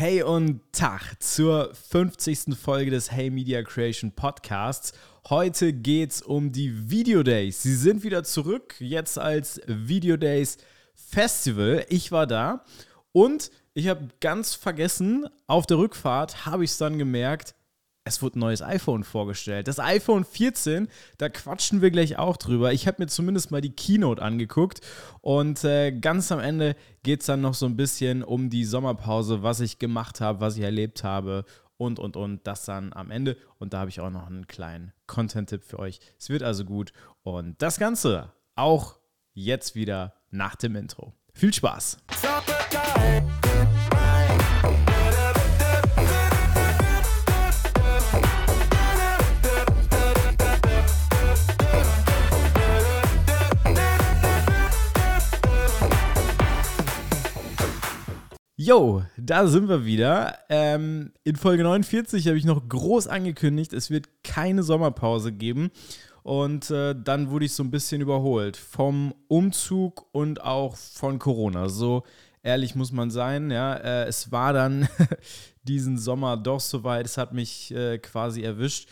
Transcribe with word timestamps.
Hey 0.00 0.22
und 0.22 0.60
Tag 0.70 1.20
zur 1.20 1.74
50. 1.74 2.56
Folge 2.56 2.92
des 2.92 3.10
Hey 3.10 3.30
Media 3.30 3.64
Creation 3.64 4.12
Podcasts. 4.12 4.92
Heute 5.28 5.72
geht's 5.72 6.22
um 6.22 6.52
die 6.52 6.88
Video 6.88 7.24
Days. 7.24 7.64
Sie 7.64 7.74
sind 7.74 8.04
wieder 8.04 8.22
zurück, 8.22 8.76
jetzt 8.78 9.18
als 9.18 9.60
Video 9.66 10.16
Days 10.16 10.58
Festival. 10.94 11.84
Ich 11.88 12.12
war 12.12 12.28
da 12.28 12.64
und 13.10 13.50
ich 13.74 13.88
habe 13.88 14.06
ganz 14.20 14.54
vergessen, 14.54 15.26
auf 15.48 15.66
der 15.66 15.78
Rückfahrt 15.78 16.46
habe 16.46 16.62
ich 16.62 16.70
es 16.70 16.78
dann 16.78 16.96
gemerkt, 16.96 17.56
es 18.08 18.22
wurde 18.22 18.38
ein 18.38 18.40
neues 18.40 18.62
iPhone 18.62 19.04
vorgestellt. 19.04 19.68
Das 19.68 19.78
iPhone 19.78 20.24
14, 20.24 20.88
da 21.18 21.28
quatschen 21.28 21.82
wir 21.82 21.90
gleich 21.90 22.18
auch 22.18 22.36
drüber. 22.36 22.72
Ich 22.72 22.86
habe 22.86 23.02
mir 23.02 23.06
zumindest 23.06 23.50
mal 23.50 23.60
die 23.60 23.70
Keynote 23.70 24.20
angeguckt 24.20 24.80
und 25.20 25.62
äh, 25.62 25.92
ganz 25.92 26.32
am 26.32 26.40
Ende 26.40 26.74
geht 27.02 27.20
es 27.20 27.26
dann 27.26 27.40
noch 27.40 27.54
so 27.54 27.66
ein 27.66 27.76
bisschen 27.76 28.24
um 28.24 28.50
die 28.50 28.64
Sommerpause, 28.64 29.42
was 29.42 29.60
ich 29.60 29.78
gemacht 29.78 30.20
habe, 30.20 30.40
was 30.40 30.56
ich 30.56 30.64
erlebt 30.64 31.04
habe 31.04 31.44
und, 31.76 31.98
und, 31.98 32.16
und. 32.16 32.46
Das 32.46 32.64
dann 32.64 32.92
am 32.92 33.10
Ende. 33.10 33.36
Und 33.58 33.72
da 33.72 33.80
habe 33.80 33.90
ich 33.90 34.00
auch 34.00 34.10
noch 34.10 34.26
einen 34.26 34.46
kleinen 34.46 34.92
Content-Tipp 35.06 35.64
für 35.64 35.78
euch. 35.78 36.00
Es 36.18 36.28
wird 36.28 36.42
also 36.42 36.64
gut. 36.64 36.92
Und 37.22 37.62
das 37.62 37.78
Ganze 37.78 38.32
auch 38.54 38.98
jetzt 39.32 39.74
wieder 39.74 40.14
nach 40.30 40.56
dem 40.56 40.76
Intro. 40.76 41.14
Viel 41.32 41.54
Spaß! 41.54 41.98
Jo, 58.60 59.04
da 59.16 59.46
sind 59.46 59.68
wir 59.68 59.84
wieder. 59.84 60.36
Ähm, 60.48 61.12
in 61.22 61.36
Folge 61.36 61.62
49 61.62 62.26
habe 62.26 62.36
ich 62.36 62.44
noch 62.44 62.68
groß 62.68 63.06
angekündigt, 63.06 63.72
es 63.72 63.88
wird 63.88 64.08
keine 64.24 64.64
Sommerpause 64.64 65.30
geben. 65.30 65.70
Und 66.24 66.68
äh, 66.72 66.96
dann 67.00 67.30
wurde 67.30 67.44
ich 67.44 67.52
so 67.52 67.62
ein 67.62 67.70
bisschen 67.70 68.00
überholt 68.00 68.56
vom 68.56 69.14
Umzug 69.28 70.06
und 70.10 70.42
auch 70.42 70.74
von 70.74 71.20
Corona. 71.20 71.68
So 71.68 72.02
ehrlich 72.42 72.74
muss 72.74 72.90
man 72.90 73.12
sein. 73.12 73.52
Ja, 73.52 73.74
äh, 73.74 74.06
es 74.06 74.32
war 74.32 74.52
dann 74.52 74.88
diesen 75.62 75.96
Sommer 75.96 76.36
doch 76.36 76.58
soweit. 76.58 77.06
Es 77.06 77.16
hat 77.16 77.32
mich 77.32 77.72
äh, 77.72 77.98
quasi 77.98 78.42
erwischt. 78.42 78.88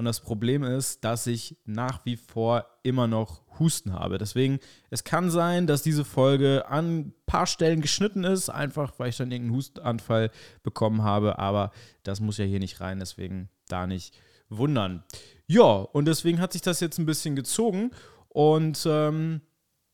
Und 0.00 0.06
das 0.06 0.20
Problem 0.20 0.62
ist, 0.62 1.04
dass 1.04 1.26
ich 1.26 1.58
nach 1.66 2.06
wie 2.06 2.16
vor 2.16 2.64
immer 2.82 3.06
noch 3.06 3.42
Husten 3.58 3.92
habe. 3.92 4.16
Deswegen, 4.16 4.58
es 4.88 5.04
kann 5.04 5.30
sein, 5.30 5.66
dass 5.66 5.82
diese 5.82 6.06
Folge 6.06 6.64
an 6.66 7.00
ein 7.00 7.14
paar 7.26 7.46
Stellen 7.46 7.82
geschnitten 7.82 8.24
ist, 8.24 8.48
einfach 8.48 8.94
weil 8.96 9.10
ich 9.10 9.18
dann 9.18 9.30
irgendeinen 9.30 9.58
Hustenanfall 9.58 10.30
bekommen 10.62 11.02
habe. 11.02 11.38
Aber 11.38 11.70
das 12.02 12.18
muss 12.20 12.38
ja 12.38 12.46
hier 12.46 12.60
nicht 12.60 12.80
rein, 12.80 12.98
deswegen 12.98 13.50
da 13.68 13.86
nicht 13.86 14.18
wundern. 14.48 15.04
Ja, 15.46 15.64
und 15.64 16.06
deswegen 16.06 16.40
hat 16.40 16.54
sich 16.54 16.62
das 16.62 16.80
jetzt 16.80 16.96
ein 16.96 17.04
bisschen 17.04 17.36
gezogen. 17.36 17.90
Und 18.30 18.86
ähm, 18.86 19.42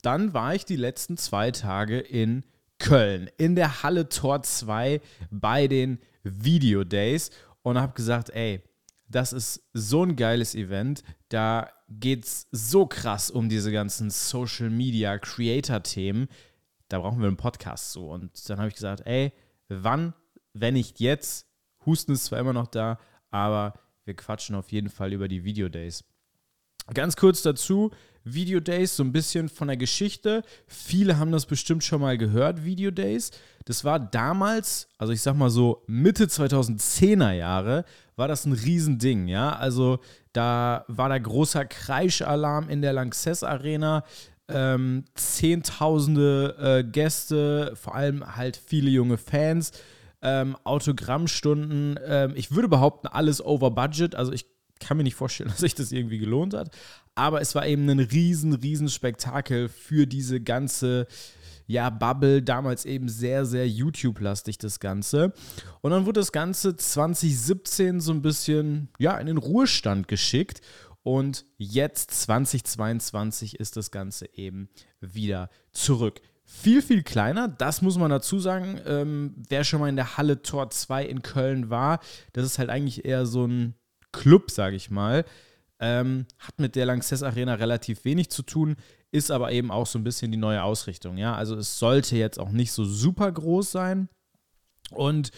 dann 0.03 0.35
war 0.35 0.55
ich 0.55 0.65
die 0.65 0.77
letzten 0.77 1.17
zwei 1.17 1.51
Tage 1.51 1.99
in 1.99 2.45
Köln, 2.79 3.29
in 3.39 3.57
der 3.57 3.83
Halle 3.83 4.09
Tor 4.09 4.45
2 4.45 5.01
bei 5.33 5.67
den 5.67 5.99
Video 6.23 6.85
Days 6.85 7.33
und 7.63 7.77
habe 7.77 7.95
gesagt, 7.95 8.31
ey, 8.31 8.63
das 9.09 9.33
ist 9.33 9.63
so 9.73 10.03
ein 10.03 10.17
geiles 10.17 10.55
Event. 10.55 11.03
Da 11.29 11.71
geht 11.89 12.25
es 12.25 12.49
so 12.51 12.87
krass 12.87 13.31
um 13.31 13.49
diese 13.49 13.71
ganzen 13.71 14.11
Social 14.11 14.71
Media 14.71 15.19
Creator-Themen. 15.19 16.29
Da 16.89 16.99
brauchen 16.99 17.21
wir 17.21 17.29
einen 17.29 17.37
Podcast 17.37 17.93
so. 17.93 18.11
Und 18.11 18.49
dann 18.49 18.59
habe 18.59 18.69
ich 18.69 18.75
gesagt, 18.75 19.03
ey, 19.07 19.33
wann, 19.69 20.15
wenn 20.53 20.75
nicht 20.75 21.01
jetzt? 21.01 21.47
Husten 21.85 22.13
ist 22.13 22.25
zwar 22.25 22.41
immer 22.41 22.53
noch 22.53 22.67
da, 22.67 22.99
aber 23.31 23.75
wir 24.05 24.15
quatschen 24.15 24.57
auf 24.57 24.73
jeden 24.73 24.91
Fall 24.91 25.13
über 25.13 25.29
die 25.29 25.45
Video 25.45 25.69
Days. 25.69 26.05
Ganz 26.95 27.17
kurz 27.17 27.43
dazu, 27.43 27.91
Video 28.23 28.61
Days, 28.61 28.97
so 28.97 29.03
ein 29.03 29.13
bisschen 29.13 29.49
von 29.49 29.69
der 29.69 29.77
Geschichte. 29.77 30.43
Viele 30.67 31.19
haben 31.19 31.33
das 31.33 31.47
bestimmt 31.47 31.83
schon 31.83 32.01
mal 32.01 32.17
gehört, 32.17 32.65
Video 32.65 32.91
Days. 32.91 33.31
Das 33.65 33.85
war 33.85 33.99
damals, 33.99 34.89
also 34.99 35.13
ich 35.13 35.21
sag 35.21 35.35
mal 35.35 35.51
so 35.51 35.83
Mitte 35.87 36.27
2010er 36.27 37.33
Jahre, 37.33 37.85
war 38.17 38.29
das 38.29 38.47
ein 38.47 38.53
Riesending, 38.53 39.29
ja. 39.29 39.55
Also 39.55 39.99
da 40.33 40.85
war 40.89 41.09
da 41.09 41.19
großer 41.19 41.65
Kreischalarm 41.67 42.69
in 42.69 42.83
der 42.83 42.93
Lanxess 42.93 43.45
Arena. 43.45 44.05
Ähm, 44.49 45.05
Zehntausende 45.15 46.57
äh, 46.59 46.85
Gäste, 46.85 47.73
vor 47.75 47.95
allem 47.95 48.37
halt 48.37 48.57
viele 48.57 48.91
junge 48.91 49.19
Fans, 49.19 49.73
ähm, 50.23 50.57
Autogrammstunden. 50.63 51.99
Ähm, 52.07 52.33
ich 52.37 52.53
würde 52.53 52.69
behaupten, 52.69 53.09
alles 53.09 53.45
over 53.45 53.73
budget. 53.73 54.15
Also 54.15 54.33
ich 54.33 54.47
kann 54.79 54.97
mir 54.97 55.03
nicht 55.03 55.17
vorstellen, 55.17 55.51
dass 55.51 55.59
sich 55.59 55.75
das 55.75 55.93
irgendwie 55.93 56.19
gelohnt 56.19 56.55
hat. 56.55 56.71
Aber 57.15 57.41
es 57.41 57.55
war 57.55 57.67
eben 57.67 57.89
ein 57.89 57.99
riesen, 57.99 58.53
riesen 58.53 58.89
Spektakel 58.89 59.69
für 59.69 60.07
diese 60.07 60.41
ganze 60.41 61.07
ja, 61.67 61.91
Bubble, 61.91 62.43
damals 62.43 62.85
eben 62.85 63.09
sehr, 63.09 63.45
sehr 63.45 63.69
YouTube-lastig 63.69 64.59
das 64.59 64.81
Ganze. 64.81 65.33
Und 65.81 65.91
dann 65.91 66.07
wurde 66.07 66.21
das 66.21 66.33
Ganze 66.33 66.77
2017 66.77 68.01
so 68.01 68.13
ein 68.13 68.23
bisschen, 68.23 68.89
ja, 68.99 69.19
in 69.19 69.27
den 69.27 69.39
Ruhestand 69.39 70.09
geschickt. 70.09 70.61
Und 71.03 71.45
jetzt 71.57 72.11
2022 72.11 73.61
ist 73.61 73.77
das 73.77 73.91
Ganze 73.91 74.29
eben 74.35 74.69
wieder 75.01 75.51
zurück. 75.73 76.21
Viel, 76.45 76.81
viel 76.81 77.03
kleiner, 77.03 77.49
das 77.49 77.83
muss 77.83 77.99
man 77.99 78.11
dazu 78.11 78.39
sagen. 78.39 78.81
Ähm, 78.87 79.35
wer 79.49 79.65
schon 79.65 79.81
mal 79.81 79.89
in 79.89 79.97
der 79.97 80.17
Halle 80.17 80.43
Tor 80.43 80.71
2 80.71 81.05
in 81.05 81.23
Köln 81.23 81.71
war, 81.71 82.01
das 82.33 82.45
ist 82.45 82.59
halt 82.59 82.71
eigentlich 82.71 83.05
eher 83.05 83.27
so 83.27 83.47
ein 83.47 83.75
Club, 84.13 84.51
sage 84.51 84.77
ich 84.77 84.91
mal. 84.91 85.25
Ähm, 85.79 86.27
hat 86.39 86.59
mit 86.59 86.77
der 86.77 86.87
Lanxess 86.87 87.23
Arena 87.23 87.55
relativ 87.55 88.05
wenig 88.05 88.31
zu 88.31 88.43
tun, 88.43 88.77
ist 89.13 89.31
aber 89.31 89.53
eben 89.53 89.71
auch 89.71 89.87
so 89.87 89.99
ein 89.99 90.05
bisschen 90.05 90.31
die 90.31 90.39
neue 90.39 90.63
Ausrichtung. 90.63 91.17
Ja, 91.17 91.35
also 91.35 91.57
es 91.57 91.79
sollte 91.79 92.17
jetzt 92.17 92.39
auch 92.39 92.51
nicht 92.51 92.73
so 92.73 92.85
super 92.85 93.31
groß 93.31 93.71
sein. 93.71 94.09
Und 94.91 95.31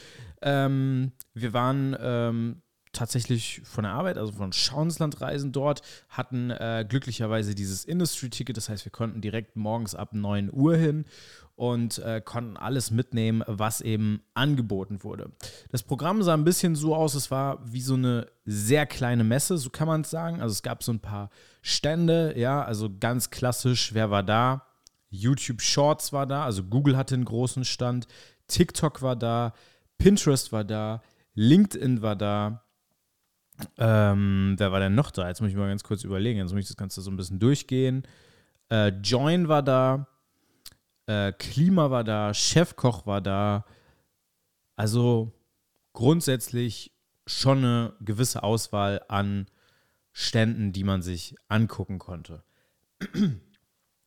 ähm, 0.43 1.13
wir 1.35 1.53
waren 1.53 1.97
ähm, 2.01 2.63
tatsächlich 2.93 3.63
von 3.65 3.85
der 3.85 3.93
Arbeit, 3.93 4.19
also 4.19 4.33
von 4.33 4.53
Schauenslandreisen 4.53 5.53
dort, 5.53 5.83
hatten 6.09 6.51
äh, 6.51 6.85
glücklicherweise 6.89 7.55
dieses 7.55 7.85
Industry-Ticket. 7.85 8.57
Das 8.57 8.69
heißt, 8.69 8.85
wir 8.85 8.93
konnten 8.93 9.21
direkt 9.21 9.57
morgens 9.57 9.95
ab 9.95 10.13
9 10.13 10.51
Uhr 10.53 10.77
hin 10.77 11.05
und 11.59 11.99
äh, 11.99 12.21
konnten 12.25 12.57
alles 12.57 12.93
mitnehmen, 12.93 13.43
was 13.49 13.81
eben 13.81 14.23
angeboten 14.33 15.03
wurde. 15.03 15.33
Das 15.73 15.83
Programm 15.83 16.23
sah 16.23 16.35
ein 16.35 16.45
bisschen 16.45 16.77
so 16.77 16.95
aus, 16.95 17.17
es 17.17 17.33
war 17.33 17.59
wie 17.65 17.81
so 17.81 17.95
eine 17.95 18.29
sehr 18.45 18.87
kleine 18.87 19.25
Messe, 19.25 19.59
so 19.59 19.69
kann 19.69 19.89
man 19.89 20.03
es 20.03 20.11
sagen. 20.11 20.41
Also 20.41 20.53
es 20.53 20.63
gab 20.63 20.85
so 20.85 20.93
ein 20.93 21.01
paar 21.01 21.31
Stände, 21.61 22.39
ja, 22.39 22.63
also 22.63 22.89
ganz 23.01 23.31
klassisch, 23.31 23.93
wer 23.93 24.09
war 24.09 24.23
da? 24.23 24.67
YouTube 25.11 25.61
Shorts 25.61 26.13
war 26.13 26.27
da, 26.27 26.45
also 26.45 26.63
Google 26.63 26.97
hatte 26.97 27.17
einen 27.17 27.25
großen 27.25 27.65
Stand, 27.65 28.07
TikTok 28.47 29.03
war 29.03 29.17
da, 29.17 29.53
Pinterest 29.99 30.53
war 30.53 30.63
da, 30.63 31.03
LinkedIn 31.35 32.03
war 32.03 32.15
da. 32.15 32.63
Ähm, 33.77 34.55
wer 34.59 34.71
war 34.71 34.79
denn 34.79 34.95
noch 34.95 35.11
da? 35.11 35.27
Jetzt 35.27 35.41
muss 35.41 35.51
ich 35.51 35.57
mal 35.57 35.67
ganz 35.67 35.83
kurz 35.83 36.05
überlegen. 36.05 36.39
Jetzt 36.39 36.53
muss 36.53 36.61
ich 36.61 36.69
das 36.69 36.77
Ganze 36.77 37.01
so 37.01 37.11
ein 37.11 37.17
bisschen 37.17 37.41
durchgehen. 37.41 38.05
Äh, 38.71 38.91
Join 39.03 39.49
war 39.49 39.65
da. 39.65 40.07
Äh, 41.09 41.33
Klima 41.33 41.91
war 41.91 42.05
da, 42.05 42.35
Chefkoch 42.35 43.07
war 43.07 43.23
da. 43.23 43.65
Also 44.77 45.33
grundsätzlich 45.95 46.93
schon 47.27 47.59
eine 47.59 47.95
gewisse 48.01 48.43
Auswahl 48.43 49.03
an 49.09 49.47
Ständen, 50.13 50.73
die 50.73 50.85
man 50.85 51.01
sich 51.01 51.35
angucken 51.49 51.99
konnte. 51.99 52.45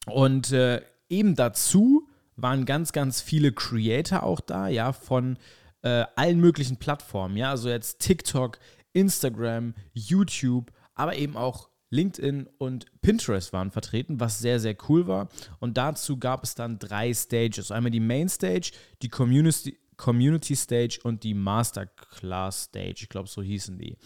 Und 0.06 0.51
äh, 0.51 0.81
eben 1.09 1.35
dazu 1.35 2.07
waren 2.35 2.66
ganz, 2.66 2.91
ganz 2.91 3.19
viele 3.19 3.51
Creator 3.51 4.22
auch 4.23 4.40
da, 4.40 4.67
ja, 4.67 4.94
von 4.94 5.38
äh, 5.81 6.06
allen 6.16 6.40
möglichen 6.40 6.78
Plattformen, 6.78 7.35
ja, 7.35 7.49
also 7.49 7.70
jetzt 7.70 7.99
TikTok, 7.99 8.59
Instagram, 8.93 9.73
YouTube, 9.93 10.72
aber 10.93 11.16
eben 11.16 11.35
auch 11.35 11.71
LinkedIn 11.91 12.47
und 12.58 12.85
Pinterest 13.02 13.53
waren 13.53 13.70
vertreten, 13.70 14.20
was 14.20 14.40
sehr, 14.40 14.59
sehr 14.59 14.76
cool 14.90 15.08
war. 15.08 15.29
Und 15.59 15.78
dazu 15.78 16.17
gab 16.17 16.43
es 16.43 16.55
dann 16.55 16.79
drei 16.79 17.14
Stages. 17.14 17.70
Einmal 17.70 17.91
die 17.91 17.99
Main 17.99 18.29
Stage, 18.29 18.72
die 19.02 19.09
Community, 19.09 19.78
Community 20.01 20.55
Stage 20.55 20.99
und 21.03 21.23
die 21.23 21.35
Masterclass 21.35 22.63
Stage. 22.63 23.01
Ich 23.01 23.09
glaube, 23.09 23.29
so 23.29 23.43
hießen 23.43 23.77
die. 23.77 23.97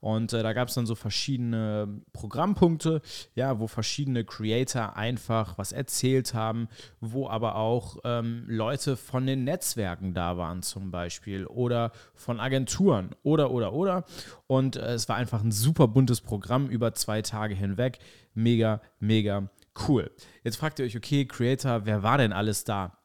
Und 0.00 0.32
äh, 0.32 0.42
da 0.42 0.52
gab 0.52 0.66
es 0.66 0.74
dann 0.74 0.84
so 0.84 0.96
verschiedene 0.96 2.00
Programmpunkte, 2.12 3.00
ja, 3.36 3.60
wo 3.60 3.68
verschiedene 3.68 4.24
Creator 4.24 4.96
einfach 4.96 5.56
was 5.56 5.70
erzählt 5.70 6.34
haben, 6.34 6.66
wo 6.98 7.28
aber 7.28 7.54
auch 7.54 7.98
ähm, 8.02 8.42
Leute 8.48 8.96
von 8.96 9.26
den 9.26 9.44
Netzwerken 9.44 10.12
da 10.12 10.36
waren, 10.36 10.62
zum 10.62 10.90
Beispiel, 10.90 11.46
oder 11.46 11.92
von 12.14 12.40
Agenturen, 12.40 13.10
oder, 13.22 13.52
oder, 13.52 13.72
oder. 13.74 14.04
Und 14.48 14.74
äh, 14.74 14.94
es 14.94 15.08
war 15.08 15.14
einfach 15.14 15.44
ein 15.44 15.52
super 15.52 15.86
buntes 15.86 16.20
Programm 16.20 16.68
über 16.68 16.94
zwei 16.94 17.22
Tage 17.22 17.54
hinweg. 17.54 18.00
Mega, 18.34 18.80
mega 18.98 19.48
cool. 19.86 20.10
Jetzt 20.42 20.56
fragt 20.56 20.80
ihr 20.80 20.84
euch, 20.84 20.96
okay, 20.96 21.26
Creator, 21.26 21.86
wer 21.86 22.02
war 22.02 22.18
denn 22.18 22.32
alles 22.32 22.64
da? 22.64 22.98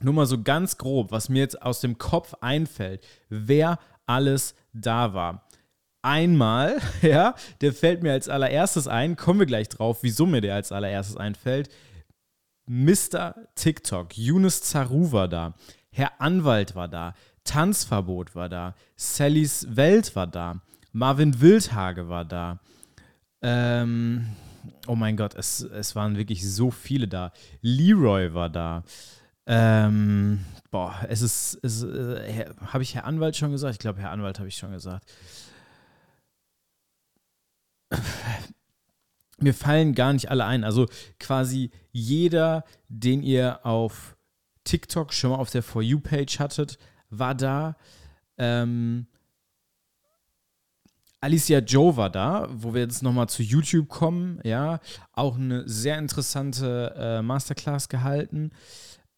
Nur 0.00 0.14
mal 0.14 0.26
so 0.26 0.42
ganz 0.42 0.76
grob, 0.78 1.10
was 1.10 1.28
mir 1.28 1.40
jetzt 1.40 1.62
aus 1.62 1.80
dem 1.80 1.98
Kopf 1.98 2.34
einfällt, 2.40 3.04
wer 3.28 3.78
alles 4.06 4.54
da 4.72 5.14
war. 5.14 5.46
Einmal, 6.02 6.80
ja, 7.02 7.34
der 7.60 7.72
fällt 7.72 8.02
mir 8.02 8.12
als 8.12 8.28
allererstes 8.28 8.86
ein, 8.88 9.16
kommen 9.16 9.40
wir 9.40 9.46
gleich 9.46 9.68
drauf, 9.68 9.98
wieso 10.02 10.26
mir 10.26 10.40
der 10.40 10.54
als 10.54 10.72
allererstes 10.72 11.16
einfällt. 11.16 11.68
Mr. 12.66 13.34
TikTok, 13.54 14.16
Yunus 14.16 14.60
Zaru 14.62 15.12
war 15.12 15.28
da, 15.28 15.54
Herr 15.90 16.20
Anwalt 16.20 16.74
war 16.74 16.88
da, 16.88 17.14
Tanzverbot 17.44 18.34
war 18.34 18.48
da, 18.48 18.74
Sallys 18.96 19.66
Welt 19.70 20.14
war 20.16 20.26
da, 20.26 20.60
Marvin 20.92 21.40
Wildhage 21.40 22.08
war 22.08 22.24
da. 22.24 22.58
Ähm, 23.42 24.28
oh 24.86 24.96
mein 24.96 25.16
Gott, 25.16 25.34
es, 25.34 25.60
es 25.60 25.94
waren 25.94 26.16
wirklich 26.16 26.48
so 26.48 26.70
viele 26.70 27.06
da. 27.06 27.32
Leroy 27.60 28.32
war 28.32 28.48
da. 28.48 28.82
Ähm, 29.46 30.44
boah, 30.70 30.94
es 31.08 31.22
ist, 31.22 31.58
es, 31.62 31.82
äh, 31.82 32.46
habe 32.66 32.82
ich 32.82 32.94
Herr 32.94 33.04
Anwalt 33.04 33.36
schon 33.36 33.52
gesagt? 33.52 33.74
Ich 33.74 33.78
glaube, 33.78 34.00
Herr 34.00 34.10
Anwalt 34.10 34.38
habe 34.38 34.48
ich 34.48 34.56
schon 34.56 34.72
gesagt. 34.72 35.08
Mir 39.38 39.54
fallen 39.54 39.94
gar 39.94 40.12
nicht 40.12 40.30
alle 40.30 40.44
ein. 40.44 40.64
Also 40.64 40.86
quasi 41.20 41.70
jeder, 41.92 42.64
den 42.88 43.22
ihr 43.22 43.64
auf 43.64 44.16
TikTok 44.64 45.12
schon 45.12 45.30
mal 45.30 45.36
auf 45.36 45.50
der 45.50 45.62
For 45.62 45.82
You-Page 45.82 46.40
hattet, 46.40 46.78
war 47.10 47.34
da. 47.34 47.76
Ähm, 48.38 49.06
Alicia 51.20 51.60
Joe 51.60 51.96
war 51.96 52.10
da, 52.10 52.48
wo 52.50 52.74
wir 52.74 52.82
jetzt 52.82 53.02
nochmal 53.02 53.28
zu 53.28 53.42
YouTube 53.42 53.88
kommen, 53.88 54.40
ja, 54.44 54.80
auch 55.12 55.36
eine 55.36 55.68
sehr 55.68 55.98
interessante 55.98 56.94
äh, 56.96 57.22
Masterclass 57.22 57.88
gehalten. 57.88 58.52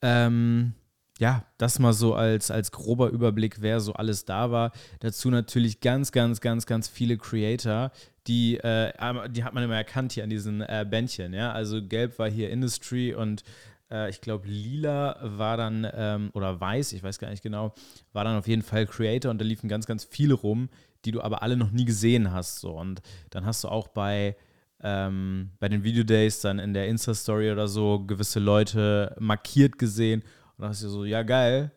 Ähm, 0.03 0.75
ja, 1.19 1.45
das 1.59 1.79
mal 1.81 1.93
so 1.93 2.15
als, 2.15 2.51
als 2.51 2.71
grober 2.71 3.09
Überblick, 3.11 3.61
wer 3.61 3.81
so 3.81 3.93
alles 3.93 4.25
da 4.25 4.51
war. 4.53 4.73
Dazu 5.01 5.31
natürlich 5.31 5.81
ganz, 5.81 6.13
ganz, 6.13 6.41
ganz, 6.41 6.65
ganz 6.65 6.89
viele 6.89 7.17
Creator, 7.17 7.91
die, 8.29 8.59
äh, 8.59 8.93
die 9.31 9.43
hat 9.43 9.55
man 9.55 9.65
immer 9.65 9.77
erkannt 9.77 10.13
hier 10.13 10.23
an 10.23 10.31
diesen 10.31 10.61
äh, 10.61 10.87
Bändchen, 10.89 11.33
ja. 11.33 11.51
Also 11.53 11.85
gelb 11.85 12.19
war 12.19 12.31
hier 12.31 12.51
Industry 12.51 13.15
und 13.15 13.43
äh, 13.91 14.11
ich 14.11 14.21
glaube 14.21 14.47
lila 14.47 15.19
war 15.23 15.57
dann, 15.57 15.87
ähm, 15.93 16.31
oder 16.35 16.61
weiß, 16.61 16.93
ich 16.93 17.03
weiß 17.03 17.19
gar 17.19 17.31
nicht 17.31 17.43
genau, 17.43 17.75
war 18.13 18.25
dann 18.25 18.37
auf 18.37 18.47
jeden 18.47 18.63
Fall 18.63 18.87
Creator 18.87 19.31
und 19.31 19.41
da 19.41 19.45
liefen 19.45 19.69
ganz, 19.69 19.87
ganz 19.87 20.05
viele 20.05 20.35
rum, 20.35 20.69
die 21.05 21.11
du 21.11 21.21
aber 21.21 21.43
alle 21.43 21.57
noch 21.57 21.71
nie 21.71 21.85
gesehen 21.85 22.33
hast. 22.33 22.61
So. 22.61 22.73
Und 22.73 23.01
dann 23.31 23.45
hast 23.45 23.65
du 23.65 23.69
auch 23.69 23.89
bei, 23.89 24.37
ähm, 24.83 25.51
bei 25.59 25.69
den 25.69 25.83
Videodays 25.83 26.41
dann 26.41 26.59
in 26.59 26.73
der 26.73 26.89
Insta-Story 26.89 27.51
oder 27.51 27.69
so 27.69 28.01
gewisse 28.01 28.41
Leute 28.41 29.15
markiert 29.19 29.79
gesehen 29.79 30.23
und 30.23 30.63
dann 30.63 30.71
hast 30.71 30.83
du 30.83 30.89
so, 30.89 31.05
ja 31.05 31.23
geil, 31.23 31.73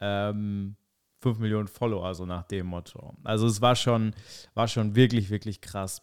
ähm, 0.00 0.76
5 1.20 1.38
Millionen 1.38 1.68
Follower, 1.68 2.14
so 2.14 2.26
nach 2.26 2.42
dem 2.44 2.66
Motto. 2.66 3.14
Also 3.24 3.46
es 3.46 3.60
war 3.60 3.76
schon, 3.76 4.14
war 4.54 4.68
schon 4.68 4.96
wirklich, 4.96 5.30
wirklich 5.30 5.60
krass. 5.60 6.02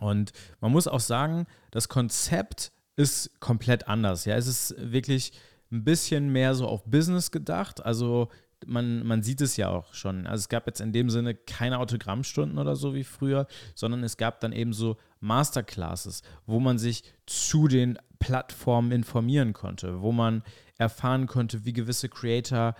Und 0.00 0.32
man 0.60 0.72
muss 0.72 0.86
auch 0.86 1.00
sagen, 1.00 1.46
das 1.70 1.88
Konzept 1.88 2.72
ist 2.96 3.40
komplett 3.40 3.88
anders. 3.88 4.26
Ja, 4.26 4.36
es 4.36 4.46
ist 4.46 4.74
wirklich 4.78 5.32
ein 5.72 5.84
bisschen 5.84 6.30
mehr 6.30 6.54
so 6.54 6.66
auf 6.66 6.84
Business 6.84 7.30
gedacht. 7.30 7.84
Also 7.84 8.28
man, 8.66 9.06
man 9.06 9.22
sieht 9.22 9.40
es 9.40 9.56
ja 9.56 9.68
auch 9.68 9.94
schon. 9.94 10.26
Also 10.26 10.42
es 10.42 10.48
gab 10.48 10.66
jetzt 10.66 10.80
in 10.80 10.92
dem 10.92 11.10
Sinne 11.10 11.34
keine 11.34 11.78
Autogrammstunden 11.78 12.58
oder 12.58 12.76
so 12.76 12.94
wie 12.94 13.04
früher, 13.04 13.46
sondern 13.74 14.02
es 14.04 14.16
gab 14.16 14.40
dann 14.40 14.52
eben 14.52 14.72
so 14.72 14.96
Masterclasses, 15.20 16.22
wo 16.46 16.60
man 16.60 16.78
sich 16.78 17.04
zu 17.26 17.68
den 17.68 17.98
Plattformen 18.18 18.92
informieren 18.92 19.52
konnte, 19.52 20.02
wo 20.02 20.12
man 20.12 20.42
erfahren 20.78 21.26
konnte, 21.26 21.64
wie 21.64 21.72
gewisse 21.72 22.08
Creator 22.08 22.74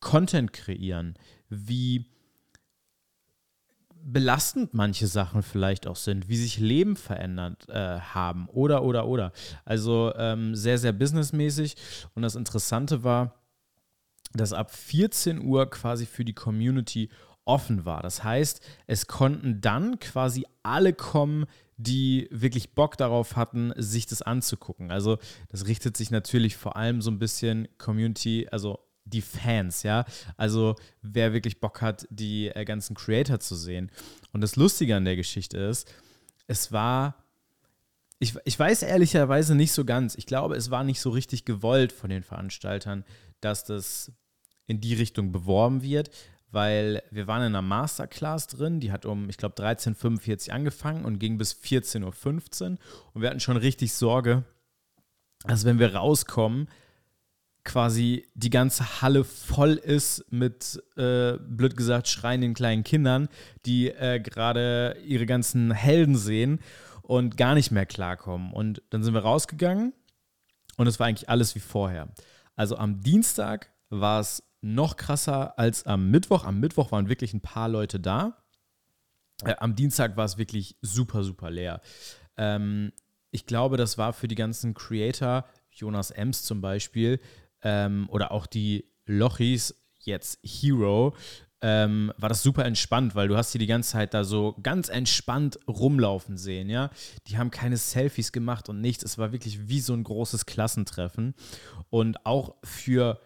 Content 0.00 0.52
kreieren, 0.52 1.14
wie 1.48 2.06
belastend 4.04 4.74
manche 4.74 5.06
Sachen 5.06 5.42
vielleicht 5.42 5.86
auch 5.86 5.96
sind, 5.96 6.28
wie 6.28 6.36
sich 6.36 6.58
Leben 6.58 6.94
verändert 6.94 7.68
äh, 7.70 8.00
haben 8.00 8.48
oder, 8.50 8.84
oder, 8.84 9.06
oder. 9.06 9.32
Also 9.64 10.12
ähm, 10.16 10.54
sehr, 10.54 10.78
sehr 10.78 10.92
businessmäßig. 10.92 11.76
Und 12.14 12.22
das 12.22 12.36
Interessante 12.36 13.02
war, 13.02 13.34
dass 14.34 14.52
ab 14.52 14.74
14 14.74 15.42
Uhr 15.42 15.70
quasi 15.70 16.06
für 16.06 16.24
die 16.24 16.34
Community 16.34 17.08
offen 17.44 17.84
war. 17.84 18.02
Das 18.02 18.24
heißt, 18.24 18.60
es 18.86 19.06
konnten 19.06 19.60
dann 19.60 19.98
quasi 19.98 20.46
alle 20.62 20.92
kommen, 20.92 21.46
die 21.76 22.28
wirklich 22.30 22.74
Bock 22.74 22.96
darauf 22.96 23.36
hatten, 23.36 23.72
sich 23.76 24.06
das 24.06 24.22
anzugucken. 24.22 24.90
Also 24.90 25.18
das 25.48 25.66
richtet 25.66 25.96
sich 25.96 26.10
natürlich 26.10 26.56
vor 26.56 26.76
allem 26.76 27.02
so 27.02 27.10
ein 27.10 27.18
bisschen 27.18 27.68
Community, 27.78 28.48
also 28.50 28.78
die 29.04 29.20
Fans, 29.20 29.82
ja. 29.82 30.04
Also 30.36 30.76
wer 31.02 31.32
wirklich 31.32 31.60
Bock 31.60 31.82
hat, 31.82 32.06
die 32.10 32.48
äh, 32.48 32.64
ganzen 32.64 32.94
Creator 32.94 33.40
zu 33.40 33.54
sehen. 33.54 33.90
Und 34.32 34.40
das 34.40 34.56
Lustige 34.56 34.96
an 34.96 35.04
der 35.04 35.16
Geschichte 35.16 35.58
ist, 35.58 35.92
es 36.46 36.72
war, 36.72 37.24
ich, 38.18 38.34
ich 38.44 38.58
weiß 38.58 38.82
ehrlicherweise 38.82 39.54
nicht 39.54 39.72
so 39.72 39.84
ganz, 39.84 40.14
ich 40.14 40.26
glaube, 40.26 40.56
es 40.56 40.70
war 40.70 40.84
nicht 40.84 41.00
so 41.00 41.10
richtig 41.10 41.44
gewollt 41.44 41.92
von 41.92 42.08
den 42.08 42.22
Veranstaltern, 42.22 43.04
dass 43.40 43.64
das 43.64 44.12
in 44.66 44.80
die 44.80 44.94
Richtung 44.94 45.32
beworben 45.32 45.82
wird, 45.82 46.10
weil 46.50 47.02
wir 47.10 47.26
waren 47.26 47.42
in 47.42 47.48
einer 47.48 47.62
Masterclass 47.62 48.46
drin, 48.46 48.80
die 48.80 48.92
hat 48.92 49.04
um, 49.06 49.28
ich 49.28 49.36
glaube, 49.36 49.60
13.45 49.60 50.48
Uhr 50.48 50.54
angefangen 50.54 51.04
und 51.04 51.18
ging 51.18 51.36
bis 51.36 51.52
14.15 51.52 52.02
Uhr. 52.02 52.78
Und 53.12 53.22
wir 53.22 53.28
hatten 53.28 53.40
schon 53.40 53.56
richtig 53.56 53.92
Sorge, 53.92 54.44
dass 55.46 55.64
wenn 55.64 55.78
wir 55.78 55.94
rauskommen, 55.94 56.68
quasi 57.64 58.26
die 58.34 58.50
ganze 58.50 59.02
Halle 59.02 59.24
voll 59.24 59.72
ist 59.72 60.30
mit, 60.30 60.82
äh, 60.96 61.38
blöd 61.38 61.76
gesagt, 61.76 62.08
schreienden 62.08 62.54
kleinen 62.54 62.84
Kindern, 62.84 63.28
die 63.64 63.88
äh, 63.88 64.20
gerade 64.20 64.96
ihre 65.04 65.26
ganzen 65.26 65.72
Helden 65.72 66.16
sehen 66.16 66.60
und 67.02 67.36
gar 67.36 67.54
nicht 67.54 67.70
mehr 67.70 67.86
klarkommen. 67.86 68.52
Und 68.52 68.82
dann 68.90 69.02
sind 69.02 69.14
wir 69.14 69.22
rausgegangen 69.22 69.94
und 70.76 70.86
es 70.86 71.00
war 71.00 71.06
eigentlich 71.06 71.28
alles 71.28 71.54
wie 71.54 71.60
vorher. 71.60 72.08
Also 72.54 72.76
am 72.76 73.00
Dienstag 73.00 73.70
war 74.00 74.20
es 74.20 74.42
noch 74.60 74.96
krasser 74.96 75.58
als 75.58 75.84
am 75.84 76.10
Mittwoch. 76.10 76.44
Am 76.44 76.60
Mittwoch 76.60 76.90
waren 76.92 77.08
wirklich 77.08 77.34
ein 77.34 77.40
paar 77.40 77.68
Leute 77.68 78.00
da. 78.00 78.44
Äh, 79.44 79.54
am 79.58 79.74
Dienstag 79.74 80.16
war 80.16 80.24
es 80.24 80.38
wirklich 80.38 80.76
super, 80.80 81.22
super 81.22 81.50
leer. 81.50 81.80
Ähm, 82.36 82.92
ich 83.30 83.46
glaube, 83.46 83.76
das 83.76 83.98
war 83.98 84.12
für 84.12 84.28
die 84.28 84.36
ganzen 84.36 84.74
Creator, 84.74 85.44
Jonas 85.70 86.10
Ems 86.10 86.44
zum 86.44 86.60
Beispiel, 86.60 87.20
ähm, 87.62 88.08
oder 88.10 88.32
auch 88.32 88.46
die 88.46 88.88
Lochis, 89.06 89.74
jetzt 89.98 90.38
Hero, 90.42 91.14
ähm, 91.60 92.12
war 92.18 92.28
das 92.28 92.42
super 92.42 92.64
entspannt, 92.64 93.14
weil 93.14 93.28
du 93.28 93.36
hast 93.36 93.52
sie 93.52 93.58
die 93.58 93.66
ganze 93.66 93.92
Zeit 93.92 94.12
da 94.12 94.22
so 94.22 94.54
ganz 94.62 94.88
entspannt 94.88 95.58
rumlaufen 95.66 96.36
sehen, 96.36 96.68
ja. 96.68 96.90
Die 97.26 97.38
haben 97.38 97.50
keine 97.50 97.76
Selfies 97.76 98.32
gemacht 98.32 98.68
und 98.68 98.80
nichts. 98.80 99.02
Es 99.02 99.18
war 99.18 99.32
wirklich 99.32 99.66
wie 99.68 99.80
so 99.80 99.94
ein 99.94 100.04
großes 100.04 100.46
Klassentreffen. 100.46 101.34
Und 101.88 102.26
auch 102.26 102.54
für 102.62 103.18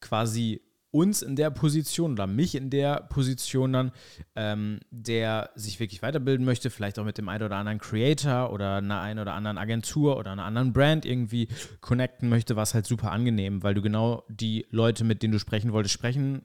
quasi 0.00 0.60
uns 0.92 1.22
in 1.22 1.36
der 1.36 1.50
Position 1.50 2.12
oder 2.12 2.26
mich 2.26 2.54
in 2.54 2.68
der 2.68 3.02
Position 3.02 3.72
dann, 3.72 3.92
ähm, 4.34 4.80
der 4.90 5.50
sich 5.54 5.78
wirklich 5.78 6.02
weiterbilden 6.02 6.44
möchte, 6.44 6.68
vielleicht 6.70 6.98
auch 6.98 7.04
mit 7.04 7.16
dem 7.16 7.28
einen 7.28 7.44
oder 7.44 7.56
anderen 7.56 7.78
Creator 7.78 8.52
oder 8.52 8.76
einer 8.76 9.00
einen 9.00 9.20
oder 9.20 9.34
anderen 9.34 9.58
Agentur 9.58 10.16
oder 10.16 10.32
einer 10.32 10.44
anderen 10.44 10.72
Brand 10.72 11.06
irgendwie 11.06 11.48
connecten 11.80 12.28
möchte, 12.28 12.56
war 12.56 12.64
es 12.64 12.74
halt 12.74 12.86
super 12.86 13.12
angenehm, 13.12 13.62
weil 13.62 13.74
du 13.74 13.82
genau 13.82 14.24
die 14.28 14.66
Leute, 14.70 15.04
mit 15.04 15.22
denen 15.22 15.32
du 15.32 15.38
sprechen 15.38 15.72
wolltest, 15.72 15.94
sprechen 15.94 16.42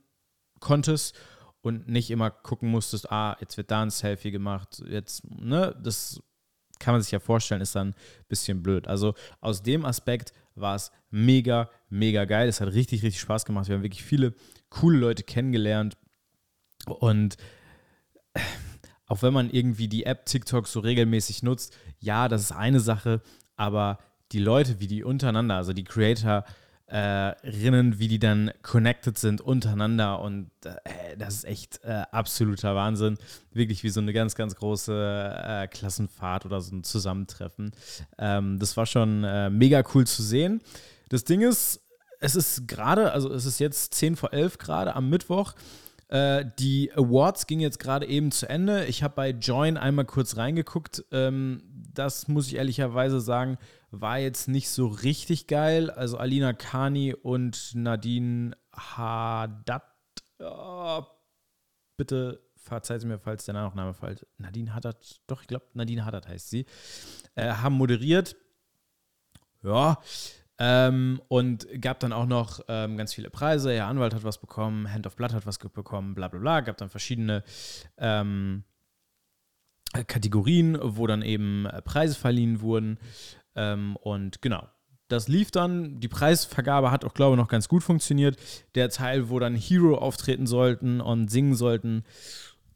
konntest 0.59 1.17
und 1.61 1.87
nicht 1.87 2.11
immer 2.11 2.29
gucken 2.29 2.69
musstest, 2.69 3.11
ah, 3.11 3.37
jetzt 3.39 3.57
wird 3.57 3.71
da 3.71 3.81
ein 3.81 3.89
Selfie 3.89 4.31
gemacht, 4.31 4.83
jetzt, 4.87 5.23
ne, 5.27 5.75
das 5.81 6.21
kann 6.79 6.93
man 6.93 7.01
sich 7.01 7.11
ja 7.11 7.19
vorstellen, 7.19 7.61
ist 7.61 7.75
dann 7.75 7.89
ein 7.89 7.95
bisschen 8.27 8.63
blöd. 8.63 8.87
Also 8.87 9.13
aus 9.41 9.63
dem 9.63 9.85
Aspekt 9.85 10.33
war 10.55 10.75
es 10.75 10.91
mega, 11.09 11.69
mega 11.89 12.25
geil. 12.25 12.47
Es 12.47 12.61
hat 12.61 12.73
richtig, 12.73 13.03
richtig 13.03 13.21
Spaß 13.21 13.45
gemacht. 13.45 13.67
Wir 13.67 13.75
haben 13.75 13.83
wirklich 13.83 14.03
viele 14.03 14.33
coole 14.69 14.97
Leute 14.97 15.23
kennengelernt. 15.23 15.97
Und 16.85 17.37
auch 19.07 19.21
wenn 19.21 19.33
man 19.33 19.49
irgendwie 19.49 19.87
die 19.87 20.05
App 20.05 20.25
TikTok 20.25 20.67
so 20.67 20.79
regelmäßig 20.79 21.43
nutzt, 21.43 21.77
ja, 21.99 22.27
das 22.27 22.41
ist 22.41 22.51
eine 22.51 22.79
Sache, 22.79 23.21
aber 23.55 23.99
die 24.31 24.39
Leute, 24.39 24.79
wie 24.79 24.87
die 24.87 25.03
untereinander, 25.03 25.55
also 25.55 25.73
die 25.73 25.83
Creator, 25.83 26.43
äh, 26.87 26.97
Rinnen, 26.97 27.97
wie 27.97 28.07
die 28.07 28.19
dann 28.19 28.51
connected 28.61 29.17
sind 29.17 29.41
untereinander 29.41 30.19
und 30.21 30.51
äh, 30.63 31.17
das 31.17 31.35
ist 31.35 31.45
echt 31.45 31.83
äh, 31.83 32.03
absoluter 32.11 32.75
Wahnsinn. 32.75 33.17
Wirklich 33.51 33.83
wie 33.83 33.89
so 33.89 34.01
eine 34.01 34.13
ganz, 34.13 34.35
ganz 34.35 34.55
große 34.55 35.35
äh, 35.45 35.67
Klassenfahrt 35.67 36.45
oder 36.45 36.61
so 36.61 36.75
ein 36.75 36.83
Zusammentreffen. 36.83 37.71
Ähm, 38.19 38.59
das 38.59 38.77
war 38.77 38.85
schon 38.85 39.23
äh, 39.23 39.49
mega 39.49 39.83
cool 39.93 40.05
zu 40.05 40.21
sehen. 40.21 40.61
Das 41.09 41.23
Ding 41.23 41.41
ist, 41.41 41.81
es 42.19 42.35
ist 42.35 42.67
gerade, 42.67 43.11
also 43.11 43.33
es 43.33 43.45
ist 43.45 43.59
jetzt 43.59 43.95
10 43.95 44.15
vor 44.15 44.31
11 44.31 44.59
gerade 44.59 44.95
am 44.95 45.09
Mittwoch. 45.09 45.55
Äh, 46.07 46.45
die 46.59 46.91
Awards 46.93 47.47
gingen 47.47 47.61
jetzt 47.61 47.79
gerade 47.79 48.05
eben 48.05 48.31
zu 48.31 48.47
Ende. 48.47 48.85
Ich 48.85 49.01
habe 49.01 49.15
bei 49.15 49.31
Join 49.31 49.77
einmal 49.77 50.05
kurz 50.05 50.37
reingeguckt. 50.37 51.03
Ähm, 51.11 51.63
das 51.93 52.27
muss 52.27 52.47
ich 52.47 52.55
ehrlicherweise 52.55 53.19
sagen, 53.19 53.57
war 53.91 54.19
jetzt 54.19 54.47
nicht 54.47 54.69
so 54.69 54.87
richtig 54.87 55.47
geil. 55.47 55.89
Also 55.89 56.17
Alina 56.17 56.53
Kani 56.53 57.13
und 57.13 57.73
Nadine 57.75 58.57
Haddad, 58.73 59.83
oh, 60.39 61.03
bitte 61.97 62.41
verzeiht 62.55 63.03
mir, 63.05 63.19
falls 63.19 63.45
der 63.45 63.53
Nachname 63.53 63.93
falsch. 63.93 64.25
Nadine 64.37 64.73
Haddad, 64.73 65.21
doch, 65.27 65.41
ich 65.41 65.47
glaube, 65.47 65.65
Nadine 65.73 66.05
Haddad 66.05 66.27
heißt 66.27 66.49
sie, 66.49 66.65
äh, 67.35 67.51
haben 67.51 67.75
moderiert. 67.75 68.35
Ja, 69.63 69.99
ähm, 70.57 71.21
und 71.27 71.67
gab 71.81 71.99
dann 71.99 72.13
auch 72.13 72.25
noch 72.25 72.61
ähm, 72.67 72.97
ganz 72.97 73.13
viele 73.13 73.29
Preise. 73.29 73.73
Ihr 73.73 73.85
Anwalt 73.85 74.13
hat 74.13 74.23
was 74.23 74.39
bekommen, 74.39 74.91
Hand 74.91 75.05
of 75.05 75.15
Blood 75.15 75.33
hat 75.33 75.45
was 75.45 75.57
bekommen, 75.57 76.15
bla 76.15 76.27
bla 76.27 76.39
bla. 76.39 76.61
Gab 76.61 76.77
dann 76.77 76.89
verschiedene 76.89 77.43
ähm, 77.97 78.63
Kategorien, 80.07 80.77
wo 80.81 81.07
dann 81.07 81.21
eben 81.21 81.65
äh, 81.65 81.81
Preise 81.81 82.15
verliehen 82.15 82.61
wurden. 82.61 82.99
Ähm, 83.55 83.95
und 83.97 84.41
genau, 84.41 84.67
das 85.07 85.27
lief 85.27 85.51
dann. 85.51 85.99
Die 85.99 86.07
Preisvergabe 86.07 86.91
hat 86.91 87.05
auch, 87.05 87.13
glaube 87.13 87.35
ich, 87.35 87.41
noch 87.41 87.47
ganz 87.47 87.67
gut 87.67 87.83
funktioniert. 87.83 88.37
Der 88.75 88.89
Teil, 88.89 89.29
wo 89.29 89.39
dann 89.39 89.55
Hero 89.55 89.97
auftreten 89.97 90.47
sollten 90.47 91.01
und 91.01 91.29
singen 91.29 91.55
sollten. 91.55 92.03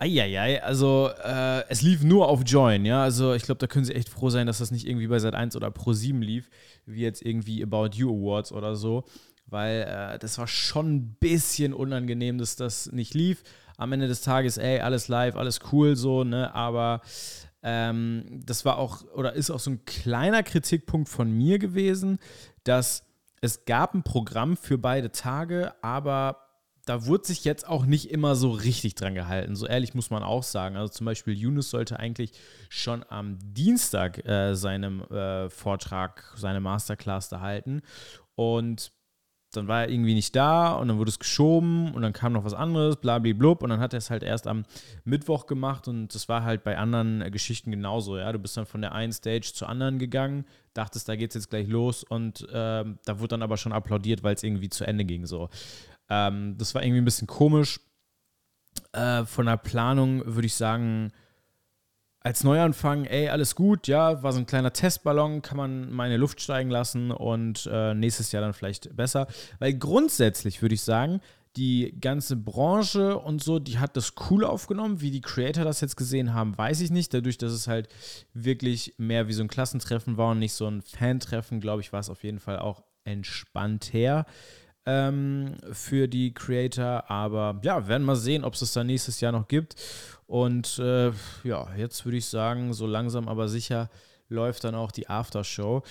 Eieiei, 0.02 0.64
also 0.64 1.10
äh, 1.26 1.68
es 1.68 1.82
lief 1.82 2.04
nur 2.04 2.30
auf 2.30 2.44
Join, 2.46 2.86
ja. 2.86 3.04
Also 3.04 3.34
ich 3.34 3.44
glaube, 3.44 3.60
da 3.60 3.68
können 3.68 3.84
sie 3.84 3.96
echt 3.96 4.08
froh 4.08 4.30
sein, 4.30 4.48
dass 4.48 4.60
das 4.60 4.72
nicht 4.72 4.88
irgendwie 4.88 5.08
bei 5.08 5.18
Sat1 5.18 5.58
oder 5.58 5.68
Pro7 5.68 6.20
lief, 6.22 6.50
wie 6.86 7.02
jetzt 7.02 7.22
irgendwie 7.22 7.62
About 7.62 7.90
You 7.96 8.10
Awards 8.10 8.54
oder 8.54 8.76
so. 8.78 9.04
Weil 9.46 9.82
äh, 9.82 10.20
das 10.20 10.38
war 10.38 10.48
schon 10.48 10.96
ein 10.96 11.18
bisschen 11.20 11.74
unangenehm, 11.74 12.38
dass 12.38 12.56
das 12.56 12.92
nicht 12.94 13.14
lief 13.14 13.44
am 13.76 13.94
Ende 13.94 14.08
des 14.08 14.22
Tages, 14.22 14.58
ey, 14.58 14.80
alles 14.80 15.08
live, 15.08 15.36
alles 15.36 15.60
cool 15.72 15.96
so, 15.96 16.24
ne? 16.24 16.54
Aber 16.54 17.02
ähm, 17.64 18.42
das 18.46 18.66
war 18.66 18.78
auch 18.78 19.04
oder 19.14 19.34
ist 19.34 19.50
auch 19.52 19.60
so 19.60 19.72
ein 19.72 19.86
kleiner 19.86 20.44
Kritikpunkt 20.44 21.10
von 21.10 21.32
mir 21.32 21.60
gewesen, 21.60 22.20
dass 22.64 23.04
es 23.42 23.66
gab 23.66 23.94
ein 23.94 24.04
Programm 24.04 24.58
für 24.58 24.78
beide 24.78 25.12
Tage, 25.12 25.74
aber 25.82 26.50
da 26.86 27.06
wurde 27.06 27.28
sich 27.28 27.46
jetzt 27.46 27.68
auch 27.68 27.86
nicht 27.86 28.10
immer 28.10 28.36
so 28.36 28.50
richtig 28.50 28.96
dran 28.96 29.14
gehalten. 29.14 29.56
So 29.56 29.68
ehrlich 29.68 29.94
muss 29.94 30.10
man 30.10 30.24
auch 30.24 30.42
sagen. 30.42 30.76
Also 30.76 30.92
zum 30.92 31.06
Beispiel 31.06 31.36
Yunus 31.36 31.70
sollte 31.70 32.00
eigentlich 32.00 32.32
schon 32.68 33.06
am 33.08 33.38
Dienstag 33.40 34.26
äh, 34.26 34.56
seinen 34.56 35.02
äh, 35.12 35.52
Vortrag, 35.52 36.34
seine 36.36 36.60
Masterclass 36.60 37.30
da 37.30 37.42
halten. 37.42 37.82
Und 38.34 38.92
dann 39.52 39.68
war 39.68 39.82
er 39.82 39.90
irgendwie 39.90 40.14
nicht 40.14 40.36
da 40.36 40.74
und 40.74 40.88
dann 40.88 40.98
wurde 40.98 41.10
es 41.10 41.20
geschoben 41.20 41.94
und 41.94 42.02
dann 42.02 42.14
kam 42.14 42.34
noch 42.34 42.44
was 42.44 42.54
anderes, 42.54 42.98
blablablub 42.98 43.64
und 43.64 43.70
dann 43.70 43.80
hat 43.80 43.94
er 43.94 43.98
es 43.98 44.10
halt 44.10 44.22
erst 44.22 44.48
am 44.48 44.64
Mittwoch 45.06 45.48
gemacht 45.48 45.88
und 45.88 46.14
das 46.14 46.30
war 46.30 46.44
halt 46.44 46.64
bei 46.64 46.78
anderen 46.78 47.22
äh, 47.22 47.32
Geschichten 47.32 47.72
genauso, 47.72 48.18
ja, 48.18 48.32
du 48.32 48.40
bist 48.40 48.58
dann 48.58 48.66
von 48.66 48.82
der 48.82 48.94
einen 48.94 49.12
Stage 49.12 49.52
zur 49.54 49.70
anderen 49.70 49.98
gegangen, 49.98 50.46
dachtest, 50.74 51.10
da 51.10 51.16
geht's 51.16 51.36
jetzt 51.36 51.50
gleich 51.50 51.68
los 51.68 52.04
und 52.04 52.48
ähm, 52.54 53.00
da 53.06 53.20
wurde 53.20 53.30
dann 53.30 53.42
aber 53.42 53.58
schon 53.58 53.74
applaudiert, 53.74 54.24
weil 54.24 54.36
es 54.36 54.44
irgendwie 54.44 54.70
zu 54.70 54.86
Ende 54.86 55.06
ging, 55.06 55.26
so. 55.26 55.50
Ähm, 56.10 56.56
das 56.58 56.76
war 56.76 56.84
irgendwie 56.84 57.02
ein 57.02 57.06
bisschen 57.06 57.28
komisch. 57.28 57.80
Äh, 58.94 59.26
von 59.26 59.46
der 59.48 59.58
Planung 59.58 60.24
würde 60.26 60.46
ich 60.46 60.56
sagen, 60.56 61.12
als 62.22 62.44
Neuanfang, 62.44 63.06
ey, 63.06 63.30
alles 63.30 63.56
gut, 63.56 63.88
ja, 63.88 64.22
war 64.22 64.34
so 64.34 64.40
ein 64.40 64.46
kleiner 64.46 64.74
Testballon, 64.74 65.42
kann 65.42 65.58
man 65.58 65.92
meine 65.92 66.18
Luft 66.18 66.42
steigen 66.42 66.70
lassen 66.70 67.12
und 67.12 67.70
äh, 67.72 67.94
nächstes 67.94 68.32
Jahr 68.32 68.42
dann 68.42 68.54
vielleicht 68.54 68.96
besser. 68.96 69.28
Weil 69.60 69.74
grundsätzlich 69.76 70.62
würde 70.62 70.76
ich 70.76 70.82
sagen, 70.82 71.22
die 71.56 71.96
ganze 72.00 72.36
Branche 72.36 73.18
und 73.18 73.42
so, 73.42 73.60
die 73.60 73.80
hat 73.80 73.98
das 73.98 74.14
cool 74.30 74.44
aufgenommen. 74.46 75.02
Wie 75.02 75.12
die 75.12 75.22
Creator 75.22 75.64
das 75.64 75.82
jetzt 75.82 75.98
gesehen 75.98 76.34
haben, 76.34 76.58
weiß 76.58 76.82
ich 76.82 76.92
nicht. 76.92 77.14
Dadurch, 77.14 77.38
dass 77.38 77.52
es 77.52 77.68
halt 77.68 77.90
wirklich 78.34 78.94
mehr 78.98 79.28
wie 79.28 79.34
so 79.34 79.44
ein 79.44 79.48
Klassentreffen 79.48 80.18
war 80.18 80.32
und 80.32 80.40
nicht 80.40 80.54
so 80.54 80.68
ein 80.68 80.82
Fantreffen, 80.82 81.60
glaube 81.60 81.82
ich, 81.82 81.92
war 81.92 82.00
es 82.00 82.10
auf 82.10 82.24
jeden 82.24 82.40
Fall 82.40 82.60
auch 82.60 82.84
entspannter 83.04 84.26
ähm, 84.86 85.56
für 85.72 86.08
die 86.08 86.34
Creator. 86.34 87.10
Aber 87.10 87.60
ja, 87.64 87.88
werden 87.88 88.04
mal 88.04 88.16
sehen, 88.16 88.44
ob 88.44 88.54
es 88.54 88.60
das 88.60 88.74
dann 88.74 88.88
nächstes 88.88 89.20
Jahr 89.20 89.32
noch 89.32 89.48
gibt. 89.48 89.76
Und 90.30 90.78
äh, 90.78 91.12
ja, 91.44 91.74
jetzt 91.76 92.06
würde 92.06 92.20
ich 92.20 92.28
sagen, 92.28 92.72
so 92.72 92.86
langsam 92.86 93.28
aber 93.28 93.48
sicher 93.48 93.90
läuft 94.28 94.64
dann 94.64 94.76
auch 94.76 94.92
die 94.92 95.10
Aftershow. 95.10 95.82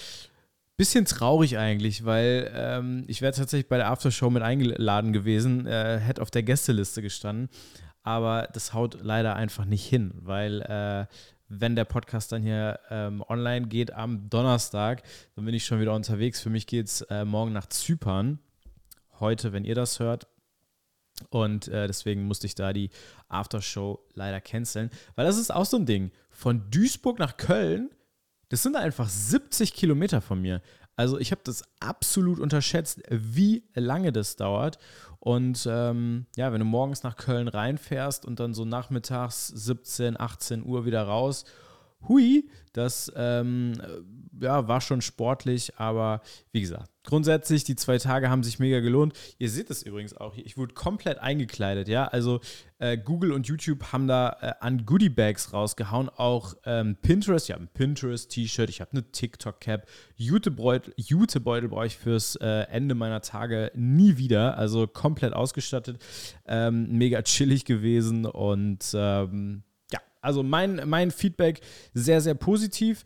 Bisschen 0.76 1.06
traurig 1.06 1.58
eigentlich, 1.58 2.04
weil 2.04 2.48
ähm, 2.54 3.02
ich 3.08 3.20
wäre 3.20 3.32
tatsächlich 3.32 3.68
bei 3.68 3.78
der 3.78 3.90
Aftershow 3.90 4.30
mit 4.30 4.44
eingeladen 4.44 5.12
gewesen, 5.12 5.66
äh, 5.66 5.98
hätte 5.98 6.22
auf 6.22 6.30
der 6.30 6.44
Gästeliste 6.44 7.02
gestanden. 7.02 7.48
Aber 8.04 8.48
das 8.52 8.74
haut 8.74 8.98
leider 9.02 9.34
einfach 9.34 9.64
nicht 9.64 9.84
hin, 9.84 10.12
weil 10.14 10.62
äh, 10.62 11.12
wenn 11.48 11.74
der 11.74 11.84
Podcast 11.84 12.30
dann 12.30 12.44
hier 12.44 12.78
ähm, 12.90 13.24
online 13.28 13.66
geht 13.66 13.92
am 13.92 14.30
Donnerstag, 14.30 15.02
dann 15.34 15.46
bin 15.46 15.54
ich 15.54 15.66
schon 15.66 15.80
wieder 15.80 15.94
unterwegs. 15.94 16.40
Für 16.40 16.50
mich 16.50 16.68
geht 16.68 16.86
es 16.86 17.00
äh, 17.10 17.24
morgen 17.24 17.52
nach 17.52 17.66
Zypern. 17.66 18.38
Heute, 19.18 19.52
wenn 19.52 19.64
ihr 19.64 19.74
das 19.74 19.98
hört, 19.98 20.28
und 21.30 21.68
äh, 21.68 21.86
deswegen 21.86 22.24
musste 22.24 22.46
ich 22.46 22.54
da 22.54 22.72
die 22.72 22.90
Aftershow 23.28 24.00
leider 24.14 24.40
canceln. 24.40 24.90
Weil 25.14 25.26
das 25.26 25.38
ist 25.38 25.52
auch 25.52 25.64
so 25.64 25.76
ein 25.76 25.86
Ding. 25.86 26.10
Von 26.30 26.70
Duisburg 26.70 27.18
nach 27.18 27.36
Köln, 27.36 27.90
das 28.48 28.62
sind 28.62 28.76
einfach 28.76 29.08
70 29.08 29.74
Kilometer 29.74 30.20
von 30.20 30.40
mir. 30.40 30.62
Also 30.96 31.18
ich 31.18 31.30
habe 31.30 31.42
das 31.44 31.62
absolut 31.80 32.40
unterschätzt, 32.40 33.02
wie 33.08 33.62
lange 33.74 34.12
das 34.12 34.36
dauert. 34.36 34.78
Und 35.20 35.68
ähm, 35.70 36.26
ja, 36.36 36.52
wenn 36.52 36.60
du 36.60 36.64
morgens 36.64 37.02
nach 37.02 37.16
Köln 37.16 37.48
reinfährst 37.48 38.24
und 38.24 38.40
dann 38.40 38.54
so 38.54 38.64
nachmittags 38.64 39.48
17, 39.48 40.18
18 40.18 40.64
Uhr 40.64 40.86
wieder 40.86 41.02
raus 41.02 41.44
hui, 42.06 42.48
das 42.72 43.12
ähm, 43.16 43.74
ja, 44.40 44.68
war 44.68 44.80
schon 44.80 45.00
sportlich, 45.00 45.78
aber 45.78 46.20
wie 46.52 46.60
gesagt, 46.60 46.90
grundsätzlich, 47.08 47.64
die 47.64 47.74
zwei 47.74 47.96
Tage 47.96 48.28
haben 48.28 48.42
sich 48.42 48.58
mega 48.58 48.80
gelohnt. 48.80 49.14
Ihr 49.38 49.48
seht 49.48 49.70
es 49.70 49.82
übrigens 49.82 50.14
auch 50.14 50.34
hier, 50.34 50.44
ich 50.44 50.58
wurde 50.58 50.74
komplett 50.74 51.18
eingekleidet, 51.18 51.88
ja, 51.88 52.04
also 52.04 52.40
äh, 52.78 52.98
Google 52.98 53.32
und 53.32 53.46
YouTube 53.46 53.92
haben 53.92 54.06
da 54.06 54.36
äh, 54.42 54.52
an 54.60 54.84
Goodie-Bags 54.84 55.54
rausgehauen, 55.54 56.10
auch 56.10 56.54
ähm, 56.66 56.96
Pinterest, 57.00 57.48
ich 57.48 57.54
habe 57.54 57.64
ein 57.64 57.68
Pinterest-T-Shirt, 57.72 58.68
ich 58.68 58.82
habe 58.82 58.92
eine 58.92 59.10
TikTok-Cap, 59.10 59.88
Jutebeutel, 60.16 60.92
Jutebeutel 60.96 61.70
brauche 61.70 61.86
ich 61.86 61.96
fürs 61.96 62.36
äh, 62.36 62.66
Ende 62.70 62.94
meiner 62.94 63.22
Tage 63.22 63.72
nie 63.74 64.18
wieder, 64.18 64.58
also 64.58 64.86
komplett 64.86 65.32
ausgestattet, 65.32 65.98
ähm, 66.46 66.92
mega 66.92 67.22
chillig 67.22 67.64
gewesen 67.64 68.26
und 68.26 68.84
ähm, 68.92 69.62
also 70.20 70.42
mein, 70.42 70.82
mein 70.86 71.10
Feedback 71.10 71.60
sehr, 71.94 72.20
sehr 72.20 72.34
positiv. 72.34 73.04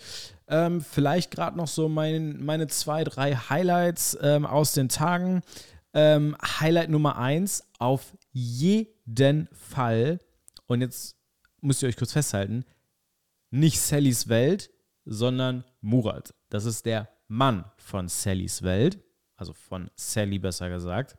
Ähm, 0.52 0.82
vielleicht 0.82 1.30
gerade 1.30 1.56
noch 1.56 1.66
so 1.66 1.88
mein, 1.88 2.44
meine 2.44 2.66
zwei, 2.66 3.04
drei 3.04 3.34
Highlights 3.34 4.18
ähm, 4.20 4.44
aus 4.44 4.74
den 4.74 4.90
Tagen. 4.90 5.40
Ähm, 5.94 6.36
Highlight 6.60 6.90
Nummer 6.90 7.16
eins, 7.16 7.66
auf 7.78 8.14
jeden 8.32 9.48
Fall, 9.52 10.18
und 10.66 10.82
jetzt 10.82 11.16
müsst 11.62 11.82
ihr 11.82 11.88
euch 11.88 11.96
kurz 11.96 12.12
festhalten, 12.12 12.66
nicht 13.50 13.80
Sallys 13.80 14.28
Welt, 14.28 14.70
sondern 15.06 15.64
Murat. 15.80 16.34
Das 16.50 16.66
ist 16.66 16.84
der 16.84 17.08
Mann 17.28 17.64
von 17.78 18.08
Sallys 18.08 18.62
Welt, 18.62 18.98
also 19.36 19.54
von 19.54 19.90
Sally 19.96 20.38
besser 20.38 20.68
gesagt. 20.68 21.16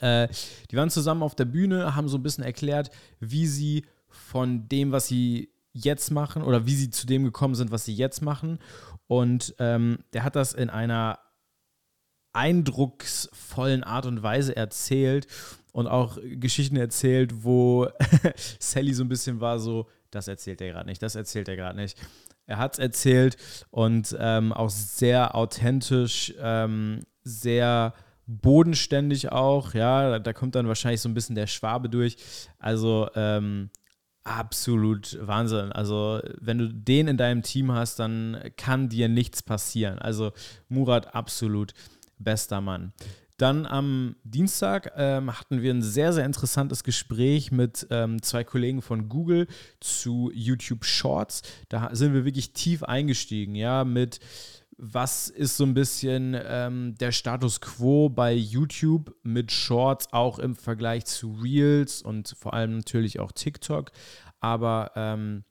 Äh, 0.00 0.28
die 0.70 0.76
waren 0.76 0.90
zusammen 0.90 1.22
auf 1.22 1.34
der 1.34 1.46
Bühne, 1.46 1.94
haben 1.94 2.08
so 2.08 2.18
ein 2.18 2.22
bisschen 2.22 2.44
erklärt, 2.44 2.90
wie 3.20 3.46
sie 3.46 3.86
von 4.06 4.68
dem, 4.68 4.92
was 4.92 5.08
sie 5.08 5.53
jetzt 5.74 6.10
machen 6.10 6.42
oder 6.42 6.66
wie 6.66 6.74
sie 6.74 6.88
zu 6.88 7.06
dem 7.06 7.24
gekommen 7.24 7.54
sind, 7.54 7.70
was 7.70 7.84
sie 7.84 7.94
jetzt 7.94 8.22
machen. 8.22 8.58
Und 9.06 9.54
ähm, 9.58 9.98
der 10.14 10.24
hat 10.24 10.36
das 10.36 10.54
in 10.54 10.70
einer 10.70 11.18
eindrucksvollen 12.32 13.84
Art 13.84 14.06
und 14.06 14.22
Weise 14.22 14.56
erzählt 14.56 15.26
und 15.72 15.86
auch 15.86 16.18
Geschichten 16.22 16.76
erzählt, 16.76 17.44
wo 17.44 17.88
Sally 18.58 18.94
so 18.94 19.04
ein 19.04 19.08
bisschen 19.08 19.40
war 19.40 19.58
so, 19.58 19.88
das 20.10 20.28
erzählt 20.28 20.60
er 20.60 20.72
gerade 20.72 20.88
nicht, 20.88 21.02
das 21.02 21.16
erzählt 21.16 21.48
er 21.48 21.56
gerade 21.56 21.78
nicht. 21.78 21.98
Er 22.46 22.58
hat 22.58 22.74
es 22.74 22.78
erzählt 22.78 23.36
und 23.70 24.16
ähm, 24.18 24.52
auch 24.52 24.70
sehr 24.70 25.34
authentisch, 25.34 26.34
ähm, 26.40 27.00
sehr 27.22 27.94
bodenständig 28.26 29.32
auch, 29.32 29.74
ja, 29.74 30.18
da 30.18 30.32
kommt 30.32 30.54
dann 30.54 30.68
wahrscheinlich 30.68 31.00
so 31.00 31.08
ein 31.08 31.14
bisschen 31.14 31.34
der 31.34 31.46
Schwabe 31.46 31.88
durch. 31.88 32.16
Also 32.58 33.08
ähm, 33.14 33.70
absolut 34.24 35.18
Wahnsinn. 35.20 35.70
Also, 35.72 36.20
wenn 36.40 36.58
du 36.58 36.68
den 36.68 37.08
in 37.08 37.16
deinem 37.16 37.42
Team 37.42 37.72
hast, 37.72 37.98
dann 37.98 38.38
kann 38.56 38.88
dir 38.88 39.08
nichts 39.08 39.42
passieren. 39.42 39.98
Also, 39.98 40.32
Murat 40.68 41.14
absolut 41.14 41.74
bester 42.18 42.60
Mann. 42.60 42.92
Dann 43.36 43.66
am 43.66 44.14
Dienstag 44.22 44.92
ähm, 44.96 45.36
hatten 45.36 45.60
wir 45.60 45.74
ein 45.74 45.82
sehr, 45.82 46.12
sehr 46.12 46.24
interessantes 46.24 46.84
Gespräch 46.84 47.50
mit 47.50 47.86
ähm, 47.90 48.22
zwei 48.22 48.44
Kollegen 48.44 48.80
von 48.80 49.08
Google 49.08 49.48
zu 49.80 50.30
YouTube 50.32 50.84
Shorts. 50.84 51.42
Da 51.68 51.92
sind 51.94 52.14
wir 52.14 52.24
wirklich 52.24 52.52
tief 52.52 52.84
eingestiegen, 52.84 53.56
ja, 53.56 53.84
mit 53.84 54.20
was 54.76 55.28
ist 55.28 55.56
so 55.56 55.64
ein 55.64 55.74
bisschen 55.74 56.36
ähm, 56.46 56.94
der 56.98 57.12
Status 57.12 57.60
quo 57.60 58.08
bei 58.08 58.32
YouTube 58.32 59.14
mit 59.22 59.52
Shorts 59.52 60.12
auch 60.12 60.38
im 60.38 60.56
Vergleich 60.56 61.04
zu 61.06 61.32
Reels 61.42 62.02
und 62.02 62.34
vor 62.38 62.54
allem 62.54 62.76
natürlich 62.78 63.20
auch 63.20 63.32
TikTok. 63.32 63.92
Aber 64.40 64.92
ähm, 64.96 65.44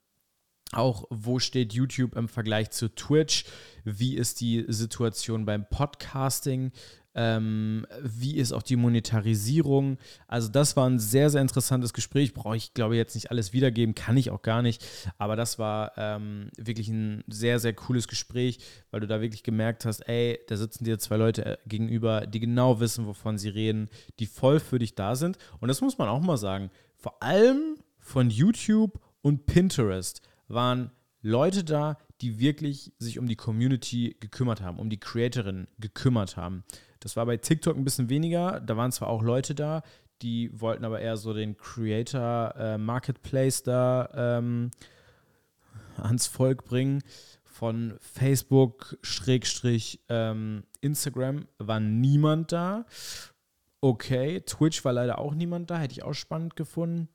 Auch 0.72 1.04
wo 1.10 1.38
steht 1.38 1.72
YouTube 1.72 2.16
im 2.16 2.28
Vergleich 2.28 2.70
zu 2.70 2.88
Twitch? 2.88 3.44
Wie 3.84 4.16
ist 4.16 4.40
die 4.40 4.64
Situation 4.68 5.44
beim 5.44 5.68
Podcasting? 5.68 6.72
Ähm, 7.14 7.86
wie 8.02 8.36
ist 8.36 8.52
auch 8.52 8.62
die 8.62 8.76
Monetarisierung? 8.76 9.98
Also 10.26 10.48
das 10.48 10.76
war 10.76 10.88
ein 10.88 10.98
sehr, 10.98 11.30
sehr 11.30 11.40
interessantes 11.40 11.92
Gespräch. 11.92 12.34
Brauche 12.34 12.56
ich, 12.56 12.74
glaube 12.74 12.94
ich, 12.94 12.98
jetzt 12.98 13.14
nicht 13.14 13.30
alles 13.30 13.52
wiedergeben, 13.52 13.94
kann 13.94 14.16
ich 14.16 14.30
auch 14.30 14.42
gar 14.42 14.62
nicht. 14.62 14.84
Aber 15.18 15.36
das 15.36 15.58
war 15.58 15.92
ähm, 15.96 16.50
wirklich 16.56 16.88
ein 16.88 17.22
sehr, 17.28 17.60
sehr 17.60 17.72
cooles 17.72 18.08
Gespräch, 18.08 18.58
weil 18.90 19.00
du 19.00 19.06
da 19.06 19.20
wirklich 19.20 19.42
gemerkt 19.42 19.84
hast, 19.84 20.00
ey, 20.08 20.40
da 20.48 20.56
sitzen 20.56 20.84
dir 20.84 20.98
zwei 20.98 21.16
Leute 21.16 21.44
äh, 21.44 21.56
gegenüber, 21.66 22.26
die 22.26 22.40
genau 22.40 22.80
wissen, 22.80 23.06
wovon 23.06 23.38
sie 23.38 23.48
reden, 23.48 23.88
die 24.18 24.26
voll 24.26 24.60
für 24.60 24.78
dich 24.78 24.94
da 24.94 25.14
sind. 25.14 25.38
Und 25.60 25.68
das 25.68 25.80
muss 25.80 25.98
man 25.98 26.08
auch 26.08 26.20
mal 26.20 26.36
sagen. 26.36 26.70
Vor 26.96 27.22
allem 27.22 27.76
von 27.98 28.30
YouTube 28.30 29.00
und 29.22 29.46
Pinterest 29.46 30.20
waren 30.48 30.90
Leute 31.22 31.64
da, 31.64 31.96
die 32.20 32.38
wirklich 32.38 32.92
sich 32.98 33.18
um 33.18 33.26
die 33.26 33.36
Community 33.36 34.16
gekümmert 34.20 34.60
haben, 34.60 34.78
um 34.78 34.90
die 34.90 35.00
Creatorin 35.00 35.66
gekümmert 35.78 36.36
haben. 36.36 36.64
Das 37.04 37.16
war 37.16 37.26
bei 37.26 37.36
TikTok 37.36 37.76
ein 37.76 37.84
bisschen 37.84 38.08
weniger. 38.08 38.60
Da 38.60 38.78
waren 38.78 38.90
zwar 38.90 39.08
auch 39.08 39.22
Leute 39.22 39.54
da, 39.54 39.82
die 40.22 40.50
wollten 40.58 40.86
aber 40.86 41.00
eher 41.00 41.18
so 41.18 41.34
den 41.34 41.54
Creator 41.58 42.54
äh, 42.56 42.78
Marketplace 42.78 43.62
da 43.62 44.08
ähm, 44.14 44.70
ans 45.98 46.26
Volk 46.26 46.64
bringen. 46.64 47.02
Von 47.44 47.94
Facebook 48.00 48.96
Schrägstrich 49.02 50.00
ähm, 50.08 50.64
Instagram 50.80 51.46
war 51.58 51.78
niemand 51.78 52.52
da. 52.52 52.86
Okay, 53.82 54.40
Twitch 54.40 54.82
war 54.86 54.94
leider 54.94 55.18
auch 55.18 55.34
niemand 55.34 55.70
da, 55.70 55.78
hätte 55.78 55.92
ich 55.92 56.04
auch 56.04 56.14
spannend 56.14 56.56
gefunden. 56.56 57.10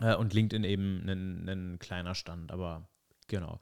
Äh, 0.00 0.14
und 0.14 0.32
LinkedIn 0.32 0.62
eben 0.62 1.08
ein, 1.08 1.48
ein 1.48 1.78
kleiner 1.80 2.14
Stand, 2.14 2.52
aber 2.52 2.88
Genau. 3.28 3.58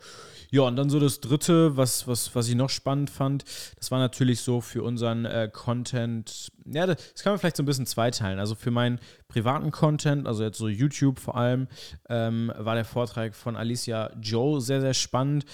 Ja, 0.50 0.62
und 0.62 0.76
dann 0.76 0.90
so 0.90 0.98
das 0.98 1.20
dritte, 1.20 1.76
was, 1.76 2.08
was, 2.08 2.34
was 2.34 2.48
ich 2.48 2.56
noch 2.56 2.70
spannend 2.70 3.08
fand, 3.08 3.44
das 3.76 3.90
war 3.90 3.98
natürlich 3.98 4.40
so 4.40 4.60
für 4.60 4.82
unseren 4.82 5.24
äh, 5.24 5.48
Content, 5.52 6.50
ja, 6.66 6.86
das, 6.86 7.14
kann 7.22 7.32
man 7.32 7.38
vielleicht 7.38 7.56
so 7.56 7.62
ein 7.62 7.66
bisschen 7.66 7.86
zweiteilen. 7.86 8.40
Also 8.40 8.54
für 8.54 8.70
meinen 8.70 8.98
privaten 9.28 9.70
Content, 9.70 10.26
also 10.26 10.42
jetzt 10.42 10.58
so 10.58 10.68
YouTube 10.68 11.20
vor 11.20 11.36
allem, 11.36 11.68
ähm, 12.08 12.52
war 12.56 12.74
der 12.74 12.84
Vortrag 12.84 13.36
von 13.36 13.56
Alicia 13.56 14.10
Joe 14.20 14.60
sehr, 14.60 14.80
sehr 14.80 14.94
spannend. 14.94 15.44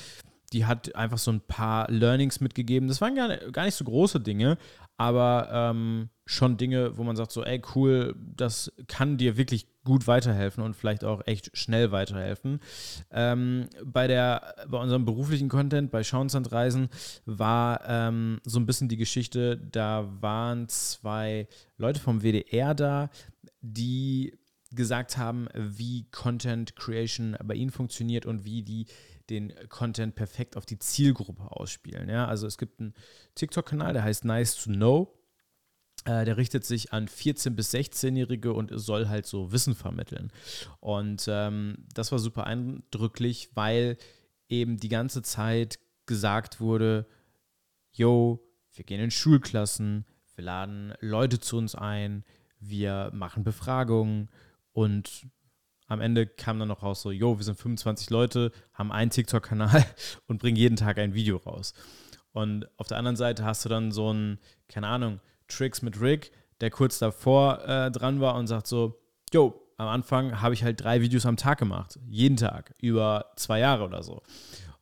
Die 0.53 0.65
hat 0.65 0.95
einfach 0.95 1.19
so 1.19 1.33
ein 1.33 1.41
paar 1.41 1.91
Learnings 1.91 2.41
mitgegeben. 2.41 2.89
Das 2.89 3.01
waren 3.01 3.17
gar, 3.17 3.37
gar 3.37 3.65
nicht 3.65 3.75
so 3.75 3.85
große 3.85 4.21
Dinge, 4.21 4.57
aber 4.97 5.49
ähm, 5.53 6.11
schon 6.25 6.57
Dinge, 6.57 6.97
wo 6.97 7.05
man 7.05 7.17
sagt 7.17 7.33
so, 7.33 7.45
ey, 7.45 7.63
cool, 7.75 8.15
das 8.19 8.73
kann 8.89 9.17
dir 9.17 9.37
wirklich 9.37 9.69
gut 9.85 10.07
weiterhelfen 10.07 10.65
und 10.65 10.75
vielleicht 10.75 11.05
auch 11.05 11.23
echt 11.27 11.57
schnell 11.57 11.93
weiterhelfen. 11.93 12.61
Ähm, 13.11 13.69
bei, 13.85 14.07
der, 14.09 14.55
bei 14.69 14.79
unserem 14.79 15.05
beruflichen 15.05 15.49
Content, 15.49 15.91
bei 15.91 16.03
Schauenslandreisen, 16.03 16.89
war 17.25 17.81
ähm, 17.87 18.41
so 18.45 18.59
ein 18.59 18.67
bisschen 18.67 18.89
die 18.89 18.97
Geschichte, 18.97 19.57
da 19.57 20.09
waren 20.21 20.69
zwei 20.69 21.47
Leute 21.77 22.01
vom 22.01 22.23
WDR 22.23 22.75
da, 22.75 23.11
die 23.61 24.37
gesagt 24.73 25.17
haben, 25.17 25.47
wie 25.55 26.11
Content 26.11 26.75
Creation 26.75 27.37
bei 27.45 27.55
ihnen 27.55 27.71
funktioniert 27.71 28.27
und 28.27 28.45
wie 28.45 28.63
die 28.63 28.87
den 29.31 29.53
Content 29.69 30.15
perfekt 30.15 30.57
auf 30.57 30.67
die 30.67 30.79
Zielgruppe 30.79 31.51
ausspielen. 31.51 32.09
Ja? 32.09 32.27
Also 32.27 32.47
es 32.47 32.59
gibt 32.59 32.81
einen 32.81 32.95
TikTok-Kanal, 33.35 33.93
der 33.93 34.05
heißt 34.05 34.25
Nice 34.25 34.57
to 34.57 34.71
Know. 34.71 35.13
Äh, 36.05 36.25
der 36.25 36.37
richtet 36.37 36.65
sich 36.65 36.93
an 36.93 37.09
14- 37.09 37.51
bis 37.51 37.75
16-Jährige 37.75 38.53
und 38.53 38.71
soll 38.75 39.09
halt 39.09 39.27
so 39.27 39.51
Wissen 39.51 39.75
vermitteln. 39.75 40.31
Und 40.81 41.27
ähm, 41.29 41.87
das 41.93 42.13
war 42.13 42.19
super 42.19 42.47
eindrücklich, 42.47 43.51
weil 43.55 43.97
eben 44.49 44.77
die 44.77 44.89
ganze 44.89 45.23
Zeit 45.23 45.81
gesagt 46.07 46.61
wurde, 46.61 47.07
yo, 47.91 48.41
wir 48.73 48.85
gehen 48.85 49.01
in 49.01 49.11
Schulklassen, 49.11 50.05
wir 50.37 50.45
laden 50.45 50.95
Leute 51.01 51.41
zu 51.41 51.57
uns 51.57 51.75
ein, 51.75 52.25
wir 52.61 53.11
machen 53.13 53.43
Befragungen 53.43 54.29
und 54.73 55.27
am 55.87 56.01
Ende 56.01 56.27
kam 56.27 56.59
dann 56.59 56.69
noch 56.69 56.83
raus 56.83 57.03
so, 57.03 57.11
yo, 57.11 57.39
wir 57.39 57.45
sind 57.45 57.59
25 57.59 58.11
Leute, 58.11 58.53
haben 58.73 58.93
einen 58.93 59.11
TikTok-Kanal 59.11 59.85
und 60.27 60.39
bringen 60.39 60.57
jeden 60.57 60.77
Tag 60.77 60.99
ein 60.99 61.15
Video 61.15 61.37
raus. 61.39 61.75
Und 62.33 62.69
auf 62.79 62.87
der 62.89 62.99
anderen 62.99 63.17
Seite 63.17 63.45
hast 63.45 63.65
du 63.65 63.69
dann 63.69 63.93
so 63.93 64.13
ein, 64.13 64.39
keine 64.69 64.89
Ahnung, 64.89 65.21
Tricks 65.49 65.83
mit 65.83 66.01
Rick, 66.01 66.33
der 66.61 66.71
kurz 66.71 66.99
davor 66.99 67.65
äh, 67.67 67.91
dran 67.91 68.21
war 68.21 68.35
und 68.35 68.47
sagt 68.47 68.67
so, 68.67 69.01
yo, 69.33 69.63
am 69.79 69.89
Anfang 69.89 70.41
habe 70.41 70.55
ich 70.55 70.65
halt 70.65 70.83
drei 70.83 71.01
Videos 71.01 71.27
am 71.27 71.37
Tag 71.37 71.59
gemacht, 71.59 71.99
jeden 72.09 72.37
Tag, 72.37 72.75
über 72.81 73.33
zwei 73.37 73.61
Jahre 73.61 73.85
oder 73.85 74.03
so. 74.03 74.23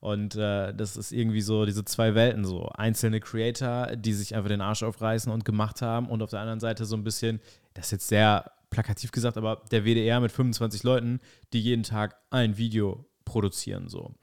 Und 0.00 0.36
äh, 0.36 0.74
das 0.74 0.96
ist 0.96 1.12
irgendwie 1.12 1.40
so 1.40 1.64
diese 1.64 1.84
zwei 1.84 2.14
Welten 2.14 2.44
so. 2.44 2.68
Einzelne 2.74 3.20
Creator, 3.20 3.96
die 3.96 4.12
sich 4.12 4.34
einfach 4.34 4.50
den 4.50 4.60
Arsch 4.60 4.82
aufreißen 4.82 5.32
und 5.32 5.46
gemacht 5.46 5.80
haben 5.80 6.10
und 6.10 6.22
auf 6.22 6.30
der 6.30 6.40
anderen 6.40 6.60
Seite 6.60 6.84
so 6.84 6.94
ein 6.94 7.04
bisschen, 7.04 7.40
das 7.72 7.86
ist 7.86 7.92
jetzt 7.92 8.08
sehr 8.08 8.50
plakativ 8.74 9.12
gesagt, 9.12 9.36
aber 9.36 9.62
der 9.70 9.84
WDR 9.84 10.20
mit 10.20 10.32
25 10.32 10.82
Leuten, 10.82 11.20
die 11.52 11.60
jeden 11.60 11.84
Tag 11.84 12.16
ein 12.30 12.56
Video 12.58 13.06
produzieren 13.24 13.88
so. 13.88 14.14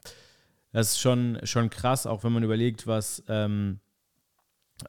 Das 0.73 0.91
ist 0.91 0.99
schon, 0.99 1.39
schon 1.43 1.69
krass, 1.69 2.05
auch 2.05 2.23
wenn 2.23 2.33
man 2.33 2.43
überlegt, 2.43 2.87
was 2.87 3.23
ähm, 3.27 3.79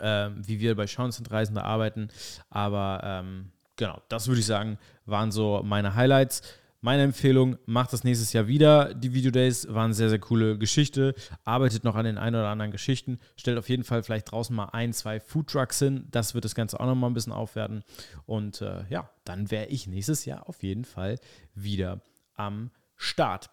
ähm, 0.00 0.46
wie 0.46 0.60
wir 0.60 0.74
bei 0.76 0.86
Schauenzenreisende 0.86 1.64
arbeiten. 1.64 2.08
Aber 2.50 3.00
ähm, 3.04 3.52
genau, 3.76 4.00
das 4.08 4.28
würde 4.28 4.40
ich 4.40 4.46
sagen, 4.46 4.78
waren 5.06 5.32
so 5.32 5.62
meine 5.64 5.94
Highlights. 5.94 6.42
Meine 6.84 7.04
Empfehlung, 7.04 7.58
macht 7.64 7.92
das 7.92 8.02
nächstes 8.02 8.32
Jahr 8.32 8.48
wieder. 8.48 8.92
Die 8.92 9.14
Video 9.14 9.30
Days 9.30 9.72
waren 9.72 9.92
sehr, 9.92 10.08
sehr 10.08 10.18
coole 10.18 10.58
Geschichte. 10.58 11.14
Arbeitet 11.44 11.84
noch 11.84 11.94
an 11.94 12.04
den 12.04 12.18
ein 12.18 12.34
oder 12.34 12.48
anderen 12.48 12.72
Geschichten. 12.72 13.20
Stellt 13.36 13.56
auf 13.56 13.68
jeden 13.68 13.84
Fall 13.84 14.02
vielleicht 14.02 14.32
draußen 14.32 14.54
mal 14.54 14.64
ein, 14.72 14.92
zwei 14.92 15.20
Food 15.20 15.46
Trucks 15.46 15.78
hin. 15.78 16.08
Das 16.10 16.34
wird 16.34 16.44
das 16.44 16.56
Ganze 16.56 16.80
auch 16.80 16.86
nochmal 16.86 17.08
ein 17.08 17.14
bisschen 17.14 17.32
aufwerten. 17.32 17.84
Und 18.26 18.62
äh, 18.62 18.84
ja, 18.90 19.08
dann 19.22 19.52
wäre 19.52 19.66
ich 19.66 19.86
nächstes 19.86 20.24
Jahr 20.24 20.48
auf 20.48 20.64
jeden 20.64 20.84
Fall 20.84 21.20
wieder 21.54 22.00
am 22.34 22.72
Start. 22.96 23.50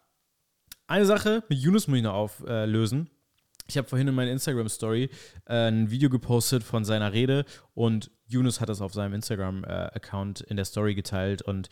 Eine 0.87 1.05
Sache 1.05 1.43
mit 1.49 1.59
Yunus 1.59 1.87
muss 1.87 1.97
ich 1.97 2.03
noch 2.03 2.15
auflösen. 2.15 3.11
Ich 3.69 3.77
habe 3.77 3.87
vorhin 3.87 4.07
in 4.07 4.15
meiner 4.15 4.31
Instagram-Story 4.31 5.11
äh, 5.45 5.67
ein 5.67 5.91
Video 5.91 6.09
gepostet 6.09 6.63
von 6.63 6.83
seiner 6.83 7.13
Rede 7.13 7.45
und 7.75 8.09
Yunus 8.25 8.61
hat 8.61 8.69
das 8.69 8.81
auf 8.81 8.93
seinem 8.93 9.13
Instagram-Account 9.13 10.41
in 10.41 10.55
der 10.55 10.65
Story 10.65 10.95
geteilt 10.95 11.43
und 11.43 11.69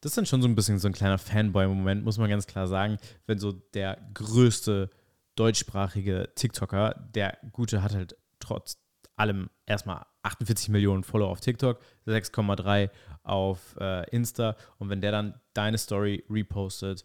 das 0.00 0.12
ist 0.12 0.16
dann 0.16 0.26
schon 0.26 0.40
so 0.40 0.48
ein 0.48 0.54
bisschen 0.54 0.78
so 0.78 0.88
ein 0.88 0.94
kleiner 0.94 1.18
Fanboy-Moment, 1.18 2.02
muss 2.02 2.16
man 2.16 2.30
ganz 2.30 2.46
klar 2.46 2.66
sagen, 2.66 2.96
wenn 3.26 3.38
so 3.38 3.52
der 3.52 3.98
größte 4.14 4.88
deutschsprachige 5.36 6.30
TikToker, 6.34 6.94
der 7.14 7.36
Gute 7.52 7.82
hat 7.82 7.94
halt 7.94 8.16
trotz 8.38 8.78
allem 9.16 9.50
erstmal 9.66 10.06
48 10.22 10.70
Millionen 10.70 11.04
Follower 11.04 11.28
auf 11.28 11.40
TikTok, 11.40 11.78
6,3 12.06 12.88
auf 13.22 13.76
äh, 13.78 14.08
Insta 14.10 14.56
und 14.78 14.88
wenn 14.88 15.02
der 15.02 15.12
dann 15.12 15.40
deine 15.52 15.76
Story 15.76 16.24
repostet, 16.30 17.02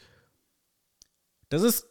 das 1.49 1.61
ist 1.61 1.87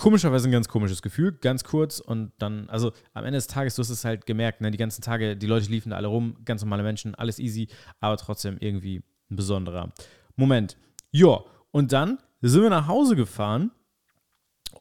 komischerweise 0.00 0.48
ein 0.48 0.52
ganz 0.52 0.66
komisches 0.66 1.02
Gefühl, 1.02 1.32
ganz 1.32 1.62
kurz 1.62 2.00
und 2.00 2.32
dann, 2.38 2.70
also 2.70 2.92
am 3.12 3.24
Ende 3.24 3.36
des 3.36 3.48
Tages, 3.48 3.74
du 3.74 3.80
hast 3.82 3.90
es 3.90 4.04
halt 4.04 4.24
gemerkt, 4.24 4.62
ne, 4.62 4.70
die 4.70 4.78
ganzen 4.78 5.02
Tage, 5.02 5.36
die 5.36 5.46
Leute 5.46 5.70
liefen 5.70 5.90
da 5.90 5.96
alle 5.96 6.08
rum, 6.08 6.36
ganz 6.46 6.62
normale 6.62 6.82
Menschen, 6.82 7.14
alles 7.14 7.38
easy, 7.38 7.68
aber 8.00 8.16
trotzdem 8.16 8.56
irgendwie 8.60 9.02
ein 9.30 9.36
besonderer 9.36 9.92
Moment. 10.36 10.78
Ja, 11.10 11.44
und 11.70 11.92
dann 11.92 12.18
sind 12.40 12.62
wir 12.62 12.70
nach 12.70 12.88
Hause 12.88 13.14
gefahren 13.14 13.72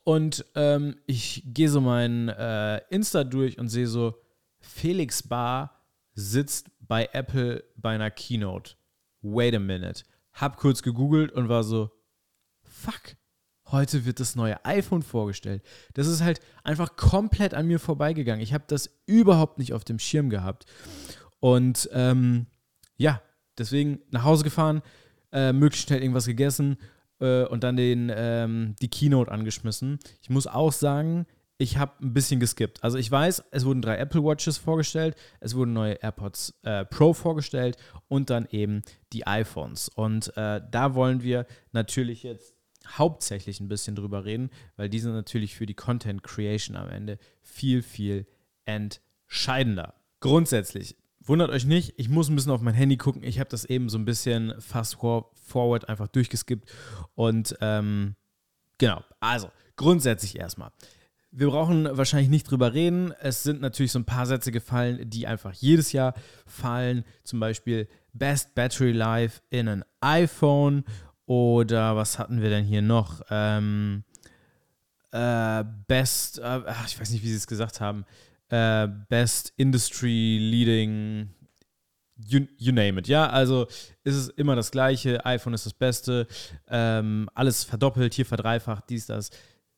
und 0.05 0.45
ähm, 0.55 0.95
ich 1.05 1.43
gehe 1.45 1.69
so 1.69 1.81
mein 1.81 2.29
äh, 2.29 2.77
Insta 2.89 3.25
durch 3.25 3.59
und 3.59 3.67
sehe 3.67 3.87
so, 3.87 4.15
Felix 4.61 5.21
Bar 5.21 5.83
sitzt 6.13 6.71
bei 6.79 7.09
Apple 7.11 7.65
bei 7.75 7.91
einer 7.91 8.09
Keynote. 8.09 8.75
Wait 9.21 9.53
a 9.53 9.59
minute. 9.59 10.05
Hab 10.31 10.55
kurz 10.55 10.81
gegoogelt 10.81 11.33
und 11.33 11.49
war 11.49 11.63
so, 11.63 11.91
fuck, 12.63 13.17
heute 13.71 14.05
wird 14.05 14.19
das 14.19 14.35
neue 14.35 14.63
iPhone 14.65 15.01
vorgestellt. 15.01 15.63
Das 15.93 16.07
ist 16.07 16.23
halt 16.23 16.39
einfach 16.63 16.95
komplett 16.95 17.53
an 17.53 17.67
mir 17.67 17.79
vorbeigegangen. 17.79 18.41
Ich 18.41 18.53
habe 18.53 18.65
das 18.67 18.89
überhaupt 19.05 19.59
nicht 19.59 19.73
auf 19.73 19.83
dem 19.83 19.99
Schirm 19.99 20.29
gehabt. 20.29 20.65
Und 21.39 21.89
ähm, 21.93 22.47
ja, 22.97 23.21
deswegen 23.57 23.99
nach 24.11 24.23
Hause 24.23 24.43
gefahren, 24.43 24.81
äh, 25.31 25.53
möglichst 25.53 25.87
schnell 25.87 26.01
irgendwas 26.01 26.25
gegessen 26.25 26.77
äh, 27.19 27.43
und 27.45 27.63
dann 27.63 27.75
den, 27.77 28.11
ähm, 28.13 28.75
die 28.81 28.89
Keynote 28.89 29.31
angeschmissen. 29.31 29.99
Ich 30.21 30.29
muss 30.29 30.47
auch 30.47 30.71
sagen, 30.71 31.25
ich 31.61 31.77
habe 31.77 31.91
ein 32.01 32.13
bisschen 32.13 32.39
geskippt. 32.39 32.83
Also 32.83 32.97
ich 32.97 33.11
weiß, 33.11 33.43
es 33.51 33.65
wurden 33.65 33.81
drei 33.81 33.97
Apple 33.97 34.23
Watches 34.23 34.57
vorgestellt, 34.57 35.15
es 35.41 35.55
wurden 35.55 35.73
neue 35.73 35.95
AirPods 36.01 36.53
äh, 36.63 36.85
Pro 36.85 37.13
vorgestellt 37.13 37.77
und 38.07 38.29
dann 38.29 38.47
eben 38.49 38.81
die 39.11 39.27
iPhones. 39.27 39.89
Und 39.89 40.35
äh, 40.37 40.61
da 40.71 40.95
wollen 40.95 41.21
wir 41.21 41.45
natürlich 41.73 42.23
jetzt 42.23 42.55
hauptsächlich 42.97 43.59
ein 43.59 43.67
bisschen 43.67 43.95
drüber 43.95 44.25
reden, 44.25 44.49
weil 44.75 44.89
die 44.89 44.99
sind 44.99 45.13
natürlich 45.13 45.55
für 45.55 45.65
die 45.65 45.73
Content 45.73 46.23
Creation 46.23 46.75
am 46.75 46.89
Ende 46.89 47.17
viel, 47.41 47.81
viel 47.81 48.25
entscheidender. 48.65 49.93
Grundsätzlich, 50.19 50.97
wundert 51.21 51.51
euch 51.51 51.65
nicht, 51.65 51.93
ich 51.97 52.09
muss 52.09 52.29
ein 52.29 52.35
bisschen 52.35 52.51
auf 52.51 52.61
mein 52.61 52.73
Handy 52.73 52.97
gucken. 52.97 53.23
Ich 53.23 53.39
habe 53.39 53.49
das 53.49 53.65
eben 53.65 53.89
so 53.89 53.97
ein 53.97 54.05
bisschen 54.05 54.53
fast 54.59 54.95
forward 54.95 55.87
einfach 55.87 56.07
durchgeskippt 56.07 56.69
und 57.15 57.55
ähm, 57.61 58.15
Genau, 58.79 59.03
also 59.19 59.51
grundsätzlich 59.75 60.39
erstmal. 60.39 60.71
Wir 61.31 61.47
brauchen 61.47 61.85
wahrscheinlich 61.95 62.29
nicht 62.29 62.49
drüber 62.49 62.73
reden. 62.73 63.13
Es 63.19 63.43
sind 63.43 63.61
natürlich 63.61 63.91
so 63.91 63.99
ein 63.99 64.05
paar 64.05 64.25
Sätze 64.25 64.51
gefallen, 64.51 65.07
die 65.07 65.27
einfach 65.27 65.53
jedes 65.53 65.91
Jahr 65.91 66.15
fallen. 66.47 67.03
Zum 67.23 67.39
Beispiel 67.39 67.87
Best 68.13 68.55
Battery 68.55 68.93
Life 68.93 69.41
in 69.51 69.67
ein 69.67 69.85
iPhone. 69.99 70.85
Oder 71.29 71.95
was 71.95 72.17
hatten 72.17 72.41
wir 72.41 72.49
denn 72.49 72.65
hier 72.65 72.81
noch? 72.81 73.21
Ähm, 73.29 74.03
äh, 75.11 75.63
Best, 75.87 76.39
äh, 76.39 76.61
ich 76.87 76.99
weiß 76.99 77.11
nicht, 77.11 77.23
wie 77.23 77.29
sie 77.29 77.35
es 77.35 77.45
gesagt 77.45 77.79
haben. 77.79 78.03
Äh, 78.47 78.87
Best 79.09 79.53
Industry 79.55 80.39
Leading 80.39 81.29
You, 82.25 82.47
you, 82.57 82.73
name 82.73 82.99
it, 82.99 83.07
ja. 83.07 83.29
Also 83.29 83.67
ist 84.03 84.15
es 84.15 84.29
immer 84.29 84.55
das 84.55 84.71
Gleiche. 84.71 85.23
iPhone 85.23 85.53
ist 85.53 85.67
das 85.67 85.73
Beste. 85.73 86.25
Ähm, 86.67 87.29
alles 87.35 87.63
verdoppelt, 87.63 88.15
hier 88.15 88.25
verdreifacht, 88.25 88.89
dies, 88.89 89.05
das. 89.05 89.29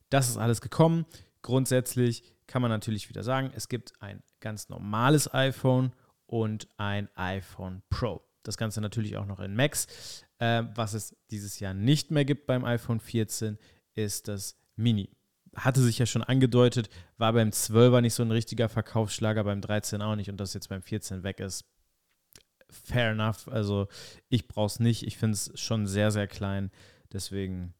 Das 0.10 0.30
ist 0.30 0.38
alles 0.38 0.62
gekommen. 0.62 1.06
Grundsätzlich 1.42 2.24
kann 2.48 2.62
man 2.62 2.72
natürlich 2.72 3.10
wieder 3.10 3.24
sagen, 3.24 3.52
es 3.56 3.68
gibt 3.68 3.92
ein 4.00 4.24
ganz 4.40 4.70
normales 4.70 5.32
iPhone 5.34 5.92
und 6.28 6.70
ein 6.78 7.10
iPhone 7.16 7.84
Pro. 7.90 8.22
Das 8.44 8.58
Ganze 8.58 8.80
natürlich 8.80 9.18
auch 9.18 9.26
noch 9.26 9.42
in 9.42 9.54
Max. 9.54 10.24
Äh, 10.41 10.63
was 10.73 10.93
es 10.93 11.15
dieses 11.30 11.60
Jahr 11.60 11.75
nicht 11.75 12.10
mehr 12.10 12.25
gibt 12.25 12.47
beim 12.47 12.65
iPhone 12.65 12.99
14, 12.99 13.60
ist 13.93 14.27
das 14.27 14.58
Mini. 14.75 15.10
Hatte 15.56 15.82
sich 15.82 15.99
ja 15.99 16.06
schon 16.06 16.23
angedeutet, 16.23 16.89
war 17.17 17.34
beim 17.34 17.49
12er 17.49 18.01
nicht 18.01 18.15
so 18.15 18.23
ein 18.23 18.32
richtiger 18.32 18.67
Verkaufsschlager, 18.67 19.43
beim 19.43 19.62
13 19.62 20.01
auch 20.01 20.15
nicht 20.15 20.30
und 20.30 20.38
das 20.38 20.54
jetzt 20.54 20.69
beim 20.69 20.82
14 20.82 21.23
weg 21.23 21.39
ist, 21.41 21.65
fair 22.71 23.12
enough. 23.12 23.47
Also 23.49 23.88
ich 24.30 24.47
brauche 24.47 24.67
es 24.67 24.80
nicht. 24.80 25.04
Ich 25.04 25.17
finde 25.17 25.36
es 25.36 25.51
schon 25.60 25.86
sehr, 25.86 26.10
sehr 26.10 26.27
klein. 26.27 26.71
Deswegen 27.13 27.75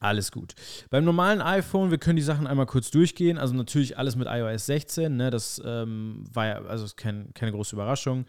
alles 0.00 0.32
gut. 0.32 0.54
Beim 0.90 1.04
normalen 1.04 1.40
iPhone, 1.40 1.90
wir 1.90 1.98
können 1.98 2.16
die 2.16 2.22
Sachen 2.22 2.46
einmal 2.46 2.66
kurz 2.66 2.90
durchgehen. 2.90 3.38
Also 3.38 3.54
natürlich 3.54 3.96
alles 3.96 4.16
mit 4.16 4.28
iOS 4.28 4.66
16. 4.66 5.16
Ne? 5.16 5.30
Das 5.30 5.62
ähm, 5.64 6.24
war 6.32 6.46
ja, 6.46 6.62
also 6.64 6.86
kein, 6.96 7.32
keine 7.34 7.52
große 7.52 7.74
Überraschung. 7.76 8.26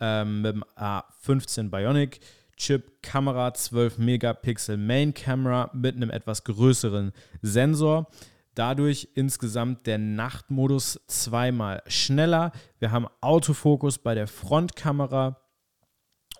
Ähm, 0.00 0.42
mit 0.42 0.54
dem 0.54 0.64
A15 0.76 1.70
Bionic. 1.70 2.20
Chip, 2.58 3.02
Kamera, 3.02 3.54
12 3.54 3.98
Megapixel 3.98 4.76
Main 4.76 5.14
Camera 5.14 5.70
mit 5.72 5.96
einem 5.96 6.10
etwas 6.10 6.44
größeren 6.44 7.12
Sensor. 7.40 8.10
Dadurch 8.54 9.08
insgesamt 9.14 9.86
der 9.86 9.98
Nachtmodus 9.98 11.00
zweimal 11.06 11.82
schneller. 11.86 12.52
Wir 12.80 12.90
haben 12.90 13.06
Autofokus 13.20 13.98
bei 13.98 14.14
der 14.14 14.26
Frontkamera 14.26 15.40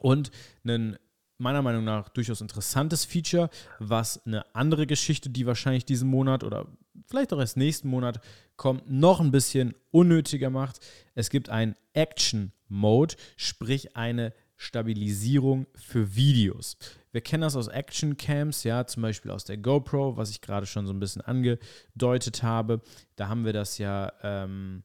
und 0.01 0.31
ein 0.65 0.99
meiner 1.39 1.63
Meinung 1.63 1.85
nach 1.85 2.09
durchaus 2.09 2.41
interessantes 2.41 3.05
Feature, 3.05 3.49
was 3.79 4.25
eine 4.27 4.45
andere 4.55 4.87
Geschichte, 4.87 5.31
die 5.31 5.47
wahrscheinlich 5.47 5.85
diesen 5.85 6.11
Monat 6.11 6.43
oder 6.43 6.67
vielleicht 7.07 7.33
auch 7.33 7.39
erst 7.39 7.57
nächsten 7.57 7.89
Monat 7.89 8.21
kommt, 8.57 8.91
noch 8.91 9.21
ein 9.21 9.31
bisschen 9.31 9.75
unnötiger 9.93 10.51
macht. 10.51 10.81
Es 11.15 11.31
gibt 11.31 11.49
einen 11.49 11.77
Action 11.93 12.53
Mode, 12.67 13.15
sprich 13.37 13.97
eine 13.97 14.35
Stabilisierung 14.59 15.67
für 15.75 16.15
Videos. 16.15 16.77
Wir 17.13 17.21
kennen 17.21 17.43
das 17.43 17.57
aus 17.57 17.69
Action 17.69 18.17
Cams, 18.17 18.65
ja, 18.65 18.87
zum 18.87 19.03
Beispiel 19.03 19.31
aus 19.31 19.45
der 19.45 19.57
GoPro, 19.57 20.17
was 20.17 20.31
ich 20.31 20.41
gerade 20.41 20.67
schon 20.67 20.87
so 20.87 20.93
ein 20.93 21.01
bisschen 21.01 21.23
angedeutet 21.23 22.43
habe. 22.43 22.83
Da 23.17 23.29
haben 23.29 23.45
wir 23.45 23.53
das 23.53 23.79
ja 23.79 24.13
ähm, 24.23 24.83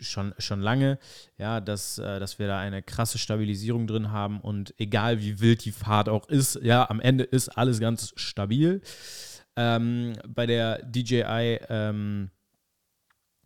schon, 0.00 0.34
schon 0.38 0.60
lange, 0.60 0.98
ja, 1.36 1.60
dass, 1.60 1.98
äh, 1.98 2.18
dass 2.18 2.38
wir 2.38 2.46
da 2.46 2.58
eine 2.58 2.82
krasse 2.82 3.18
Stabilisierung 3.18 3.86
drin 3.86 4.10
haben 4.10 4.40
und 4.40 4.74
egal 4.78 5.20
wie 5.20 5.38
wild 5.38 5.64
die 5.66 5.72
Fahrt 5.72 6.08
auch 6.08 6.26
ist, 6.28 6.58
ja, 6.62 6.88
am 6.88 7.00
Ende 7.00 7.24
ist 7.24 7.50
alles 7.50 7.80
ganz 7.80 8.14
stabil. 8.16 8.80
Ähm, 9.54 10.14
bei 10.26 10.46
der 10.46 10.82
DJI 10.82 11.60
ähm, 11.68 12.30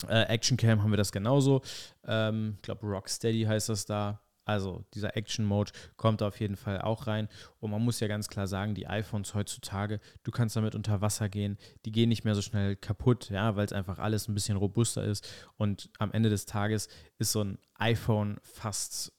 äh, 0.09 0.22
Action 0.24 0.57
Cam 0.57 0.83
haben 0.83 0.92
wir 0.92 0.98
das 0.98 1.11
genauso. 1.11 1.62
Ähm, 2.07 2.55
ich 2.57 2.62
glaube, 2.62 2.87
Rocksteady 2.87 3.42
heißt 3.42 3.68
das 3.68 3.87
da. 3.87 4.20
Also 4.44 4.85
dieser 4.94 5.16
Action-Mode 5.16 5.72
kommt 5.96 6.22
auf 6.22 6.40
jeden 6.40 6.57
Fall 6.57 6.81
auch 6.81 7.07
rein. 7.07 7.28
Und 7.61 7.70
man 7.70 7.83
muss 7.83 8.00
ja 8.00 8.09
ganz 8.09 8.28
klar 8.28 8.46
sagen, 8.46 8.74
die 8.74 8.87
iPhones 8.87 9.35
heutzutage, 9.35 10.00
du 10.24 10.31
kannst 10.31 10.57
damit 10.57 10.74
unter 10.74 11.00
Wasser 11.00 11.28
gehen, 11.28 11.59
die 11.85 11.92
gehen 11.92 12.09
nicht 12.09 12.24
mehr 12.24 12.35
so 12.35 12.42
schnell 12.42 12.76
kaputt, 12.76 13.31
ja, 13.31 13.55
weil 13.57 13.66
es 13.66 13.72
einfach 13.72 13.98
alles 13.98 14.28
ein 14.28 14.35
bisschen 14.35 14.57
robuster 14.57 15.05
ist. 15.05 15.28
Und 15.57 15.90
am 15.98 16.12
Ende 16.12 16.28
des 16.28 16.46
Tages 16.46 16.88
ist 17.18 17.33
so 17.33 17.42
ein 17.44 17.59
iPhone 17.74 18.38
fast 18.42 19.12